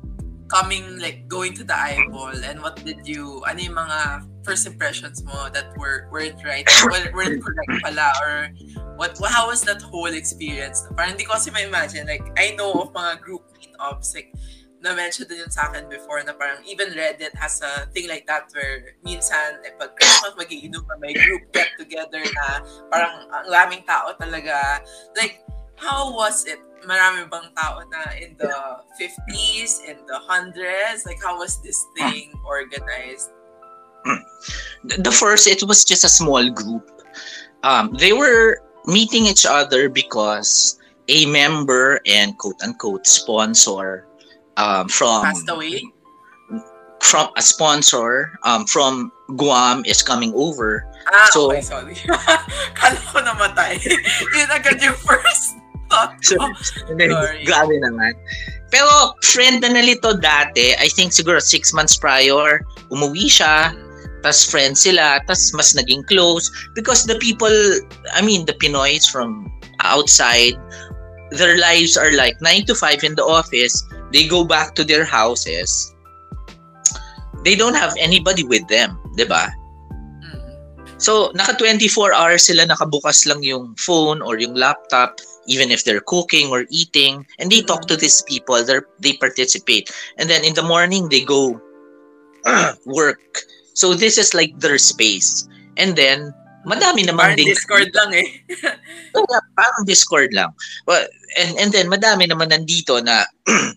coming, 0.49 0.99
like, 0.99 1.29
going 1.29 1.53
to 1.55 1.63
the 1.63 1.77
eyeball? 1.77 2.33
And 2.33 2.61
what 2.61 2.81
did 2.83 3.07
you, 3.07 3.41
ano 3.47 3.59
yung 3.61 3.77
mga 3.77 3.99
first 4.43 4.65
impressions 4.65 5.23
mo 5.23 5.49
that 5.53 5.71
were 5.77 6.09
weren't 6.11 6.41
right, 6.43 6.65
weren't, 6.89 7.13
weren't 7.13 7.39
correct 7.39 7.73
pala, 7.85 8.09
or 8.25 8.49
what, 8.97 9.13
how 9.29 9.47
was 9.47 9.61
that 9.69 9.81
whole 9.81 10.11
experience? 10.11 10.83
Parang 10.97 11.13
hindi 11.13 11.23
ko 11.29 11.37
kasi 11.37 11.53
ma-imagine, 11.53 12.09
like, 12.09 12.25
I 12.35 12.57
know 12.57 12.73
of 12.73 12.91
mga 12.91 13.21
group 13.21 13.45
meetups, 13.55 14.17
like, 14.17 14.33
na-mention 14.79 15.27
din 15.27 15.43
yun 15.43 15.51
sa 15.51 15.67
akin 15.67 15.91
before 15.91 16.23
na 16.23 16.31
parang 16.31 16.63
even 16.63 16.95
Reddit 16.95 17.35
has 17.35 17.59
a 17.59 17.91
thing 17.91 18.07
like 18.07 18.23
that 18.31 18.47
where 18.55 18.95
minsan 19.03 19.59
eh, 19.67 19.75
pag 19.75 19.91
Christmas 19.99 20.39
magiinom 20.39 20.87
pa 20.87 20.95
may 21.03 21.11
group 21.11 21.51
get 21.51 21.67
together 21.75 22.23
na 22.23 22.63
parang 22.87 23.27
ang 23.27 23.45
laming 23.51 23.83
tao 23.83 24.15
talaga. 24.15 24.79
Like, 25.19 25.43
how 25.75 26.15
was 26.15 26.47
it? 26.47 26.63
Marami 26.87 27.29
bang 27.29 27.49
tao 27.55 27.81
na 27.91 28.11
in 28.15 28.35
the 28.39 28.51
50s, 28.99 29.83
in 29.87 29.97
the 30.07 30.19
100s? 30.27 31.05
Like, 31.05 31.19
how 31.23 31.37
was 31.37 31.61
this 31.61 31.85
thing 31.97 32.33
organized? 32.45 33.31
the 34.83 35.11
first 35.11 35.47
it 35.47 35.61
was 35.63 35.83
just 35.83 36.03
a 36.03 36.09
small 36.09 36.49
group 36.49 36.89
um, 37.63 37.93
they 37.99 38.13
were 38.13 38.63
meeting 38.85 39.25
each 39.25 39.45
other 39.45 39.89
because 39.89 40.79
a 41.09 41.25
member 41.25 41.99
and 42.07 42.37
quote 42.37 42.55
unquote 42.63 43.05
sponsor 43.05 44.07
um, 44.57 44.87
from 44.87 45.23
passed 45.23 45.49
away 45.49 45.83
from 47.01 47.29
a 47.37 47.41
sponsor 47.41 48.37
um, 48.43 48.65
from 48.65 49.11
Guam 49.37 49.83
is 49.85 50.01
coming 50.01 50.33
over. 50.35 50.85
Ah, 51.07 51.29
so, 51.31 51.49
okay, 51.49 51.61
sorry. 51.61 51.95
Kala 52.75 52.99
ko 53.07 53.23
namatay. 53.23 53.79
Yun 54.35 54.51
agad 54.51 54.83
yung 54.83 54.99
first 54.99 55.58
thought 55.89 56.13
ko. 56.29 56.37
sorry. 56.55 57.45
Grabe 57.45 57.75
naman. 57.81 58.13
Pero 58.69 59.17
friend 59.25 59.65
na 59.65 59.73
nalito 59.73 60.13
dati, 60.13 60.77
I 60.77 60.89
think 60.93 61.11
siguro 61.11 61.41
six 61.41 61.73
months 61.73 61.97
prior, 61.97 62.61
umuwi 62.93 63.25
siya 63.25 63.73
tas 64.21 64.43
friends 64.45 64.83
sila, 64.83 65.23
tas 65.25 65.51
mas 65.55 65.73
naging 65.73 66.03
close 66.05 66.51
because 66.75 67.05
the 67.07 67.15
people, 67.17 67.53
I 68.13 68.21
mean, 68.21 68.45
the 68.45 68.53
Pinoys 68.53 69.07
from 69.07 69.47
outside, 69.81 70.59
their 71.31 71.57
lives 71.57 71.95
are 71.95 72.11
like 72.13 72.35
9 72.41 72.65
to 72.67 72.75
5 72.75 73.03
in 73.03 73.15
the 73.15 73.23
office, 73.23 73.83
they 74.11 74.27
go 74.27 74.43
back 74.43 74.75
to 74.75 74.83
their 74.83 75.05
houses. 75.05 75.93
They 77.47 77.55
don't 77.55 77.75
have 77.77 77.95
anybody 77.95 78.43
with 78.43 78.67
them, 78.67 78.99
'di 79.15 79.23
ba? 79.31 79.47
Mm-hmm. 79.47 80.99
So, 80.99 81.31
naka 81.31 81.55
24 81.55 82.11
hours 82.11 82.51
sila 82.51 82.67
nakabukas 82.67 83.23
lang 83.23 83.39
yung 83.39 83.79
phone 83.79 84.19
or 84.19 84.35
yung 84.35 84.59
laptop 84.59 85.15
even 85.49 85.73
if 85.73 85.83
they're 85.83 86.05
cooking 86.05 86.53
or 86.53 86.69
eating 86.69 87.25
and 87.41 87.49
they 87.51 87.65
talk 87.65 87.89
to 87.89 87.97
these 87.97 88.21
people, 88.29 88.61
they 88.61 88.79
they 89.01 89.13
participate. 89.17 89.89
And 90.21 90.29
then 90.29 90.45
in 90.45 90.53
the 90.53 90.63
morning 90.63 91.09
they 91.09 91.25
go 91.25 91.57
work 92.85 93.49
So 93.79 93.95
this 93.95 94.19
is 94.19 94.35
like 94.35 94.51
their 94.59 94.75
space. 94.75 95.47
And 95.79 95.95
then, 95.95 96.35
madami 96.67 97.07
naman 97.07 97.31
parang 97.31 97.39
din. 97.39 97.47
Discord 97.47 97.95
lang 97.95 98.11
eh. 98.11 98.27
yeah, 99.31 99.43
parang 99.55 99.87
Discord 99.87 100.35
lang. 100.35 100.51
Well, 100.83 101.07
and, 101.39 101.55
and 101.55 101.71
then, 101.71 101.87
madami 101.87 102.27
naman 102.27 102.51
nandito 102.51 102.99
na 102.99 103.23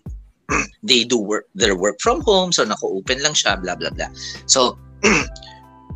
they 0.83 1.07
do 1.07 1.15
work, 1.15 1.47
their 1.55 1.79
work 1.79 1.95
from 2.03 2.19
home, 2.27 2.51
so 2.51 2.67
naka-open 2.67 3.23
lang 3.23 3.31
siya, 3.31 3.55
blah, 3.63 3.79
blah, 3.79 3.95
blah. 3.95 4.11
So, 4.43 4.75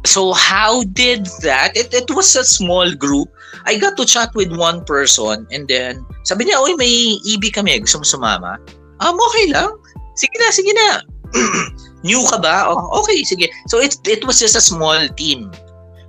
so 0.08 0.32
how 0.34 0.84
did 0.96 1.28
that? 1.44 1.76
It, 1.76 1.94
it 1.94 2.10
was 2.16 2.36
a 2.36 2.44
small 2.44 2.94
group. 2.96 3.28
I 3.66 3.78
got 3.78 3.98
to 3.98 4.06
chat 4.06 4.34
with 4.34 4.56
one 4.56 4.86
person 4.86 5.46
and 5.52 5.68
then 5.68 6.06
sabi 6.24 6.46
niya, 6.48 6.56
oy, 6.64 6.74
may 6.80 7.20
EB 7.28 7.52
kami, 7.52 7.76
gusto 7.84 8.00
mo 8.00 8.08
sumama? 8.08 8.56
Um, 9.04 9.20
okay 9.20 9.52
lang. 9.52 9.70
Sige 10.16 10.36
na, 10.40 10.48
sige 10.50 10.72
na. 10.74 10.88
New 12.08 12.24
ka 12.32 12.40
ba? 12.40 12.72
Oh, 12.72 13.04
okay, 13.04 13.22
sige. 13.28 13.52
So 13.68 13.78
it 13.84 14.00
it 14.08 14.24
was 14.24 14.40
just 14.40 14.56
a 14.56 14.64
small 14.64 14.98
team. 15.20 15.52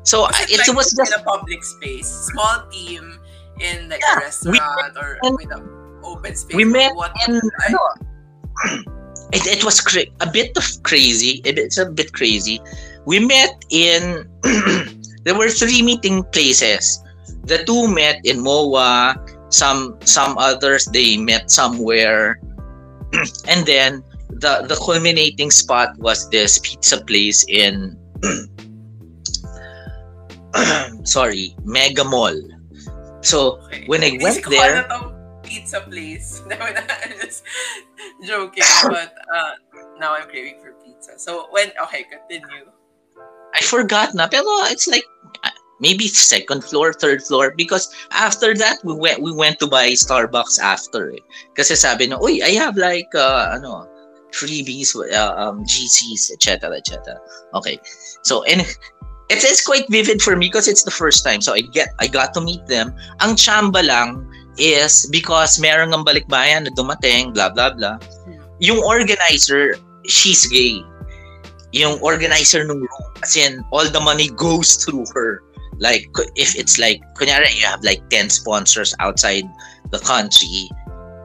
So 0.07 0.31
it, 0.41 0.49
it 0.49 0.63
like 0.65 0.73
was 0.73 0.95
just 0.95 1.13
in 1.13 1.21
a 1.21 1.23
public 1.27 1.61
space, 1.61 2.09
small 2.33 2.65
team 2.73 3.21
in 3.61 3.91
like 3.91 4.01
yeah, 4.01 4.23
a 4.23 4.25
restaurant 4.25 4.95
or 4.97 5.19
and, 5.27 5.37
with 5.37 5.53
an 5.53 5.67
open 6.07 6.33
space. 6.33 6.57
We 6.57 6.65
met 6.65 6.95
what 6.95 7.13
in 7.29 7.43
ano, 7.69 7.83
it, 9.37 9.45
it 9.45 9.61
was 9.67 9.83
cra- 9.83 10.09
a 10.25 10.29
bit 10.31 10.57
of 10.57 10.65
crazy. 10.87 11.43
It's 11.45 11.77
a 11.77 11.91
bit 11.91 12.15
crazy. 12.15 12.63
We 13.07 13.21
met 13.21 13.65
in 13.71 14.29
there 15.25 15.37
were 15.37 15.49
three 15.49 15.83
meeting 15.83 16.25
places. 16.33 17.03
The 17.45 17.65
two 17.65 17.89
met 17.89 18.21
in 18.25 18.43
MOA. 18.43 19.17
Some 19.51 19.97
some 20.05 20.37
others 20.37 20.85
they 20.93 21.17
met 21.17 21.51
somewhere, 21.51 22.39
and 23.49 23.65
then 23.65 24.05
the 24.39 24.63
the 24.69 24.77
culminating 24.77 25.51
spot 25.51 25.99
was 25.99 26.31
this 26.31 26.59
pizza 26.63 27.03
place 27.05 27.45
in 27.49 27.99
sorry 31.05 31.57
mega 31.65 32.05
mall 32.05 32.35
so 33.21 33.61
when 33.87 34.05
i 34.05 34.17
went 34.23 34.45
there 34.49 34.89
pizza 35.43 35.81
place 35.81 36.43
i'm 36.51 37.19
just 37.19 37.43
joking 38.25 38.63
but 38.85 39.15
uh, 39.35 39.53
now 39.99 40.15
i'm 40.15 40.29
craving 40.29 40.61
for 40.63 40.73
pizza 40.85 41.19
so 41.19 41.49
when 41.51 41.73
okay 41.83 42.05
continue 42.05 42.71
i 43.55 43.63
forgot 43.63 44.13
na 44.15 44.27
pero 44.27 44.45
it's 44.69 44.89
like 44.89 45.05
uh, 45.45 45.55
maybe 45.81 46.09
second 46.09 46.65
floor 46.65 46.93
third 46.93 47.23
floor 47.23 47.55
because 47.57 47.89
after 48.13 48.53
that 48.55 48.77
we 48.85 48.93
went 48.93 49.23
we 49.23 49.33
went 49.33 49.59
to 49.59 49.67
buy 49.67 49.95
starbucks 49.95 50.59
after 50.59 51.13
eh. 51.15 51.23
kasi 51.57 51.77
sabi 51.77 52.07
no 52.07 52.19
uy 52.21 52.43
i 52.43 52.53
have 52.53 52.77
like 52.77 53.09
uh, 53.15 53.55
ano 53.55 53.89
freebies, 54.33 54.95
uh, 54.95 55.35
um, 55.37 55.65
GCs, 55.65 56.33
etc., 56.33 56.77
etc. 56.77 57.21
Okay, 57.55 57.79
so 58.23 58.45
and 58.45 58.61
it's, 59.31 59.45
it's 59.45 59.65
quite 59.65 59.89
vivid 59.89 60.23
for 60.23 60.37
me 60.37 60.47
because 60.47 60.69
it's 60.69 60.83
the 60.83 60.91
first 60.91 61.25
time. 61.25 61.41
So 61.41 61.55
I 61.55 61.61
get 61.61 61.89
I 61.99 62.07
got 62.07 62.35
to 62.35 62.41
meet 62.41 62.67
them. 62.67 62.95
Ang 63.21 63.37
chamba 63.37 63.85
lang 63.85 64.25
is 64.59 65.09
because 65.11 65.61
meron 65.61 65.95
ng 65.95 66.05
balikbayan 66.05 66.67
na 66.67 66.71
dumating, 66.77 67.33
blah 67.35 67.51
blah 67.51 67.73
blah. 67.75 67.99
Yung 68.61 68.83
organizer, 68.83 69.77
she's 70.05 70.47
gay. 70.47 70.83
Yung 71.73 72.01
organizer 72.01 72.65
ng 72.65 72.81
room, 72.81 73.13
as 73.23 73.37
in 73.37 73.65
all 73.73 73.85
the 73.89 74.01
money 74.01 74.29
goes 74.37 74.77
through 74.83 75.05
her. 75.15 75.43
Like 75.79 76.09
if 76.35 76.59
it's 76.59 76.79
like 76.79 76.99
kunyari 77.15 77.55
you 77.55 77.67
have 77.67 77.85
like 77.85 78.03
10 78.11 78.31
sponsors 78.31 78.95
outside 78.99 79.45
the 79.95 80.01
country, 80.03 80.67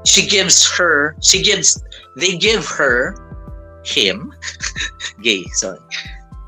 she 0.06 0.30
gives 0.30 0.62
her, 0.78 1.18
she 1.24 1.42
gives 1.42 1.82
they 2.18 2.38
give 2.38 2.66
her 2.66 3.18
him 3.84 4.32
gay 5.22 5.44
sorry 5.54 5.80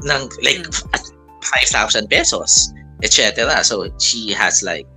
ng 0.04 0.24
like 0.42 0.64
mm. 0.64 1.12
5,000 1.44 2.08
pesos 2.10 2.72
etc 3.04 3.64
so 3.64 3.88
she 4.00 4.32
has 4.32 4.64
like 4.64 4.88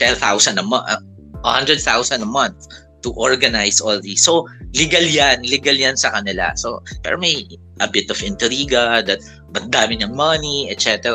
10,000 0.00 0.58
a 0.58 0.62
month 0.62 0.88
uh, 0.88 1.00
100,000 1.44 2.22
a 2.22 2.24
month 2.24 2.66
to 3.02 3.12
organize 3.14 3.80
all 3.80 4.00
these 4.00 4.24
so 4.24 4.48
legal 4.74 5.06
yan 5.06 5.38
legal 5.46 5.74
yan 5.74 5.94
sa 5.94 6.10
kanila 6.10 6.50
so 6.58 6.82
pero 7.06 7.16
may 7.16 7.46
a 7.82 7.88
bit 7.90 8.10
of 8.10 8.18
intriga 8.22 9.02
that 9.06 9.22
ba't 9.54 9.66
dami 9.70 9.98
niyang 9.98 10.14
money 10.14 10.70
etc 10.70 11.10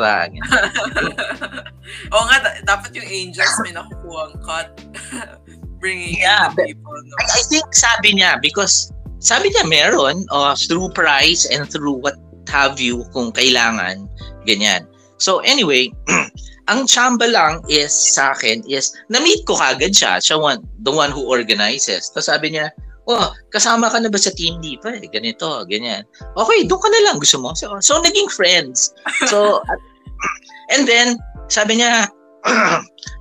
Oo 2.14 2.24
nga 2.30 2.38
dapat 2.62 2.94
yung 2.94 3.08
angels 3.08 3.50
may 3.66 3.74
nakukuha 3.74 4.30
ang 4.30 4.36
cut 4.44 4.68
bringing 5.82 6.20
Yeah, 6.20 6.52
in 6.54 6.76
people. 6.76 6.94
No? 6.94 7.14
I, 7.18 7.40
I 7.40 7.42
think 7.48 7.66
sabi 7.72 8.20
niya 8.20 8.38
because 8.38 8.92
sabi 9.18 9.50
niya 9.50 9.66
meron 9.66 10.28
uh, 10.30 10.54
through 10.54 10.92
price 10.92 11.48
and 11.48 11.66
through 11.66 11.98
what 11.98 12.20
have 12.52 12.78
you 12.78 13.02
kung 13.16 13.32
kailangan 13.32 14.06
ganyan. 14.44 14.86
So 15.20 15.40
anyway, 15.42 15.92
ang 16.70 16.86
chamba 16.86 17.28
lang 17.28 17.60
is 17.66 17.92
sa 17.92 18.32
akin 18.36 18.64
is 18.68 18.92
na-meet 19.12 19.44
ko 19.44 19.56
kagad 19.56 19.92
siya, 19.92 20.22
siya 20.22 20.40
one, 20.40 20.62
the 20.84 20.92
one 20.92 21.10
who 21.10 21.26
organizes. 21.28 22.08
Tapos 22.12 22.30
sabi 22.30 22.56
niya, 22.56 22.72
oh, 23.08 23.28
kasama 23.54 23.88
ka 23.88 24.00
na 24.00 24.10
ba 24.12 24.18
sa 24.20 24.32
team 24.34 24.60
di 24.60 24.76
pa? 24.80 24.92
Eh, 24.96 25.08
ganito, 25.08 25.64
ganyan. 25.68 26.04
Okay, 26.36 26.66
doon 26.66 26.80
ka 26.82 26.88
na 26.90 27.00
lang 27.08 27.16
gusto 27.20 27.38
mo. 27.40 27.54
So, 27.56 27.80
so 27.80 28.00
naging 28.02 28.28
friends. 28.28 28.92
So, 29.30 29.62
and 30.74 30.84
then, 30.84 31.16
sabi 31.48 31.80
niya, 31.80 32.08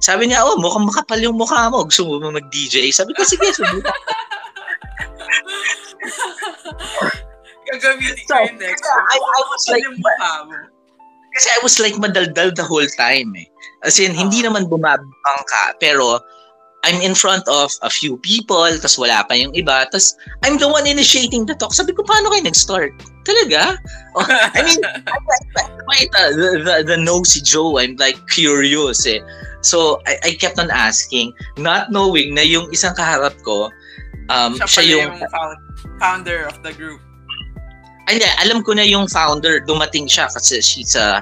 sabi 0.08 0.28
niya, 0.28 0.44
oh, 0.44 0.60
mukhang 0.60 0.88
makapal 0.88 1.20
yung 1.20 1.40
mukha 1.40 1.72
mo. 1.72 1.88
Gusto 1.88 2.08
mo 2.08 2.32
mag-DJ? 2.32 2.92
Sabi 2.92 3.14
ko, 3.16 3.24
sige, 3.24 3.48
subukan. 3.56 3.92
Gagamitin 7.70 8.26
ko 8.26 8.34
So, 8.34 8.42
yung 8.50 8.58
next. 8.58 8.82
I, 8.82 9.18
I 9.20 9.42
was 9.46 9.64
like, 9.70 9.84
yung 9.86 10.00
mukha 10.02 10.32
mo. 10.50 10.58
kasi 11.30 11.48
I 11.54 11.60
was 11.62 11.78
like 11.80 11.96
madaldal 11.96 12.52
the 12.52 12.66
whole 12.66 12.90
time 12.98 13.32
eh. 13.38 13.48
As 13.86 14.02
in, 14.02 14.12
hindi 14.18 14.42
naman 14.42 14.68
bumabang 14.68 15.44
ka, 15.48 15.78
pero 15.80 16.20
I'm 16.84 17.02
in 17.02 17.14
front 17.14 17.44
of 17.48 17.72
a 17.84 17.90
few 17.90 18.18
people, 18.18 18.64
tas 18.80 18.96
wala 18.96 19.28
pa 19.28 19.36
yung 19.36 19.52
iba, 19.52 19.84
tas 19.92 20.16
I'm 20.48 20.56
the 20.56 20.70
one 20.70 20.88
initiating 20.88 21.46
the 21.46 21.56
talk. 21.56 21.76
Sabi 21.76 21.92
ko, 21.92 22.08
paano 22.08 22.32
kayo 22.32 22.48
nag-start? 22.48 22.96
Talaga? 23.28 23.76
Oh, 24.16 24.24
I 24.24 24.64
mean, 24.64 24.80
I'm 25.12 25.24
like, 25.28 25.72
quite 25.84 26.12
uh, 26.16 26.32
the, 26.32 26.50
the, 26.64 26.76
the 26.96 26.98
nosy 26.98 27.44
Joe. 27.44 27.78
I'm 27.78 28.00
like 28.00 28.16
curious 28.32 29.04
eh. 29.06 29.20
So, 29.60 30.00
I, 30.08 30.16
I 30.24 30.32
kept 30.40 30.58
on 30.58 30.72
asking, 30.72 31.36
not 31.60 31.92
knowing 31.92 32.34
na 32.34 32.48
yung 32.48 32.72
isang 32.72 32.96
kaharap 32.96 33.36
ko, 33.44 33.68
um, 34.32 34.56
Siya 34.64 34.68
siya, 34.68 34.84
yung, 34.88 35.20
yung 35.20 35.30
found, 35.36 35.58
founder 36.00 36.48
of 36.48 36.64
the 36.64 36.72
group. 36.72 37.04
hindi, 38.10 38.26
alam 38.42 38.66
ko 38.66 38.74
na 38.74 38.82
yung 38.82 39.06
founder, 39.06 39.62
dumating 39.62 40.10
siya 40.10 40.26
kasi 40.34 40.64
she's 40.64 40.96
a 40.96 41.22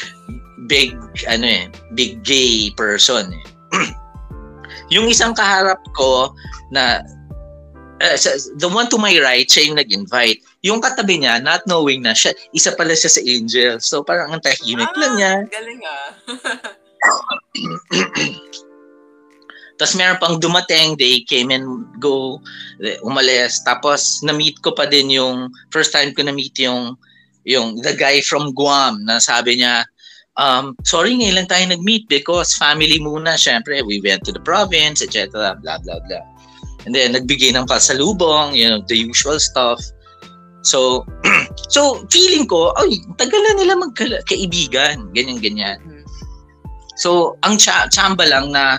big, 0.72 0.96
ano 1.28 1.46
eh, 1.46 1.64
big 1.94 2.24
gay 2.24 2.72
person 2.74 3.30
eh. 3.30 3.44
yung 4.90 5.10
isang 5.10 5.34
kaharap 5.34 5.82
ko 5.94 6.34
na 6.70 7.02
uh, 8.00 8.16
the 8.58 8.68
one 8.68 8.88
to 8.88 8.98
my 8.98 9.18
right, 9.18 9.48
siya 9.48 9.66
yung 9.70 9.76
nag-invite. 9.78 10.42
Yung 10.62 10.80
katabi 10.82 11.18
niya, 11.22 11.42
not 11.42 11.62
knowing 11.66 12.02
na 12.02 12.12
siya, 12.12 12.34
isa 12.52 12.72
pala 12.74 12.94
siya 12.94 13.10
sa 13.10 13.20
Angel. 13.22 13.80
So 13.80 14.02
parang 14.02 14.32
ang 14.34 14.42
tahimik 14.42 14.96
lang 14.96 15.16
niya. 15.16 15.32
Galing 15.48 15.82
ah. 15.84 16.10
Tapos 19.76 19.92
meron 19.92 20.16
pang 20.16 20.40
dumating, 20.40 20.96
they 20.96 21.20
came 21.28 21.52
and 21.52 21.84
go, 22.00 22.40
eh, 22.80 22.96
umalis. 23.04 23.60
Tapos 23.60 24.24
na-meet 24.24 24.56
ko 24.64 24.72
pa 24.72 24.88
din 24.88 25.12
yung, 25.12 25.52
first 25.68 25.92
time 25.92 26.16
ko 26.16 26.24
na-meet 26.24 26.56
yung, 26.64 26.96
yung 27.44 27.76
the 27.84 27.92
guy 27.92 28.24
from 28.24 28.56
Guam 28.56 29.04
na 29.04 29.20
sabi 29.20 29.60
niya, 29.60 29.84
um, 30.36 30.76
sorry 30.84 31.16
ngayon 31.16 31.44
lang 31.44 31.48
tayo 31.50 31.64
nag-meet 31.68 32.08
because 32.08 32.54
family 32.56 33.00
muna, 33.00 33.36
syempre, 33.36 33.80
we 33.84 34.00
went 34.04 34.24
to 34.24 34.32
the 34.32 34.40
province, 34.40 35.02
etc. 35.02 35.56
Blah, 35.60 35.78
blah, 35.82 36.00
blah. 36.08 36.24
And 36.86 36.94
then, 36.94 37.18
nagbigay 37.18 37.56
ng 37.56 37.66
pasalubong, 37.66 38.54
you 38.54 38.68
know, 38.68 38.80
the 38.86 38.94
usual 38.96 39.40
stuff. 39.42 39.82
So, 40.62 41.02
so 41.74 42.06
feeling 42.14 42.46
ko, 42.46 42.70
ay, 42.78 43.02
tagal 43.18 43.40
na 43.42 43.52
nila 43.58 43.74
magkaibigan, 43.82 45.10
ganyan-ganyan. 45.10 45.82
Hmm. 45.82 46.04
So, 46.96 47.36
ang 47.42 47.58
cha- 47.58 47.90
chamba 47.90 48.30
lang 48.30 48.54
na 48.54 48.78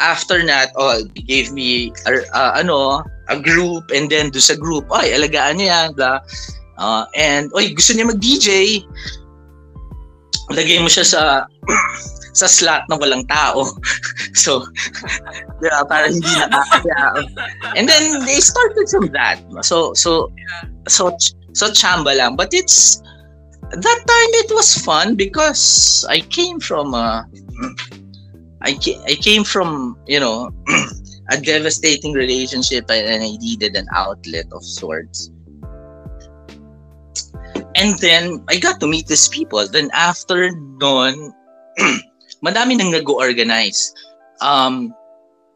after 0.00 0.44
that, 0.44 0.72
oh, 0.76 1.04
gave 1.28 1.52
me 1.52 1.92
uh, 2.04 2.24
uh, 2.32 2.52
ano, 2.56 3.04
a 3.28 3.40
group 3.40 3.88
and 3.92 4.12
then 4.12 4.28
do 4.28 4.40
sa 4.40 4.54
group, 4.54 4.84
ay, 4.92 5.16
alagaan 5.16 5.56
niya 5.60 5.68
yan, 5.72 5.88
blah. 5.96 6.20
Uh, 6.76 7.04
and, 7.16 7.48
oy, 7.56 7.72
gusto 7.72 7.96
niya 7.96 8.12
mag-DJ. 8.12 8.82
Lagay 10.52 10.82
mo 10.82 10.88
siya 10.92 11.06
sa 11.06 11.22
sa 12.34 12.50
slot 12.50 12.82
na 12.90 12.98
walang 12.98 13.24
tao. 13.30 13.64
so, 14.44 14.66
di 15.62 15.70
ba, 15.70 15.86
parang 15.86 16.18
hindi 16.18 16.28
nakakaya. 16.34 17.24
And 17.78 17.88
then, 17.88 18.26
they 18.26 18.42
started 18.42 18.90
from 18.90 19.14
that. 19.14 19.38
So, 19.62 19.94
so, 19.94 20.34
so, 20.90 21.14
so 21.54 21.70
chamba 21.70 22.18
lang. 22.18 22.34
But 22.34 22.50
it's, 22.50 22.98
that 23.70 24.00
time 24.02 24.30
it 24.42 24.50
was 24.52 24.74
fun 24.82 25.14
because 25.14 26.04
I 26.10 26.20
came 26.20 26.58
from 26.58 26.92
a, 26.92 27.24
I, 28.60 28.74
ca- 28.82 29.00
I 29.06 29.14
came 29.14 29.44
from, 29.46 29.96
you 30.06 30.18
know, 30.18 30.50
a 31.30 31.40
devastating 31.40 32.12
relationship 32.12 32.90
and 32.90 33.22
I 33.22 33.38
needed 33.38 33.76
an 33.76 33.86
outlet 33.94 34.46
of 34.52 34.64
sorts. 34.64 35.30
And 37.74 37.98
then, 37.98 38.44
I 38.48 38.58
got 38.58 38.78
to 38.80 38.86
meet 38.86 39.06
these 39.06 39.28
people. 39.28 39.66
Then 39.66 39.90
after 39.94 40.50
nun, 40.78 41.34
madami 42.46 42.78
nang 42.78 42.94
nag-organize. 42.94 43.92
Um, 44.40 44.94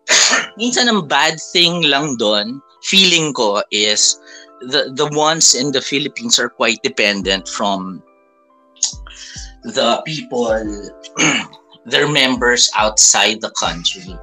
minsan 0.58 0.88
ang 0.88 1.06
bad 1.06 1.38
thing 1.52 1.82
lang 1.86 2.16
doon, 2.18 2.58
feeling 2.82 3.34
ko 3.34 3.62
is 3.70 4.18
the 4.70 4.90
the 4.94 5.06
ones 5.14 5.54
in 5.54 5.70
the 5.70 5.82
Philippines 5.82 6.38
are 6.38 6.50
quite 6.50 6.82
dependent 6.82 7.46
from 7.46 8.02
the 9.62 10.02
people 10.02 10.58
their 11.86 12.08
members 12.08 12.70
outside 12.74 13.40
the 13.40 13.52
country. 13.58 14.16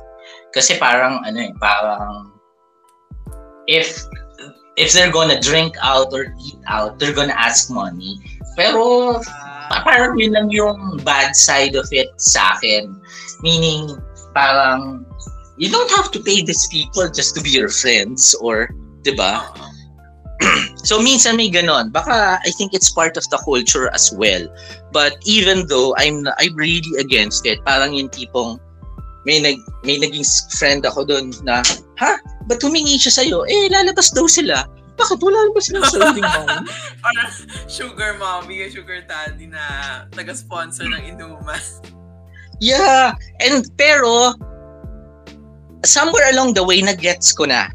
Kasi 0.51 0.79
parang 0.79 1.23
ano 1.23 1.51
eh, 1.51 1.53
parang 1.59 2.31
if 3.67 4.03
if 4.77 4.91
they're 4.93 5.11
gonna 5.11 5.39
drink 5.39 5.75
out 5.81 6.11
or 6.11 6.35
eat 6.43 6.59
out, 6.67 6.99
they're 6.99 7.15
gonna 7.15 7.35
ask 7.35 7.71
money. 7.71 8.19
Pero 8.55 9.19
pa- 9.23 9.83
parang 9.83 10.19
yun 10.19 10.31
lang 10.35 10.47
yung 10.51 10.99
bad 11.03 11.35
side 11.35 11.75
of 11.75 11.87
it 11.91 12.11
sa 12.19 12.55
akin. 12.55 12.95
Meaning, 13.43 13.95
parang, 14.35 15.05
you 15.57 15.71
don't 15.71 15.91
have 15.91 16.11
to 16.11 16.19
pay 16.19 16.43
these 16.43 16.67
people 16.67 17.07
just 17.09 17.35
to 17.35 17.41
be 17.41 17.49
your 17.49 17.69
friends 17.69 18.35
or, 18.39 18.69
di 19.03 19.15
ba? 19.15 19.43
So, 20.85 21.01
minsan 21.01 21.41
may 21.41 21.49
ganon. 21.49 21.89
Baka, 21.89 22.37
I 22.37 22.51
think 22.61 22.77
it's 22.77 22.93
part 22.93 23.17
of 23.17 23.25
the 23.33 23.41
culture 23.41 23.89
as 23.89 24.13
well. 24.13 24.45
But 24.93 25.17
even 25.25 25.65
though 25.65 25.97
I'm, 25.97 26.27
I'm 26.37 26.53
really 26.53 26.85
against 27.01 27.47
it, 27.49 27.57
parang 27.65 27.97
yung 27.97 28.13
tipong, 28.13 28.61
may 29.25 29.41
nag 29.41 29.57
may 29.81 29.97
naging 29.97 30.25
friend 30.53 30.85
ako 30.85 31.05
doon 31.05 31.33
na, 31.41 31.65
ha? 31.97 32.17
Ba't 32.45 32.61
humingi 32.61 33.01
siya 33.01 33.21
sa'yo? 33.21 33.41
Eh, 33.49 33.73
lalabas 33.73 34.13
daw 34.13 34.29
sila. 34.29 34.69
Bakit 34.95 35.19
wala 35.19 35.51
ba 35.51 35.59
silang 35.59 35.85
sariling 35.91 36.23
money? 36.23 36.69
Parang 37.03 37.31
sugar 37.67 38.15
mommy, 38.15 38.63
yung 38.63 38.71
sugar 38.71 39.03
daddy 39.03 39.49
na 39.49 39.61
taga-sponsor 40.13 40.87
ng 40.87 41.17
inuman. 41.17 41.59
Yeah, 42.63 43.17
and 43.43 43.67
pero 43.75 44.37
somewhere 45.83 46.31
along 46.31 46.55
the 46.55 46.63
way 46.63 46.79
na 46.79 46.95
gets 46.95 47.35
ko 47.35 47.49
na. 47.49 47.67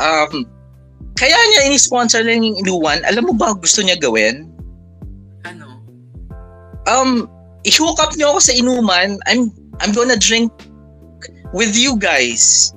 Um 0.00 0.48
kaya 1.16 1.36
niya 1.36 1.68
ini-sponsor 1.68 2.24
lang 2.24 2.44
yung 2.44 2.56
inuwan. 2.64 3.04
Alam 3.04 3.32
mo 3.32 3.34
ba 3.36 3.52
gusto 3.52 3.84
niya 3.84 4.00
gawin? 4.00 4.48
Ano? 5.44 5.84
Um 6.88 7.28
i-hook 7.68 8.00
up 8.00 8.16
niyo 8.16 8.36
ako 8.36 8.40
sa 8.40 8.52
inuman. 8.56 9.20
I'm 9.28 9.52
I'm 9.84 9.92
gonna 9.92 10.16
drink 10.16 10.48
with 11.52 11.76
you 11.76 11.98
guys. 11.98 12.74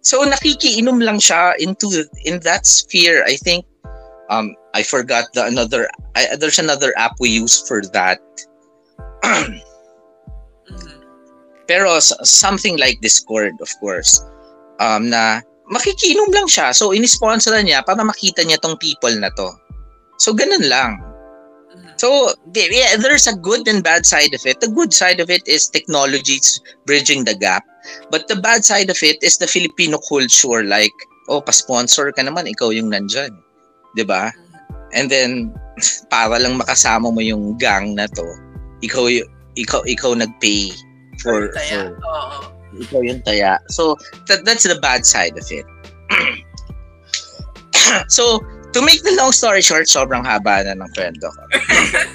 So 0.00 0.24
nakikiinom 0.24 1.04
lang 1.04 1.20
siya 1.20 1.52
into 1.60 2.08
in 2.24 2.40
that 2.40 2.64
sphere. 2.64 3.24
I 3.28 3.36
think 3.36 3.66
um 4.32 4.56
I 4.72 4.82
forgot 4.82 5.28
the 5.34 5.44
another 5.44 5.88
I, 6.16 6.36
there's 6.36 6.58
another 6.58 6.96
app 6.96 7.20
we 7.20 7.28
use 7.28 7.60
for 7.66 7.82
that. 7.92 8.22
Mhm. 9.24 9.60
Pero 11.68 12.00
something 12.24 12.80
like 12.80 13.04
Discord, 13.04 13.60
of 13.60 13.68
course, 13.76 14.24
um, 14.80 15.12
na 15.12 15.44
makikinom 15.68 16.32
lang 16.32 16.48
siya. 16.48 16.72
So, 16.72 16.96
inisponsor 16.96 17.52
niya 17.60 17.84
para 17.84 18.00
makita 18.00 18.40
niya 18.40 18.56
tong 18.56 18.80
people 18.80 19.12
na 19.20 19.28
to. 19.36 19.52
So, 20.16 20.32
ganun 20.32 20.64
lang. 20.64 20.96
So, 21.98 22.30
yeah, 22.54 22.94
there's 22.96 23.26
a 23.26 23.34
good 23.34 23.66
and 23.66 23.82
bad 23.82 24.06
side 24.06 24.32
of 24.32 24.46
it. 24.46 24.60
The 24.60 24.70
good 24.70 24.94
side 24.94 25.18
of 25.18 25.30
it 25.30 25.42
is 25.46 25.68
technology's 25.68 26.60
bridging 26.86 27.24
the 27.24 27.34
gap. 27.34 27.66
But 28.10 28.28
the 28.28 28.36
bad 28.36 28.64
side 28.64 28.88
of 28.88 29.02
it 29.02 29.18
is 29.22 29.38
the 29.38 29.46
Filipino 29.46 29.98
culture. 29.98 30.62
Like, 30.62 30.94
oh, 31.26 31.42
pa-sponsor 31.42 32.12
ka 32.14 32.22
naman, 32.22 32.46
ikaw 32.46 32.70
yung 32.70 32.94
nandyan. 32.94 33.34
ba? 34.06 34.30
And 34.94 35.10
then, 35.10 35.50
para 36.10 36.38
lang 36.38 36.62
makasama 36.62 37.10
mo 37.10 37.18
yung 37.18 37.58
gang 37.58 37.98
na 37.98 38.06
to, 38.06 38.26
ikaw, 38.78 39.10
ikaw, 39.58 39.82
ikaw 39.82 40.14
nag-pay 40.14 40.70
for, 41.18 41.50
Kaya, 41.50 41.90
for 41.90 41.98
oo. 42.06 42.38
ikaw 42.78 43.00
yung 43.02 43.22
taya. 43.26 43.58
So, 43.74 43.98
that, 44.30 44.46
that's 44.46 44.62
the 44.62 44.78
bad 44.78 45.02
side 45.02 45.34
of 45.34 45.50
it. 45.50 45.66
so, 48.06 48.38
to 48.78 48.86
make 48.86 49.02
the 49.02 49.10
long 49.18 49.34
story 49.34 49.58
short, 49.58 49.90
sobrang 49.90 50.22
haba 50.22 50.62
na 50.62 50.78
ng 50.78 50.90
kwento 50.94 51.26
ko. 51.34 51.42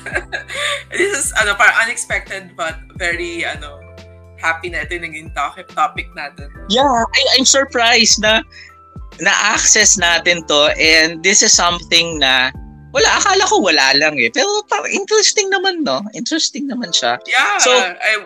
This 0.96 1.12
is, 1.12 1.28
ano, 1.36 1.60
parang 1.60 1.76
unexpected 1.84 2.56
but 2.56 2.80
very, 2.96 3.44
ano, 3.44 3.84
happy 4.40 4.72
na 4.72 4.88
ito 4.88 4.96
yung 4.96 5.12
naging 5.12 5.30
topic, 5.36 5.68
topic 5.76 6.08
natin. 6.16 6.48
Yeah, 6.72 6.88
I, 6.88 7.22
I'm 7.36 7.44
surprised 7.44 8.24
na 8.24 8.48
na-access 9.20 10.00
natin 10.00 10.48
to 10.48 10.72
and 10.80 11.20
this 11.20 11.44
is 11.44 11.52
something 11.52 12.18
na 12.24 12.56
wala, 12.96 13.10
akala 13.20 13.44
ko 13.52 13.60
wala 13.60 13.92
lang 14.00 14.16
eh. 14.16 14.32
Pero 14.32 14.64
parang 14.72 14.88
interesting 14.88 15.52
naman, 15.52 15.84
no? 15.84 16.00
Interesting 16.16 16.72
naman 16.72 16.96
siya. 16.96 17.20
Yeah. 17.28 17.60
So, 17.60 17.76
I, 17.76 18.24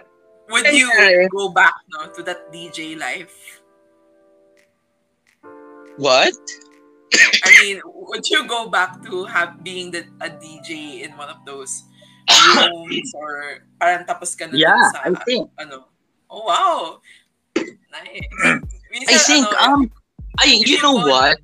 would 0.53 0.69
you 0.77 0.93
go 1.33 1.49
back 1.49 1.73
no 1.89 2.05
to 2.13 2.21
that 2.21 2.53
DJ 2.53 2.93
life? 3.01 3.33
What? 5.97 6.37
I 7.43 7.49
mean, 7.63 7.79
would 8.07 8.23
you 8.29 8.47
go 8.47 8.67
back 8.67 9.03
to 9.03 9.25
have 9.25 9.63
being 9.63 9.91
the, 9.91 10.07
a 10.21 10.29
DJ 10.29 11.03
in 11.03 11.11
one 11.17 11.29
of 11.29 11.43
those 11.45 11.83
rooms 12.27 13.11
or 13.15 13.63
parang 13.79 14.07
tapos 14.07 14.35
ka 14.35 14.47
na 14.47 14.55
Yeah, 14.55 14.79
sa 14.91 15.07
I 15.07 15.13
think. 15.27 15.51
ano? 15.59 15.91
Oh 16.31 16.43
wow. 16.47 16.99
Nice. 17.91 18.27
Minsan, 18.91 19.11
I 19.11 19.17
think, 19.19 19.45
ano, 19.59 19.73
um, 19.73 19.91
I, 20.39 20.59
you 20.63 20.79
know 20.81 20.95
what? 20.95 21.39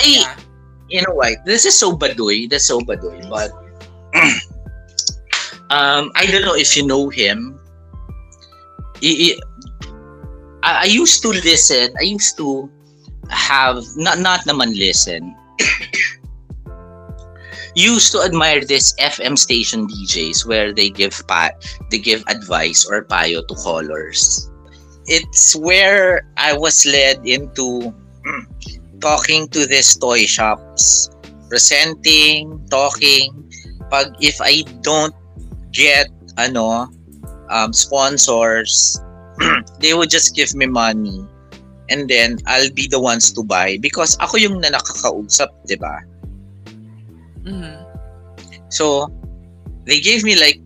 I, 0.00 0.04
yeah. 0.04 0.36
you 0.88 1.00
know 1.02 1.14
what? 1.14 1.44
This 1.44 1.64
is 1.64 1.76
so 1.76 1.96
baduy. 1.96 2.48
This 2.48 2.62
is 2.62 2.68
so 2.68 2.80
baduy. 2.80 3.22
But, 3.28 3.52
um, 5.70 6.12
I 6.16 6.26
don't 6.26 6.44
know 6.44 6.56
if 6.56 6.76
you 6.76 6.86
know 6.86 7.08
him. 7.08 7.58
I, 9.00 9.36
I, 10.62 10.72
I 10.84 10.88
used 10.88 11.22
to 11.22 11.28
listen. 11.28 11.94
I 12.00 12.04
used 12.04 12.36
to 12.38 12.68
have, 13.30 13.84
not, 13.96 14.18
not 14.18 14.40
naman 14.44 14.76
listen. 14.76 15.36
Used 17.76 18.10
to 18.12 18.24
admire 18.24 18.64
this 18.64 18.96
FM 18.98 19.36
station 19.36 19.86
DJs 19.86 20.48
where 20.48 20.72
they 20.72 20.88
give 20.88 21.20
pa 21.28 21.52
they 21.92 22.00
give 22.00 22.24
advice 22.26 22.88
or 22.88 23.04
payo 23.04 23.46
to 23.46 23.54
callers. 23.60 24.50
It's 25.06 25.54
where 25.54 26.26
I 26.36 26.56
was 26.56 26.88
led 26.88 27.20
into 27.28 27.94
talking 29.00 29.46
to 29.52 29.68
these 29.68 29.94
toy 29.94 30.24
shops, 30.24 31.12
presenting, 31.52 32.58
talking. 32.72 33.30
Pag 33.92 34.16
if 34.18 34.40
I 34.40 34.64
don't 34.80 35.14
get 35.70 36.08
ano 36.40 36.88
um, 37.52 37.70
sponsors, 37.76 38.98
they 39.84 39.92
would 39.92 40.10
just 40.10 40.34
give 40.34 40.56
me 40.56 40.66
money 40.66 41.22
and 41.90 42.08
then 42.08 42.38
I'll 42.46 42.72
be 42.72 42.88
the 42.88 42.98
ones 42.98 43.30
to 43.32 43.44
buy 43.44 43.78
because 43.78 44.16
ako 44.18 44.40
yung 44.42 44.58
na 44.64 44.74
nakakausap, 44.74 45.52
'di 45.68 45.78
ba? 45.78 46.02
Mhm. 47.46 47.86
So, 48.68 49.08
they 49.86 50.02
gave 50.02 50.26
me 50.26 50.34
like 50.34 50.58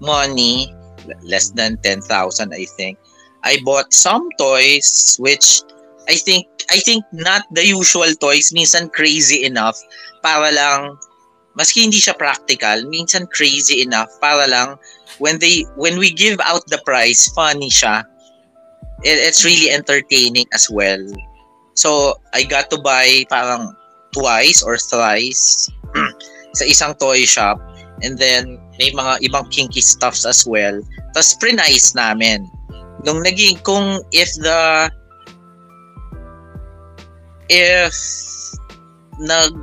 money, 0.00 0.68
less 1.24 1.50
than 1.50 1.80
10,000 1.82 2.52
I 2.52 2.64
think. 2.76 2.98
I 3.42 3.58
bought 3.64 3.90
some 3.92 4.28
toys 4.38 5.16
which 5.18 5.62
I 6.06 6.14
think 6.14 6.46
I 6.70 6.78
think 6.78 7.02
not 7.10 7.42
the 7.50 7.66
usual 7.66 8.12
toys, 8.20 8.52
minsan 8.54 8.92
crazy 8.92 9.42
enough 9.42 9.78
para 10.22 10.52
lang 10.52 10.98
maski 11.58 11.82
hindi 11.82 11.98
siya 11.98 12.14
practical, 12.14 12.86
minsan 12.86 13.26
crazy 13.32 13.82
enough 13.82 14.10
para 14.22 14.46
lang 14.46 14.78
when 15.18 15.38
they 15.42 15.66
when 15.74 15.98
we 15.98 16.12
give 16.14 16.38
out 16.44 16.62
the 16.70 16.78
prize, 16.86 17.26
funny 17.34 17.70
siya. 17.70 18.06
It, 19.02 19.18
it's 19.18 19.42
really 19.42 19.74
entertaining 19.74 20.46
as 20.54 20.70
well. 20.70 21.02
So, 21.74 22.14
I 22.30 22.46
got 22.46 22.70
to 22.70 22.78
buy 22.78 23.26
parang 23.26 23.74
twice 24.12 24.62
or 24.62 24.76
thrice 24.76 25.68
sa 26.58 26.64
isang 26.64 26.96
toy 27.00 27.24
shop. 27.24 27.58
And 28.02 28.18
then, 28.18 28.58
may 28.78 28.90
mga 28.90 29.28
ibang 29.30 29.52
kinky 29.52 29.80
stuffs 29.80 30.26
as 30.26 30.44
well. 30.46 30.80
Tapos, 31.14 31.38
pre-nice 31.38 31.94
namin. 31.94 32.48
Nung 33.04 33.22
naging, 33.22 33.62
kung 33.62 34.02
if 34.10 34.32
the, 34.42 34.90
if 37.46 37.94
nag, 39.22 39.54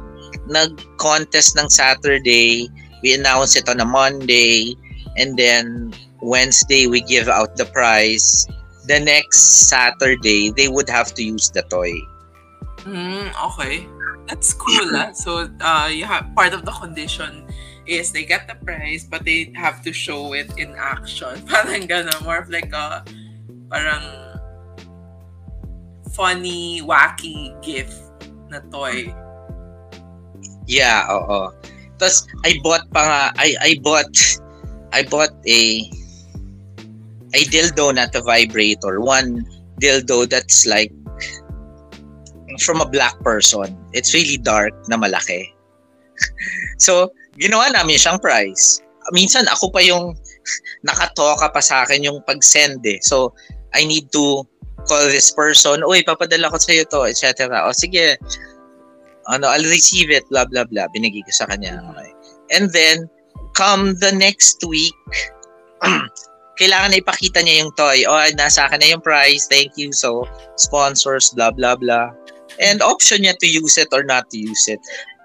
nag-contest 0.48 1.60
ng 1.60 1.68
Saturday, 1.68 2.70
we 3.04 3.14
announce 3.14 3.56
it 3.56 3.68
on 3.68 3.80
a 3.80 3.88
Monday, 3.88 4.76
and 5.18 5.38
then 5.38 5.94
Wednesday, 6.22 6.88
we 6.88 7.02
give 7.02 7.28
out 7.28 7.56
the 7.56 7.66
prize. 7.66 8.48
The 8.88 9.00
next 9.00 9.70
Saturday, 9.70 10.52
they 10.52 10.68
would 10.68 10.90
have 10.90 11.14
to 11.16 11.24
use 11.24 11.52
the 11.52 11.62
toy. 11.70 11.94
Mm, 12.88 13.30
okay. 13.52 13.86
That's 14.30 14.54
cool, 14.54 14.94
ah. 14.94 15.10
So, 15.12 15.50
uh, 15.60 15.90
you 15.90 16.06
have, 16.06 16.30
part 16.38 16.54
of 16.54 16.64
the 16.64 16.72
condition 16.72 17.50
is 17.90 18.14
they 18.14 18.24
get 18.24 18.46
the 18.46 18.54
prize, 18.62 19.10
but 19.10 19.26
they 19.26 19.52
have 19.58 19.82
to 19.82 19.92
show 19.92 20.34
it 20.38 20.54
in 20.62 20.78
action. 20.78 21.42
Parang 21.50 21.90
gano'n. 21.90 22.22
More 22.22 22.38
of 22.38 22.54
like 22.54 22.70
a, 22.70 23.02
parang, 23.74 24.06
funny, 26.14 26.86
wacky 26.86 27.56
gift 27.66 27.98
na 28.54 28.60
toy. 28.70 29.10
Yeah, 30.70 31.08
oo. 31.10 31.50
Tapos 31.98 32.28
I 32.46 32.60
bought 32.62 32.86
pa 32.92 33.02
nga, 33.02 33.22
I 33.40 33.56
I 33.64 33.72
bought 33.82 34.12
I 34.98 35.08
bought 35.08 35.34
a 35.48 35.88
a 37.34 37.42
dildo 37.48 37.96
not 37.96 38.14
a 38.14 38.22
vibrator. 38.22 39.00
One 39.00 39.48
dildo 39.80 40.28
that's 40.28 40.68
like 40.68 40.92
from 42.62 42.82
a 42.84 42.88
black 42.88 43.18
person. 43.24 43.76
It's 43.94 44.14
really 44.14 44.38
dark 44.38 44.76
na 44.88 44.98
malaki. 44.98 45.50
so, 46.86 47.12
ginawa 47.40 47.72
namin 47.72 47.98
siyang 47.98 48.20
prize. 48.20 48.84
Minsan 49.16 49.48
ako 49.48 49.72
pa 49.72 49.82
yung 49.82 50.14
nakatoka 50.88 51.50
pa 51.50 51.62
sa 51.64 51.88
akin 51.88 52.04
yung 52.04 52.20
pag-send 52.28 52.84
eh. 52.86 53.00
So, 53.02 53.34
I 53.74 53.86
need 53.86 54.12
to 54.14 54.44
call 54.90 55.06
this 55.12 55.32
person, 55.32 55.86
uy, 55.86 56.02
papadala 56.02 56.50
ko 56.50 56.58
sa'yo 56.58 56.88
to, 56.90 57.06
etc. 57.06 57.52
O 57.68 57.76
sige, 57.76 58.18
ano, 59.30 59.46
I'll 59.48 59.70
receive 59.70 60.10
it, 60.10 60.26
blah, 60.34 60.46
blah, 60.50 60.66
blah. 60.66 60.90
Binigay 60.90 61.22
ko 61.26 61.32
sa 61.32 61.46
kanya. 61.46 61.78
Okay. 61.94 62.12
And 62.56 62.74
then, 62.74 63.06
come 63.54 63.94
the 64.02 64.10
next 64.10 64.64
week, 64.66 64.96
kailangan 66.60 66.92
na 66.92 67.00
ipakita 67.00 67.46
niya 67.46 67.64
yung 67.64 67.72
toy. 67.78 68.04
O, 68.10 68.14
nasa 68.36 68.66
akin 68.68 68.82
na 68.82 68.90
yung 68.98 69.04
prize. 69.06 69.46
Thank 69.48 69.78
you. 69.78 69.94
So, 69.94 70.26
sponsors, 70.58 71.32
blah, 71.38 71.54
blah, 71.54 71.78
blah. 71.78 72.10
And 72.60 72.84
option 72.84 73.24
niya 73.24 73.40
to 73.40 73.48
use 73.48 73.80
it 73.80 73.88
or 73.92 74.04
not 74.04 74.30
to 74.32 74.38
use 74.38 74.68
it. 74.68 74.80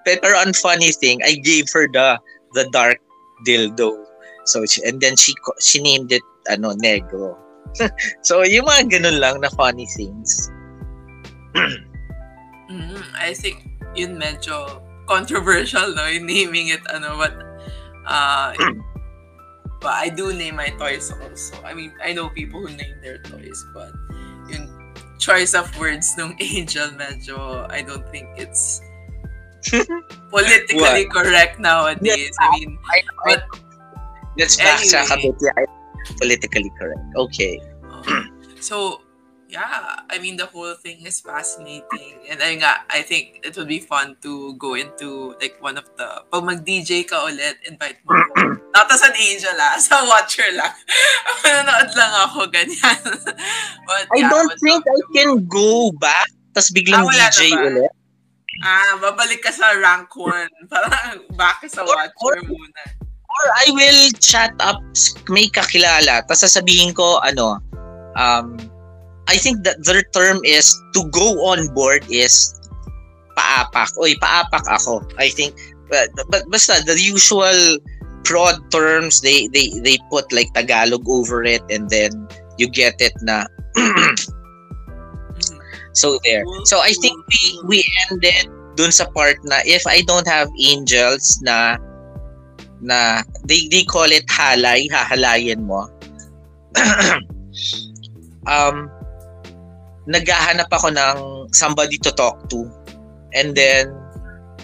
Pero 0.06 0.38
ang 0.38 0.54
funny 0.54 0.92
thing, 0.92 1.20
I 1.24 1.40
gave 1.42 1.66
her 1.74 1.88
the 1.90 2.20
the 2.54 2.70
dark 2.70 3.02
dildo. 3.42 4.04
So, 4.44 4.64
she, 4.66 4.84
and 4.84 5.00
then 5.00 5.16
she 5.16 5.34
she 5.60 5.80
named 5.80 6.12
it, 6.12 6.22
ano, 6.48 6.76
negro. 6.76 7.36
so, 8.28 8.44
yung 8.44 8.68
mga 8.68 9.00
ganun 9.00 9.18
lang 9.18 9.40
na 9.40 9.50
funny 9.56 9.88
things. 9.96 10.50
Mm, 12.64 12.96
I 13.12 13.36
think 13.36 13.60
yun 13.92 14.16
medyo 14.16 14.80
controversial, 15.04 15.92
no? 15.92 16.08
Yung 16.08 16.24
naming 16.24 16.72
it, 16.72 16.80
ano, 16.88 17.12
but, 17.20 17.36
uh, 18.08 18.56
but 19.84 19.92
I 19.92 20.08
do 20.08 20.32
name 20.32 20.56
my 20.56 20.72
toys 20.80 21.12
also. 21.12 21.60
I 21.60 21.76
mean, 21.76 21.92
I 22.00 22.16
know 22.16 22.32
people 22.32 22.64
who 22.64 22.72
name 22.72 22.96
their 23.04 23.20
toys, 23.20 23.60
but 23.76 23.92
choice 25.18 25.54
of 25.54 25.68
words 25.78 26.14
nung 26.18 26.36
Angel, 26.40 26.90
medyo, 26.96 27.66
I 27.70 27.82
don't 27.82 28.04
think 28.10 28.28
it's 28.36 28.82
politically 30.30 31.06
correct 31.08 31.58
nowadays. 31.60 32.34
I 32.40 32.50
mean, 32.58 32.78
I, 32.84 32.98
I, 33.00 33.36
but, 33.36 33.44
let's 34.36 34.58
Anyway. 34.60 35.06
kabutya. 35.08 35.50
I- 35.56 35.70
Politically 36.20 36.68
correct. 36.76 37.00
Okay. 37.16 37.56
uh, 37.88 38.24
so, 38.60 39.00
yeah, 39.54 40.02
I 40.10 40.18
mean, 40.18 40.34
the 40.34 40.50
whole 40.50 40.74
thing 40.74 41.06
is 41.06 41.22
fascinating. 41.22 42.26
And 42.26 42.42
I 42.42 42.58
nga, 42.58 42.82
I 42.90 43.06
think 43.06 43.38
it 43.46 43.54
would 43.54 43.70
be 43.70 43.78
fun 43.78 44.18
to 44.26 44.58
go 44.58 44.74
into 44.74 45.38
like 45.38 45.62
one 45.62 45.78
of 45.78 45.86
the, 45.94 46.26
pag 46.26 46.42
mag-DJ 46.42 47.06
ka 47.06 47.30
ulit, 47.30 47.62
invite 47.62 48.02
mo. 48.02 48.18
Not 48.74 48.90
as 48.90 49.06
an 49.06 49.14
angel 49.14 49.54
ah, 49.54 49.78
sa 49.86 50.02
watcher 50.02 50.50
lang. 50.58 50.74
Manonood 51.46 51.90
lang 51.94 52.12
ako, 52.26 52.50
ganyan. 52.50 52.98
But, 53.86 54.04
I 54.10 54.26
yeah, 54.26 54.30
don't 54.34 54.50
would 54.50 54.58
think 54.58 54.82
I 54.82 55.00
can 55.14 55.46
go 55.46 55.94
back 56.02 56.26
tas 56.50 56.74
biglang 56.74 57.06
Ah, 57.06 57.30
DJ 57.30 57.54
ulit. 57.54 57.90
Ah, 58.62 58.98
babalik 58.98 59.42
ka 59.42 59.54
sa 59.54 59.70
rank 59.78 60.10
1. 60.18 60.70
Parang 60.70 61.22
back 61.38 61.62
sa 61.70 61.86
Or- 61.86 61.94
watcher 61.94 62.42
or- 62.42 62.46
muna. 62.50 62.82
Or 63.34 63.46
I 63.66 63.74
will 63.74 64.14
chat 64.22 64.54
up, 64.62 64.78
may 65.26 65.50
kakilala, 65.50 66.22
tas 66.30 66.46
sasabihin 66.46 66.94
ko, 66.94 67.18
ano, 67.18 67.58
um, 68.14 68.54
I 69.28 69.36
think 69.36 69.64
that 69.64 69.84
their 69.84 70.02
term 70.12 70.40
is 70.44 70.76
to 70.94 71.08
go 71.10 71.44
on 71.48 71.72
board 71.74 72.04
is 72.10 72.60
paapak. 73.36 73.88
Oy, 73.98 74.14
paapak 74.20 74.64
ako. 74.68 75.02
I 75.18 75.28
think, 75.28 75.56
but, 75.88 76.10
but 76.28 76.44
basta, 76.50 76.84
the 76.84 77.00
usual 77.00 77.78
prod 78.24 78.60
terms, 78.70 79.20
they, 79.20 79.48
they, 79.48 79.72
they 79.80 79.98
put 80.10 80.30
like 80.32 80.52
Tagalog 80.54 81.08
over 81.08 81.44
it 81.44 81.62
and 81.70 81.88
then 81.88 82.28
you 82.58 82.68
get 82.68 83.00
it 83.00 83.12
na. 83.22 83.44
So 85.94 86.18
there. 86.24 86.42
So 86.66 86.82
I 86.82 86.92
think 87.00 87.14
we 87.30 87.40
we 87.64 87.78
ended 88.10 88.50
dun 88.74 88.90
sa 88.90 89.06
part 89.14 89.38
na 89.46 89.62
if 89.62 89.86
I 89.86 90.02
don't 90.02 90.26
have 90.26 90.50
angels 90.58 91.38
na 91.46 91.78
na 92.82 93.22
they 93.46 93.70
they 93.70 93.86
call 93.86 94.10
it 94.10 94.26
halay, 94.26 94.90
hahalayin 94.90 95.70
mo. 95.70 95.86
um, 98.50 98.90
naghahanap 100.06 100.68
ako 100.68 100.92
ng 100.92 101.16
somebody 101.52 101.96
to 102.04 102.12
talk 102.12 102.36
to. 102.50 102.68
And 103.32 103.56
then, 103.56 103.92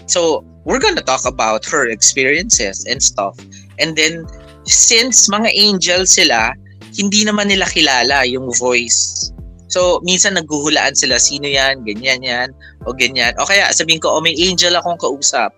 so, 0.05 0.45
we're 0.65 0.79
gonna 0.79 1.01
talk 1.01 1.25
about 1.25 1.65
her 1.65 1.89
experiences 1.89 2.85
and 2.85 3.01
stuff. 3.01 3.37
And 3.81 3.97
then, 3.97 4.29
since 4.69 5.27
mga 5.29 5.49
angel 5.57 6.05
sila, 6.05 6.53
hindi 6.93 7.25
naman 7.25 7.49
nila 7.49 7.65
kilala 7.65 8.27
yung 8.29 8.51
voice. 8.53 9.31
So, 9.71 10.03
minsan 10.03 10.35
naghuhulaan 10.35 10.93
sila, 10.93 11.15
sino 11.15 11.47
yan, 11.47 11.87
ganyan 11.87 12.21
yan, 12.21 12.49
o 12.83 12.91
ganyan. 12.91 13.31
O 13.39 13.47
kaya 13.47 13.71
sabihin 13.71 14.03
ko, 14.03 14.19
oh, 14.19 14.21
may 14.21 14.35
angel 14.35 14.75
akong 14.75 14.99
kausap. 14.99 15.55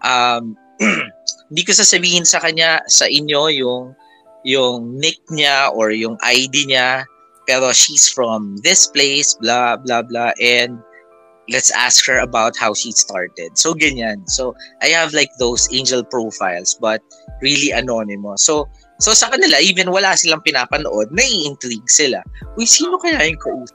Um, 0.00 0.56
hindi 1.52 1.62
ko 1.68 1.76
sasabihin 1.76 2.24
sa 2.24 2.40
kanya, 2.40 2.80
sa 2.88 3.04
inyo, 3.04 3.52
yung 3.52 3.92
yung 4.40 4.96
nick 4.96 5.20
niya 5.28 5.68
or 5.76 5.92
yung 5.92 6.16
ID 6.24 6.64
niya 6.64 7.04
pero 7.50 7.74
she's 7.74 8.06
from 8.06 8.54
this 8.62 8.86
place 8.86 9.34
blah 9.42 9.74
blah 9.74 10.06
blah 10.06 10.30
and 10.38 10.78
let's 11.50 11.74
ask 11.74 12.06
her 12.06 12.22
about 12.22 12.54
how 12.54 12.70
she 12.70 12.94
started. 12.94 13.58
So 13.58 13.74
ganyan. 13.74 14.22
So 14.30 14.54
I 14.86 14.94
have 14.94 15.10
like 15.10 15.34
those 15.42 15.66
angel 15.74 16.06
profiles 16.06 16.78
but 16.78 17.02
really 17.42 17.74
anonymous. 17.74 18.46
So 18.46 18.70
so 19.02 19.10
sa 19.18 19.34
kanila 19.34 19.58
even 19.58 19.90
wala 19.90 20.14
silang 20.14 20.46
pinapanood 20.46 21.10
nai-intrigue 21.10 21.90
sila. 21.90 22.22
Uy 22.54 22.70
sino 22.70 23.02
kaya 23.02 23.18
yung 23.26 23.42
kausap? 23.42 23.74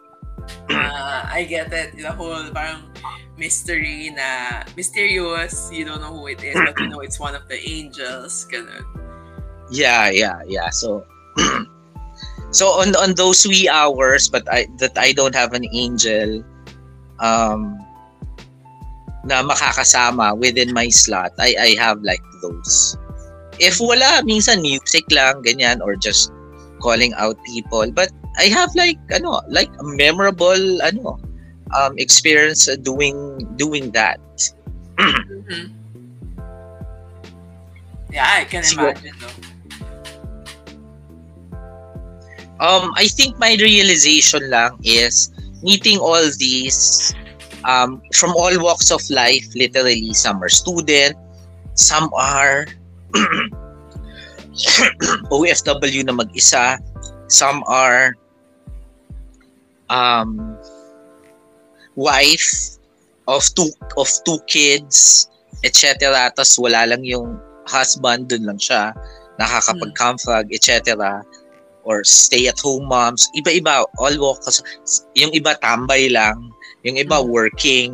Uh, 0.72 1.28
I 1.28 1.44
get 1.44 1.68
it. 1.76 2.00
The 2.00 2.16
whole 2.16 2.48
parang 2.56 2.88
mystery 3.36 4.16
na 4.16 4.64
mysterious. 4.80 5.68
You 5.68 5.84
don't 5.84 6.00
know 6.00 6.16
who 6.16 6.32
it 6.32 6.40
is 6.40 6.56
but 6.56 6.80
you 6.80 6.88
know 6.88 7.04
it's 7.04 7.20
one 7.20 7.36
of 7.36 7.44
the 7.52 7.60
angels. 7.60 8.48
Ganun. 8.48 8.88
Yeah 9.68 10.08
yeah 10.16 10.40
yeah. 10.48 10.72
So 10.72 11.04
so 12.56 12.72
on 12.80 12.96
on 12.96 13.20
those 13.20 13.44
wee 13.44 13.68
hours 13.68 14.32
but 14.32 14.48
I 14.48 14.72
that 14.80 14.96
I 14.96 15.12
don't 15.12 15.36
have 15.36 15.52
an 15.52 15.68
angel 15.76 16.40
um 17.20 17.76
na 19.28 19.44
makakasama 19.44 20.40
within 20.40 20.72
my 20.72 20.88
slot 20.88 21.36
I 21.36 21.52
I 21.60 21.70
have 21.76 22.00
like 22.00 22.24
those. 22.40 22.96
If 23.60 23.84
wala 23.84 24.24
minsan 24.24 24.64
music 24.64 25.04
lang 25.12 25.44
ganyan 25.44 25.84
or 25.84 26.00
just 26.00 26.32
calling 26.80 27.12
out 27.20 27.36
people. 27.44 27.92
But 27.92 28.12
I 28.40 28.52
have 28.52 28.72
like 28.76 29.00
ano 29.12 29.44
like 29.52 29.72
a 29.80 29.86
memorable 29.96 30.84
ano 30.84 31.20
um 31.76 31.94
experience 32.00 32.72
doing 32.84 33.44
doing 33.60 33.92
that. 33.92 34.20
Mm-hmm. 34.96 35.76
yeah 38.16 38.40
I 38.40 38.48
can 38.48 38.64
imagine 38.64 39.12
though 39.20 39.55
um, 42.60 42.92
I 42.96 43.08
think 43.08 43.38
my 43.40 43.58
realization 43.60 44.50
lang 44.50 44.80
is 44.84 45.32
meeting 45.64 46.00
all 46.00 46.24
these 46.40 47.14
um, 47.66 48.02
from 48.14 48.32
all 48.36 48.54
walks 48.62 48.92
of 48.92 49.02
life, 49.10 49.46
literally. 49.56 50.14
Some 50.14 50.42
are 50.44 50.50
student, 50.50 51.18
some 51.74 52.10
are 52.14 52.68
OFW 55.32 56.06
na 56.06 56.14
mag-isa, 56.14 56.80
some 57.28 57.64
are 57.68 58.16
um, 59.90 60.58
wife 61.96 62.78
of 63.28 63.44
two 63.56 63.72
of 63.98 64.08
two 64.24 64.40
kids, 64.48 65.28
etc. 65.64 66.32
Tapos 66.32 66.56
wala 66.60 66.88
lang 66.88 67.04
yung 67.04 67.36
husband, 67.68 68.30
dun 68.30 68.46
lang 68.46 68.62
siya, 68.62 68.94
nakakapag-camfrag, 69.42 70.54
etc 70.54 71.26
or 71.86 72.04
stay-at-home 72.04 72.90
moms, 72.90 73.30
iba-iba, 73.38 73.86
all 74.02 74.16
walks. 74.18 74.62
Yung 75.14 75.32
iba 75.32 75.56
tambay 75.62 76.12
lang, 76.12 76.52
yung 76.84 76.98
iba 76.98 77.22
mm. 77.22 77.30
working, 77.30 77.94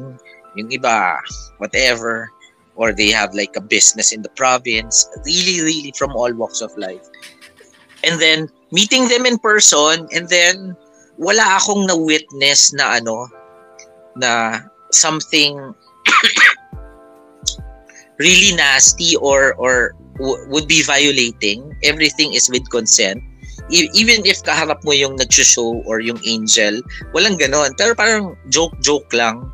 yung 0.55 0.71
iba 0.71 1.19
whatever, 1.59 2.31
or 2.79 2.95
they 2.95 3.11
have 3.11 3.35
like 3.35 3.51
a 3.55 3.61
business 3.61 4.15
in 4.15 4.23
the 4.23 4.31
province. 4.39 5.05
Really, 5.27 5.61
really 5.61 5.93
from 5.95 6.15
all 6.15 6.31
walks 6.33 6.63
of 6.63 6.71
life. 6.79 7.03
And 8.07 8.19
then, 8.19 8.49
meeting 8.71 9.11
them 9.11 9.27
in 9.27 9.37
person, 9.37 10.07
and 10.15 10.31
then, 10.31 10.73
wala 11.19 11.59
akong 11.59 11.85
na-witness 11.85 12.73
na 12.73 12.97
ano, 12.97 13.27
na 14.15 14.63
something 14.89 15.75
really 18.19 18.55
nasty 18.55 19.15
or 19.21 19.53
or 19.61 19.93
w- 20.17 20.41
would 20.49 20.65
be 20.65 20.81
violating. 20.81 21.75
Everything 21.83 22.33
is 22.33 22.49
with 22.49 22.65
consent 22.73 23.21
even 23.71 24.25
if 24.27 24.43
kaharap 24.43 24.83
mo 24.83 24.91
yung 24.91 25.15
nag-show 25.15 25.81
or 25.87 25.99
yung 25.99 26.19
angel, 26.27 26.83
walang 27.15 27.39
ganon. 27.39 27.71
Pero 27.79 27.95
parang 27.95 28.35
joke-joke 28.51 29.07
lang. 29.15 29.47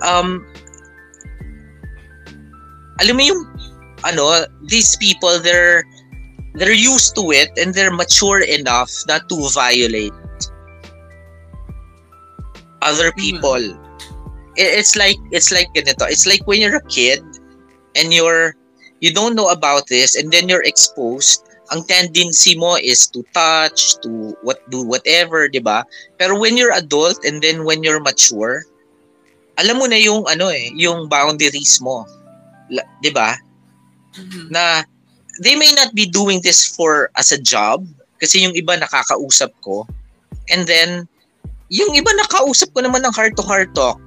Um, 0.00 0.44
alam 3.00 3.16
mo 3.16 3.22
yung, 3.22 3.42
ano, 4.04 4.48
these 4.64 4.96
people, 4.96 5.38
they're, 5.40 5.84
they're 6.56 6.72
used 6.72 7.14
to 7.14 7.32
it 7.32 7.52
and 7.60 7.76
they're 7.76 7.92
mature 7.92 8.40
enough 8.40 8.90
not 9.06 9.28
to 9.28 9.36
violate 9.52 10.16
other 12.80 13.12
hmm. 13.12 13.20
people. 13.20 13.60
Mm-hmm. 13.60 13.84
It's 14.56 14.96
like, 14.96 15.20
it's 15.32 15.52
like 15.52 15.68
ganito. 15.76 16.08
It's 16.08 16.26
like 16.26 16.46
when 16.48 16.64
you're 16.64 16.80
a 16.80 16.88
kid 16.88 17.20
and 17.94 18.08
you're, 18.08 18.56
you 19.00 19.12
don't 19.12 19.36
know 19.36 19.52
about 19.52 19.86
this 19.88 20.16
and 20.16 20.32
then 20.32 20.48
you're 20.48 20.64
exposed 20.64 21.45
ang 21.74 21.82
tendency 21.86 22.54
mo 22.54 22.78
is 22.78 23.10
to 23.10 23.26
touch, 23.34 23.98
to 24.02 24.34
what 24.46 24.62
do 24.70 24.86
whatever, 24.86 25.50
'di 25.50 25.62
ba? 25.62 25.82
Pero 26.18 26.38
when 26.38 26.54
you're 26.54 26.74
adult 26.74 27.18
and 27.26 27.42
then 27.42 27.66
when 27.66 27.82
you're 27.82 28.02
mature, 28.02 28.62
alam 29.58 29.80
mo 29.82 29.86
na 29.90 29.98
yung 29.98 30.22
ano 30.30 30.52
eh, 30.52 30.70
yung 30.78 31.10
boundaries 31.10 31.82
mo. 31.82 32.06
'Di 33.02 33.10
ba? 33.10 33.34
Mm-hmm. 34.14 34.46
Na 34.54 34.86
they 35.42 35.58
may 35.58 35.72
not 35.74 35.92
be 35.92 36.06
doing 36.06 36.40
this 36.40 36.64
for 36.64 37.10
as 37.18 37.34
a 37.34 37.40
job 37.40 37.84
kasi 38.22 38.46
yung 38.46 38.54
iba 38.54 38.78
nakakausap 38.78 39.52
ko. 39.60 39.84
And 40.48 40.64
then 40.64 41.10
yung 41.68 41.98
iba 41.98 42.08
nakausap 42.26 42.70
ko 42.72 42.86
naman 42.86 43.02
ng 43.02 43.14
heart 43.14 43.34
to 43.36 43.42
heart 43.42 43.74
talk 43.74 43.98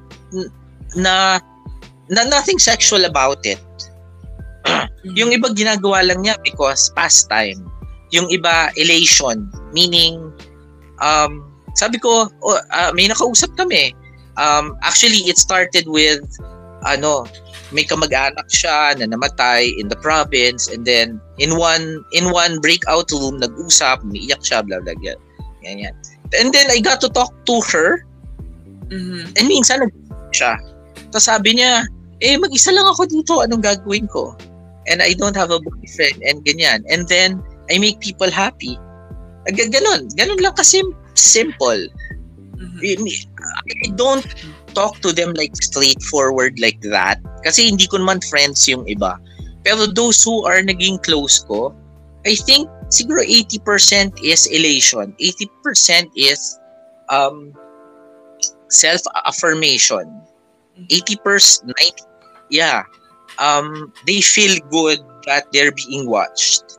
na 0.95 1.43
na 2.10 2.22
nothing 2.26 2.57
sexual 2.57 3.05
about 3.05 3.43
it. 3.45 3.62
Yung 5.03 5.32
iba 5.32 5.47
ginagawa 5.53 6.03
lang 6.03 6.24
niya 6.24 6.36
because 6.43 6.91
pastime. 6.95 7.60
Yung 8.10 8.26
iba 8.34 8.74
elation, 8.74 9.47
meaning 9.72 10.34
um 10.99 11.45
sabi 11.78 12.01
ko 12.01 12.28
oh, 12.43 12.60
uh, 12.74 12.91
may 12.93 13.07
nakausap 13.07 13.53
kami. 13.55 13.93
Um 14.39 14.76
actually 14.82 15.24
it 15.30 15.38
started 15.38 15.86
with 15.86 16.26
ano 16.88 17.28
may 17.70 17.86
kamag-anak 17.86 18.49
siya 18.49 18.97
na 18.97 19.05
namatay 19.05 19.70
in 19.78 19.93
the 19.93 19.99
province 20.01 20.66
and 20.74 20.89
then 20.89 21.22
in 21.38 21.53
one 21.53 22.01
in 22.18 22.34
one 22.34 22.57
breakout 22.57 23.14
room 23.14 23.38
nag-usap, 23.38 24.01
umiiyak 24.01 24.41
siya 24.41 24.66
blah 24.66 24.82
blah 24.82 24.97
blah. 24.97 25.18
Ganyan. 25.62 25.93
And 26.34 26.53
then 26.53 26.70
I 26.74 26.82
got 26.82 27.01
to 27.05 27.10
talk 27.10 27.34
to 27.45 27.55
her. 27.74 28.05
Mm-hmm. 28.89 29.38
And 29.38 29.45
minsan 29.45 29.86
nag 29.86 29.93
siya. 30.34 30.57
Tapos 31.10 31.26
sabi 31.26 31.57
niya, 31.57 31.86
eh 32.22 32.38
mag-isa 32.38 32.74
lang 32.74 32.86
ako 32.89 33.05
dito, 33.10 33.41
anong 33.41 33.62
gagawin 33.62 34.05
ko? 34.10 34.34
And 34.89 35.01
I 35.01 35.13
don't 35.13 35.37
have 35.37 35.51
a 35.53 35.61
boyfriend 35.61 36.19
and 36.25 36.43
ganyan. 36.43 36.83
And 36.89 37.07
then, 37.07 37.39
I 37.69 37.77
make 37.77 38.01
people 38.01 38.31
happy. 38.31 38.77
Ganon. 39.47 40.09
Ganon 40.17 40.41
lang 40.41 40.57
kasi 40.57 40.81
simple. 41.13 41.87
Mm-hmm. 42.57 43.07
I 43.85 43.87
don't 43.95 44.25
talk 44.73 44.99
to 45.05 45.13
them 45.13 45.33
like 45.33 45.55
straightforward 45.55 46.59
like 46.59 46.81
that. 46.81 47.21
Kasi 47.45 47.69
hindi 47.69 47.87
ko 47.87 48.01
naman 48.01 48.25
friends 48.25 48.67
yung 48.67 48.85
iba. 48.89 49.21
Pero 49.63 49.85
those 49.85 50.23
who 50.25 50.43
are 50.45 50.61
naging 50.65 51.01
close 51.05 51.45
ko, 51.45 51.73
I 52.25 52.35
think 52.35 52.67
siguro 52.89 53.21
80% 53.21 54.17
is 54.25 54.49
elation. 54.49 55.13
80% 55.21 56.09
is 56.17 56.59
um, 57.09 57.53
self-affirmation. 58.69 60.09
80%, 60.89 61.67
90, 61.67 61.75
yeah 62.49 62.83
um, 63.39 63.91
they 64.05 64.21
feel 64.21 64.59
good 64.69 64.99
that 65.25 65.51
they're 65.51 65.71
being 65.71 66.09
watched. 66.09 66.77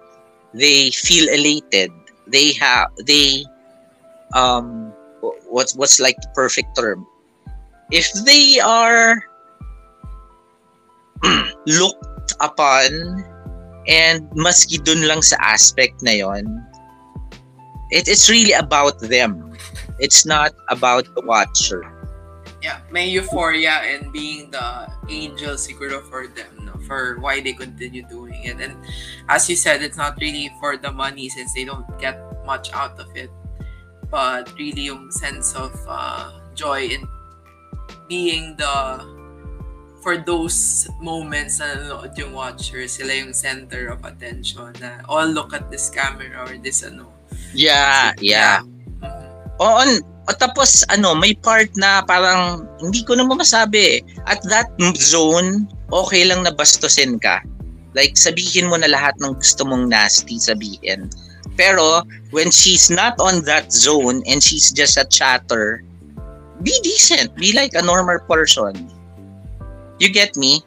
They 0.54 0.90
feel 0.90 1.28
elated. 1.28 1.90
They 2.26 2.52
have 2.54 2.90
they 3.06 3.44
um 4.34 4.92
what's 5.48 5.74
what's 5.74 5.98
like 5.98 6.16
the 6.20 6.28
perfect 6.34 6.76
term. 6.76 7.06
If 7.90 8.12
they 8.24 8.60
are 8.60 9.24
looked 11.66 12.32
upon 12.40 13.24
and 13.88 14.30
maski 14.38 14.78
dun 14.84 15.08
lang 15.08 15.22
sa 15.22 15.36
aspect 15.40 16.02
na 16.02 16.22
yon, 16.22 16.46
it, 17.90 18.06
it's 18.06 18.30
really 18.30 18.52
about 18.52 19.00
them. 19.00 19.50
It's 19.98 20.24
not 20.24 20.54
about 20.70 21.04
the 21.14 21.22
watcher 21.22 21.99
yeah, 22.62 22.80
may 22.90 23.08
euphoria 23.08 23.80
and 23.84 24.12
being 24.12 24.50
the 24.50 24.88
angel 25.08 25.54
siguro 25.56 26.04
for 26.08 26.28
them, 26.28 26.68
no? 26.68 26.76
For 26.86 27.16
why 27.20 27.40
they 27.40 27.52
continue 27.52 28.04
doing 28.08 28.44
it. 28.44 28.60
And 28.60 28.76
as 29.28 29.48
you 29.48 29.56
said, 29.56 29.82
it's 29.82 29.96
not 29.96 30.16
really 30.20 30.52
for 30.60 30.76
the 30.76 30.92
money 30.92 31.28
since 31.28 31.52
they 31.54 31.64
don't 31.64 31.86
get 31.98 32.20
much 32.44 32.72
out 32.72 32.98
of 33.00 33.08
it. 33.16 33.30
But 34.10 34.52
really 34.58 34.90
yung 34.90 35.10
sense 35.10 35.54
of 35.54 35.72
uh, 35.88 36.40
joy 36.54 36.90
in 36.90 37.06
being 38.08 38.56
the 38.56 39.06
for 40.02 40.16
those 40.16 40.88
moments 41.00 41.60
na 41.60 41.76
nanonood 41.76 42.16
yung 42.16 42.32
watcher, 42.32 42.88
sila 42.88 43.12
yung 43.12 43.36
center 43.36 43.92
of 43.92 44.00
attention 44.04 44.72
na, 44.80 45.04
oh, 45.08 45.24
look 45.28 45.52
at 45.52 45.68
this 45.70 45.92
camera 45.92 46.40
or 46.48 46.56
this 46.56 46.80
ano. 46.82 47.12
Yeah, 47.52 48.16
yeah. 48.18 48.64
Mhm. 48.64 49.60
Oo, 49.60 49.80
o 50.30 50.34
tapos 50.38 50.86
ano, 50.86 51.18
may 51.18 51.34
part 51.34 51.74
na 51.74 52.06
parang 52.06 52.62
hindi 52.78 53.02
ko 53.02 53.18
naman 53.18 53.42
masabi. 53.42 54.06
At 54.30 54.38
that 54.46 54.70
zone, 54.94 55.66
okay 55.90 56.22
lang 56.22 56.46
na 56.46 56.54
bastusin 56.54 57.18
ka. 57.18 57.42
Like 57.98 58.14
sabihin 58.14 58.70
mo 58.70 58.78
na 58.78 58.86
lahat 58.86 59.18
ng 59.18 59.34
gusto 59.34 59.66
mong 59.66 59.90
nasty 59.90 60.38
sabihin. 60.38 61.10
Pero 61.58 62.06
when 62.30 62.54
she's 62.54 62.86
not 62.86 63.18
on 63.18 63.42
that 63.50 63.74
zone 63.74 64.22
and 64.30 64.38
she's 64.38 64.70
just 64.70 64.94
a 64.94 65.04
chatter, 65.10 65.82
be 66.62 66.70
decent. 66.86 67.34
Be 67.34 67.50
like 67.50 67.74
a 67.74 67.82
normal 67.82 68.22
person. 68.30 68.86
You 69.98 70.14
get 70.14 70.38
me? 70.38 70.62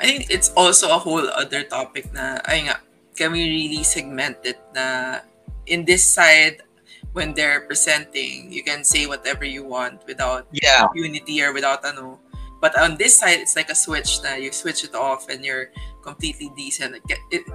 I 0.00 0.08
think 0.08 0.32
it's 0.32 0.48
also 0.56 0.88
a 0.88 0.96
whole 0.96 1.28
other 1.36 1.60
topic 1.68 2.08
na, 2.16 2.40
ay 2.48 2.64
nga, 2.64 2.80
can 3.12 3.36
we 3.36 3.44
really 3.44 3.84
segment 3.84 4.40
it 4.48 4.56
na 4.72 5.20
in 5.68 5.84
this 5.84 6.00
side, 6.00 6.64
when 7.12 7.34
they're 7.34 7.66
presenting, 7.66 8.52
you 8.52 8.62
can 8.62 8.84
say 8.84 9.06
whatever 9.06 9.44
you 9.44 9.64
want 9.64 10.02
without 10.06 10.46
Yeah. 10.52 10.86
unity 10.94 11.42
or 11.42 11.52
without 11.52 11.84
ano. 11.84 12.20
But 12.60 12.76
on 12.76 13.00
this 13.00 13.16
side, 13.16 13.40
it's 13.40 13.56
like 13.56 13.72
a 13.72 13.74
switch 13.74 14.20
na 14.20 14.36
you 14.36 14.52
switch 14.52 14.84
it 14.84 14.92
off 14.92 15.32
and 15.32 15.40
you're 15.40 15.72
completely 16.04 16.52
decent. 16.52 17.00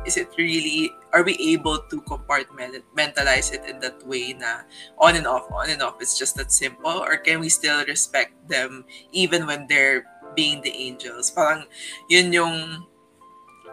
Is 0.02 0.18
it 0.18 0.34
really, 0.34 0.90
are 1.14 1.22
we 1.22 1.38
able 1.54 1.78
to 1.78 2.02
compartmentalize 2.10 3.54
it 3.54 3.70
in 3.70 3.78
that 3.86 4.02
way 4.02 4.34
na 4.34 4.66
on 4.98 5.14
and 5.14 5.30
off, 5.30 5.46
on 5.54 5.70
and 5.70 5.86
off, 5.86 6.02
it's 6.02 6.18
just 6.18 6.36
that 6.42 6.52
simple? 6.52 7.06
Or 7.06 7.22
can 7.22 7.38
we 7.40 7.54
still 7.54 7.86
respect 7.86 8.34
them 8.50 8.84
even 9.14 9.46
when 9.46 9.70
they're 9.70 10.10
being 10.34 10.66
the 10.66 10.74
angels? 10.74 11.30
Parang 11.30 11.70
yun 12.10 12.34
yung 12.34 12.90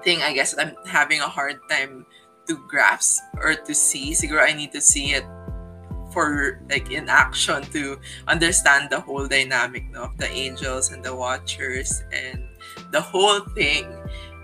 thing, 0.05 0.21
I 0.21 0.37
guess, 0.37 0.53
that 0.53 0.69
I'm 0.69 0.77
having 0.85 1.25
a 1.25 1.33
hard 1.33 1.65
time 1.73 2.05
to 2.45 2.61
grasp 2.69 3.25
or 3.41 3.57
to 3.57 3.73
see. 3.73 4.13
Siguro 4.13 4.45
I 4.45 4.53
need 4.53 4.77
to 4.77 4.85
see 4.85 5.17
it 5.17 5.25
for 6.13 6.61
like 6.71 6.93
in 6.93 7.09
action 7.09 7.63
to 7.73 7.99
understand 8.29 8.91
the 8.91 9.01
whole 9.01 9.27
dynamic 9.27 9.91
no, 9.91 10.05
of 10.05 10.17
the 10.19 10.29
angels 10.29 10.93
and 10.93 11.03
the 11.03 11.15
watchers 11.15 12.05
and 12.13 12.45
the 12.93 13.01
whole 13.01 13.41
thing. 13.57 13.89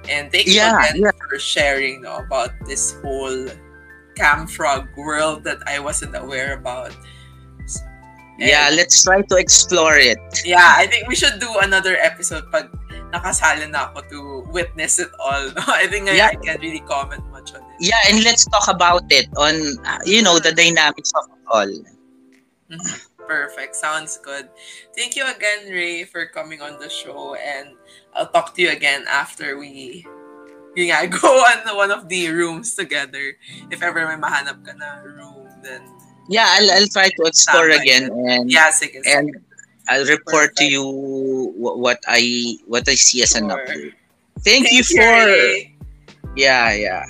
And 0.08 0.32
thank 0.32 0.46
you 0.48 0.60
again 0.64 1.04
yeah. 1.04 1.10
for 1.28 1.38
sharing 1.38 2.02
no, 2.02 2.24
about 2.24 2.50
this 2.66 2.96
whole 3.04 3.46
Camfrog 4.16 4.88
world 4.96 5.44
that 5.44 5.58
I 5.66 5.78
wasn't 5.78 6.16
aware 6.16 6.54
about. 6.54 6.90
And- 8.38 8.48
Yeah, 8.48 8.70
let's 8.70 9.02
try 9.02 9.22
to 9.22 9.34
explore 9.36 9.98
it. 9.98 10.18
yeah, 10.46 10.74
I 10.78 10.86
think 10.86 11.08
we 11.08 11.16
should 11.18 11.42
do 11.42 11.50
another 11.58 11.98
episode 11.98 12.46
pag 12.54 12.70
nakasali 13.10 13.66
na 13.66 13.90
ako 13.90 13.98
to 14.06 14.18
witness 14.54 15.02
it 15.02 15.10
all. 15.18 15.50
I 15.66 15.90
think 15.90 16.06
Yeah. 16.06 16.30
I, 16.30 16.38
I 16.38 16.38
can't 16.38 16.62
really 16.62 16.84
comment 16.86 17.26
much 17.34 17.50
on 17.54 17.66
it. 17.66 17.76
Yeah, 17.82 17.98
and 18.06 18.22
let's 18.22 18.46
talk 18.46 18.70
about 18.70 19.02
it 19.10 19.26
on 19.34 19.58
uh, 19.82 19.98
you 20.06 20.22
know 20.22 20.38
the 20.38 20.54
dynamics 20.54 21.10
of 21.18 21.26
all. 21.50 21.70
Perfect. 23.28 23.76
Sounds 23.76 24.16
good. 24.24 24.48
Thank 24.96 25.16
you 25.16 25.24
again, 25.28 25.68
Ray, 25.68 26.04
for 26.04 26.24
coming 26.26 26.62
on 26.62 26.80
the 26.80 26.88
show. 26.88 27.36
And 27.36 27.76
I'll 28.14 28.28
talk 28.28 28.54
to 28.56 28.62
you 28.62 28.70
again 28.70 29.04
after 29.08 29.58
we 29.58 30.06
yun 30.78 30.94
nga, 30.94 31.08
go 31.20 31.28
on 31.28 31.76
one 31.76 31.90
of 31.90 32.08
the 32.08 32.30
rooms 32.30 32.74
together. 32.74 33.34
If 33.70 33.82
ever 33.82 34.06
may 34.06 34.16
mahanap 34.16 34.62
ka 34.64 34.72
na 34.78 35.02
room, 35.02 35.48
then 35.62 35.82
Yeah, 36.28 36.46
I'll 36.46 36.70
I'll 36.76 36.92
try 36.92 37.08
to 37.08 37.22
explore 37.24 37.72
again 37.72 38.12
and 38.12 38.46
yeah, 38.52 38.68
sige. 38.68 39.00
sige. 39.00 39.08
and 39.08 39.32
I'll 39.88 40.04
report 40.04 40.52
to 40.60 40.64
you 40.68 40.84
what 41.56 42.04
I 42.06 42.56
what 42.68 42.84
I 42.84 42.94
see 42.94 43.24
as 43.24 43.32
an 43.32 43.48
update. 43.48 43.96
Thank, 44.44 44.70
you 44.70 44.84
for 44.84 45.02
Ray. 45.02 45.74
yeah 46.36 46.70
yeah 46.76 47.02